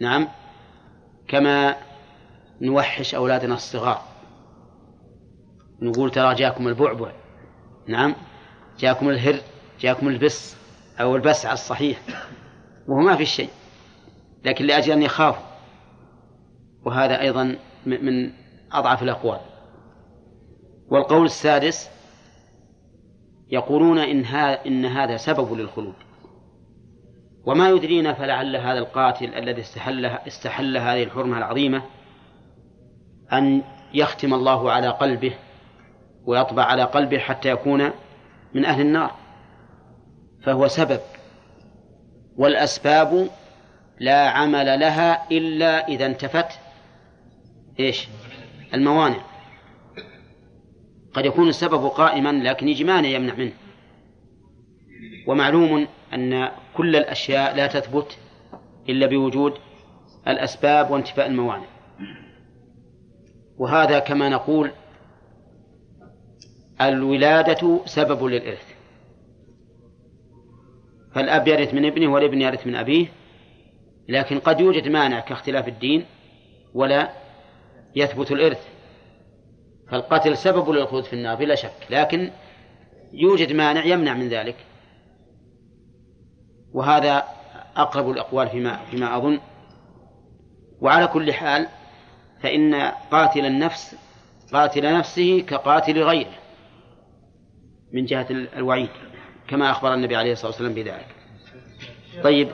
[0.00, 0.28] نعم.
[1.28, 1.76] كما
[2.60, 4.02] نوحش أولادنا الصغار.
[5.82, 7.12] نقول ترى جاكم البعبع.
[7.88, 8.14] نعم.
[8.78, 9.40] جاكم الهر.
[9.80, 10.56] جاكم البس.
[11.00, 12.02] أو البسع الصحيح.
[12.88, 13.50] وهو ما في شيء.
[14.44, 15.46] لكن لأجل أن يخافوا.
[16.84, 17.56] وهذا أيضا
[17.86, 18.32] من
[18.72, 19.40] أضعف الأقوال.
[20.88, 21.93] والقول السادس
[23.50, 24.24] يقولون إن,
[24.66, 25.94] إن هذا سبب للخلود.
[27.46, 31.82] وما يدرينا فلعل هذا القاتل الذي استحل استحل هذه الحرمة العظيمة
[33.32, 33.62] أن
[33.94, 35.34] يختم الله على قلبه
[36.24, 37.90] ويطبع على قلبه حتى يكون
[38.54, 39.10] من أهل النار.
[40.42, 41.00] فهو سبب.
[42.36, 43.28] والأسباب
[44.00, 46.58] لا عمل لها إلا إذا انتفت
[47.80, 48.08] إيش؟
[48.74, 49.33] الموانع.
[51.14, 53.52] قد يكون السبب قائما لكن يجي مانع يمنع منه.
[55.26, 58.18] ومعلوم أن كل الأشياء لا تثبت
[58.88, 59.54] إلا بوجود
[60.28, 61.66] الأسباب وانتفاء الموانع.
[63.58, 64.70] وهذا كما نقول
[66.80, 68.74] الولادة سبب للإرث.
[71.14, 73.06] فالأب يرث من ابنه والابن يرث من أبيه
[74.08, 76.04] لكن قد يوجد مانع كاختلاف الدين
[76.74, 77.10] ولا
[77.96, 78.73] يثبت الإرث.
[79.90, 81.86] فالقتل سبب للخلود في النار بلا شك.
[81.90, 82.30] لكن
[83.12, 84.56] يوجد مانع يمنع من ذلك.
[86.72, 87.24] وهذا
[87.76, 89.40] أقرب الأقوال فيما فيما أظن.
[90.80, 91.68] وعلى كل حال
[92.40, 92.74] فإن
[93.10, 93.96] قاتل النفس
[94.52, 96.34] قاتل نفسه كقاتل غيره
[97.92, 98.88] من جهة الوعيد
[99.48, 101.06] كما أخبر النبي عليه الصلاة والسلام بذلك.
[102.22, 102.48] طيب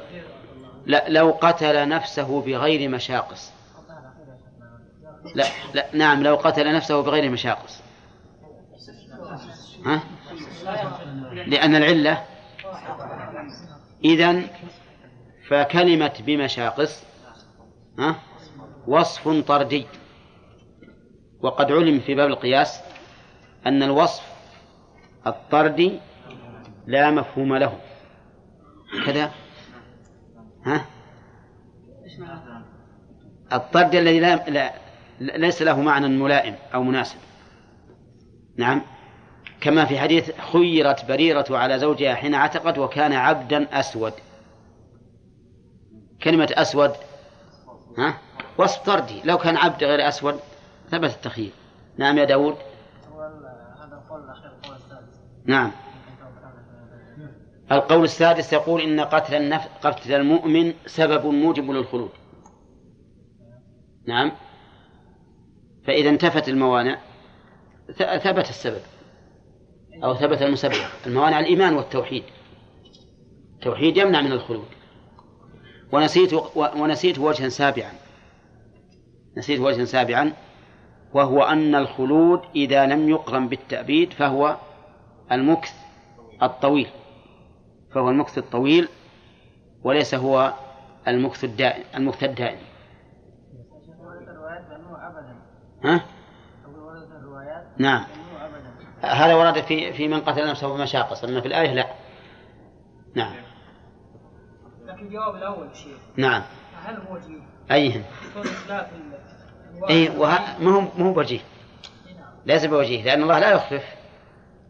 [0.86, 3.52] لا لو قتل نفسه بغير مشاقص
[5.34, 5.44] لا,
[5.74, 7.80] لا نعم لو قتل نفسه بغير مشاقص
[9.86, 10.02] ها؟
[11.32, 12.24] لأن العلة
[14.05, 14.47] إذن
[15.48, 17.02] فكلمة بمشاقص
[17.98, 18.16] ها؟
[18.86, 19.86] وصف طردي
[21.40, 22.80] وقد علم في باب القياس
[23.66, 24.22] أن الوصف
[25.26, 26.01] الطردي
[26.86, 27.78] لا مفهوم له
[29.06, 29.30] كذا
[30.66, 30.86] ها
[33.52, 34.72] الطرد الذي لا, لا
[35.20, 37.18] ليس له معنى ملائم أو مناسب.
[38.56, 38.82] نعم.
[39.60, 44.12] كما في حديث خيرت بريرة على زوجها حين عتقت وكان عبدا أسود.
[46.22, 46.92] كلمة أسود
[47.98, 48.18] ها؟
[48.59, 50.40] وصف طردي لو كان عبد غير أسود
[50.90, 51.52] ثبت التخيير.
[51.98, 52.56] نعم يا داود.
[55.44, 55.72] نعم.
[57.72, 62.10] القول السادس يقول إن قتل النفس قتل المؤمن سبب موجب للخلود.
[64.06, 64.32] نعم.
[65.86, 66.98] فإذا انتفت الموانع
[67.98, 68.81] ثبت السبب
[70.05, 70.85] أو ثبت المسبب.
[71.07, 72.23] الموانع الإيمان والتوحيد.
[73.55, 74.69] التوحيد يمنع من الخلود.
[75.93, 77.93] ونسيت ونسيت وجها سابعا.
[79.36, 80.32] نسيت وجها سابعا
[81.15, 84.57] وهو أن الخلود إذا لم يقرن بالتأبيد فهو
[85.32, 85.73] المكث
[86.43, 86.89] الطويل.
[87.94, 88.89] فهو المكث الطويل
[89.85, 90.55] وليس هو
[91.09, 92.69] المكث الدائم المكث الدائم.
[95.85, 96.05] ها؟
[97.78, 98.05] نعم.
[99.02, 101.86] هذا ورد في في من قتل نفسه بمشاقص أما في الآية لا.
[103.15, 103.35] نعم.
[104.85, 106.43] لكن الجواب الأول شيء نعم.
[106.85, 107.40] هل هو وجيه؟
[107.70, 108.05] أيهن؟
[109.90, 110.59] أي وه...
[110.59, 111.40] ما هو ما هو بوجيه.
[112.47, 113.85] ليس بوجيه لأن الله لا يخلف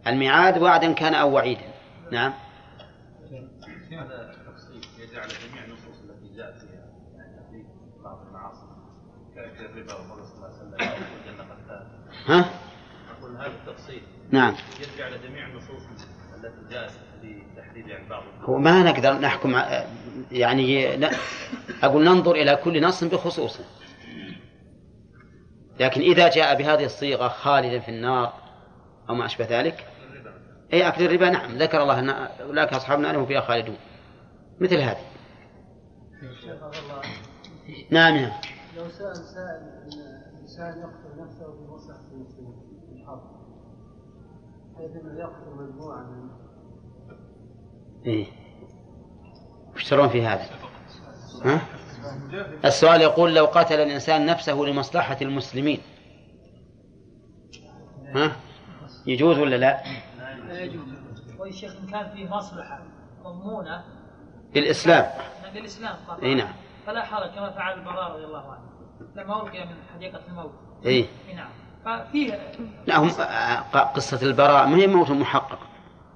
[0.07, 1.65] الميعاد وعدا كان أو وعيدا.
[2.13, 2.33] نعم.
[3.93, 4.35] هذا
[4.99, 7.67] يجعل جميع النصوص التي جاءت فيها تحريم
[8.05, 8.67] بعض المعاصي
[9.35, 9.95] كالربا
[12.27, 12.51] ها؟
[13.19, 14.03] أقول هذا التفصيل.
[14.31, 14.55] نعم.
[14.81, 15.83] يرجع على جميع النصوص
[16.45, 16.93] التي جاءت
[17.23, 19.63] بتحديد يعني بعض هو ما نقدر نحكم
[20.33, 21.11] يعني لا
[21.83, 23.65] أقول ننظر إلى كل نص بخصوصه.
[25.81, 28.33] لكن إذا جاء بهذه الصيغة خالدا في النار
[29.09, 29.87] أو ما أشبه ذلك
[30.73, 31.59] أي أكل الربا نعم.
[31.59, 33.77] ذكر الله أن أولئك أصحاب النار هم فيها خالدون.
[34.61, 35.01] مثل هذه.
[37.91, 38.33] نعم نعم.
[38.77, 40.00] لو سأل سائل
[40.61, 42.55] الإنسان يقتل نفسه بمصلحة المسلمين
[42.87, 43.23] في الحرب
[44.77, 46.31] حيث أنه يقتل مجموعة من
[48.07, 48.27] إيه.
[49.75, 50.45] وش ترون في هذا؟
[51.45, 51.61] ها؟
[52.65, 55.81] السؤال يقول لو قتل الإنسان نفسه لمصلحة المسلمين.
[58.15, 58.37] ها؟
[59.07, 59.83] يجوز ولا لا؟
[60.49, 60.89] لا يجوز.
[61.51, 62.83] شيخ إن كان فيه مصلحة
[63.25, 63.85] مضمونة
[64.55, 65.11] للإسلام
[65.55, 66.23] للإسلام طبعا.
[66.23, 66.53] اي نعم.
[66.87, 68.70] فلا حرج كما فعل البراء رضي الله عنه.
[69.17, 70.53] لما ألقي من حديقة الموت.
[70.87, 71.51] اي اي نعم.
[71.85, 72.53] ففيه
[72.87, 75.59] لا هم آه، قصة البراء ما هي موت محقق.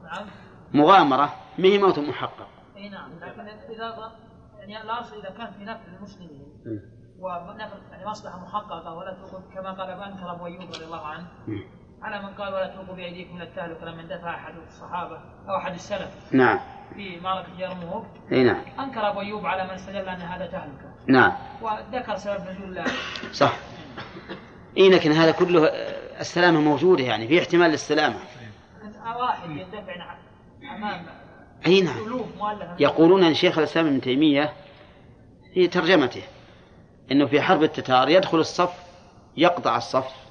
[0.03, 0.27] نعم.
[0.75, 2.49] مغامرة ما هي موت محقق.
[2.77, 3.11] اي نعم.
[3.21, 3.41] لكن
[3.75, 4.13] إذا
[4.59, 6.45] يعني الاصل إذا كان في نفع المسلمين.
[7.19, 11.27] ونفع يعني مصلحة محققة ولا تلقوا كما قال أنكر أبو أيوب رضي الله عنه.
[12.05, 15.19] على من قال ولا تلقوا بأيديكم إلى التهلكه لما دفع أحد الصحابة
[15.49, 16.11] أو أحد السلف.
[16.33, 16.61] نعم.
[16.95, 18.63] في معركه يرموك إي نعم.
[18.81, 20.95] أنكر أبو أيوب على من استدل أن هذا تهلكة.
[21.07, 21.33] نعم.
[21.63, 22.85] وذكر سبب نزول
[23.33, 23.53] صح.
[24.77, 25.65] إي لكن هذا كله
[26.21, 28.17] السلامة موجودة يعني في احتمال للسلامة.
[29.21, 30.17] واحد يدفع
[30.77, 31.07] أمام
[31.67, 31.97] إي نعم.
[32.79, 34.53] يقولون أن شيخ الإسلام ابن تيمية
[35.55, 36.23] في ترجمته
[37.13, 38.75] إنه في حرب التتار يدخل الصف
[39.37, 40.24] يقطع الصف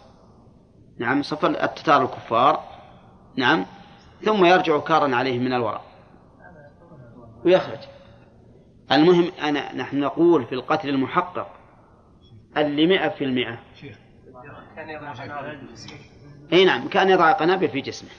[1.00, 2.64] نعم صف التتار الكفار.
[3.36, 3.66] نعم
[4.22, 5.82] ثم يرجع كارا عليهم من الوراء
[7.46, 7.80] ويخرج.
[8.92, 11.48] المهم أنا نحن نقول في القتل المحقق
[12.58, 13.60] اللي مئة في المئة.
[16.54, 18.10] أي نعم كان يضع قنابل في جسمه.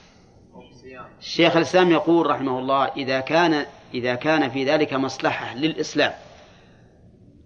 [1.19, 6.13] الشيخ الإسلام يقول رحمه الله إذا كان إذا كان في ذلك مصلحة للإسلام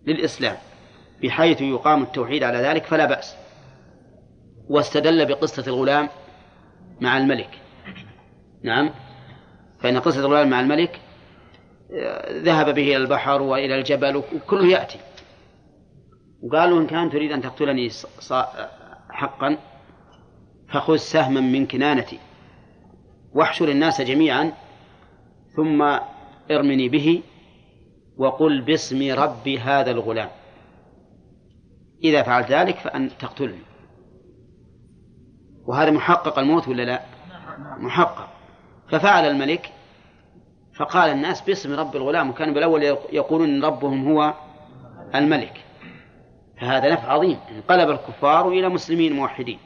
[0.06, 0.58] للإسلام
[1.24, 3.36] بحيث يقام التوحيد على ذلك فلا بأس.
[4.70, 6.10] واستدل بقصة الغلام
[7.02, 7.50] مع الملك.
[8.64, 8.90] نعم.
[9.80, 11.02] فإن قصة الغلام مع الملك
[11.94, 15.00] آه، ذهب به إلى البحر وإلى الجبل وكله يأتي.
[16.44, 17.90] وقالوا إن كان تريد أن تقتلني
[19.10, 19.58] حقا
[20.70, 22.20] فخذ سهما من كنانتي.
[23.34, 24.54] واحشر الناس جميعا
[25.56, 25.82] ثم
[26.52, 27.22] ارمني به
[28.18, 30.30] وقل باسم رب هذا الغلام.
[32.04, 33.69] إذا فعلت ذلك فأن تقتلني.
[35.70, 37.02] وهذا محقق الموت ولا لا؟
[37.78, 38.30] محقق.
[38.92, 39.72] ففعل الملك
[40.74, 44.34] فقال الناس باسم رب الغلام وكانوا بالأول يقولون إن ربهم هو
[45.16, 45.66] الملك.
[46.62, 47.40] فهذا نفع عظيم.
[47.52, 49.60] انقلب الكفار إلى مسلمين موحدين.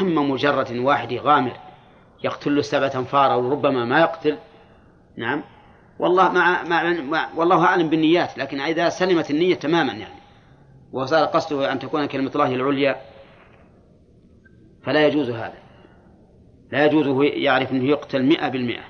[0.00, 1.56] أما مجرد واحد غامر
[2.24, 4.38] يقتل سبعة أنفار أو ربما ما يقتل
[5.16, 5.42] نعم
[5.98, 10.22] والله مع, مع والله أعلم بالنيات لكن إذا سلمت النية تماما يعني.
[10.92, 13.11] وصار قصده أن تكون كلمة الله العليا
[14.84, 15.62] فلا يجوز هذا
[16.72, 18.84] لا يجوز هو يعرف أنه يقتل مئة بالمئة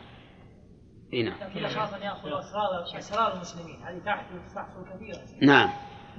[1.12, 1.34] إي نعم.
[1.42, 1.56] أن
[2.02, 5.18] يأخذ أسرار أسرار المسلمين هذه تحصل تحصل كثيرا.
[5.42, 5.70] نعم.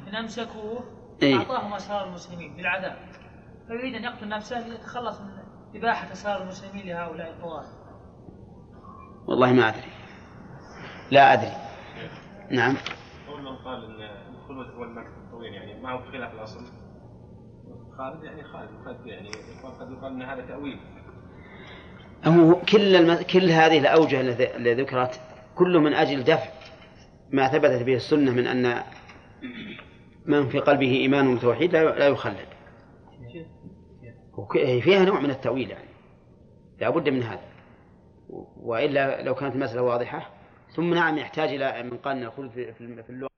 [0.08, 0.84] ان أمسكوه
[1.24, 2.98] إيه؟ أعطاهم أسرار المسلمين بالعذاب.
[3.68, 5.30] فيريد أن يقتل نفسه ليتخلص من
[5.76, 7.68] إباحة أسرار المسلمين لهؤلاء الطوائف.
[9.28, 9.92] والله ما أدري.
[11.12, 11.52] لا أدري.
[12.52, 12.76] نعم.
[13.28, 16.83] قول من قال إن الخلود هو المكث الطويل يعني ما هو خلاف الأصل.
[17.98, 19.30] خالد يعني خالد قد يعني
[19.80, 20.80] قد يقال إن هذا تأويل.
[22.26, 23.22] هو كل الم...
[23.22, 25.22] كل هذه الأوجه التي ذكرت
[25.56, 26.50] كله من أجل دفع
[27.32, 28.84] ما ثبتت به السنة من أن
[30.26, 32.48] من في قلبه إيمان وتوحيد لا يخلد.
[34.82, 35.90] فيها نوع من التأويل يعني.
[36.80, 37.44] لا بد من هذا.
[38.58, 40.30] وإلا لو كانت المسألة واضحة
[40.76, 43.33] ثم نعم يحتاج إلى من قال في اللغة.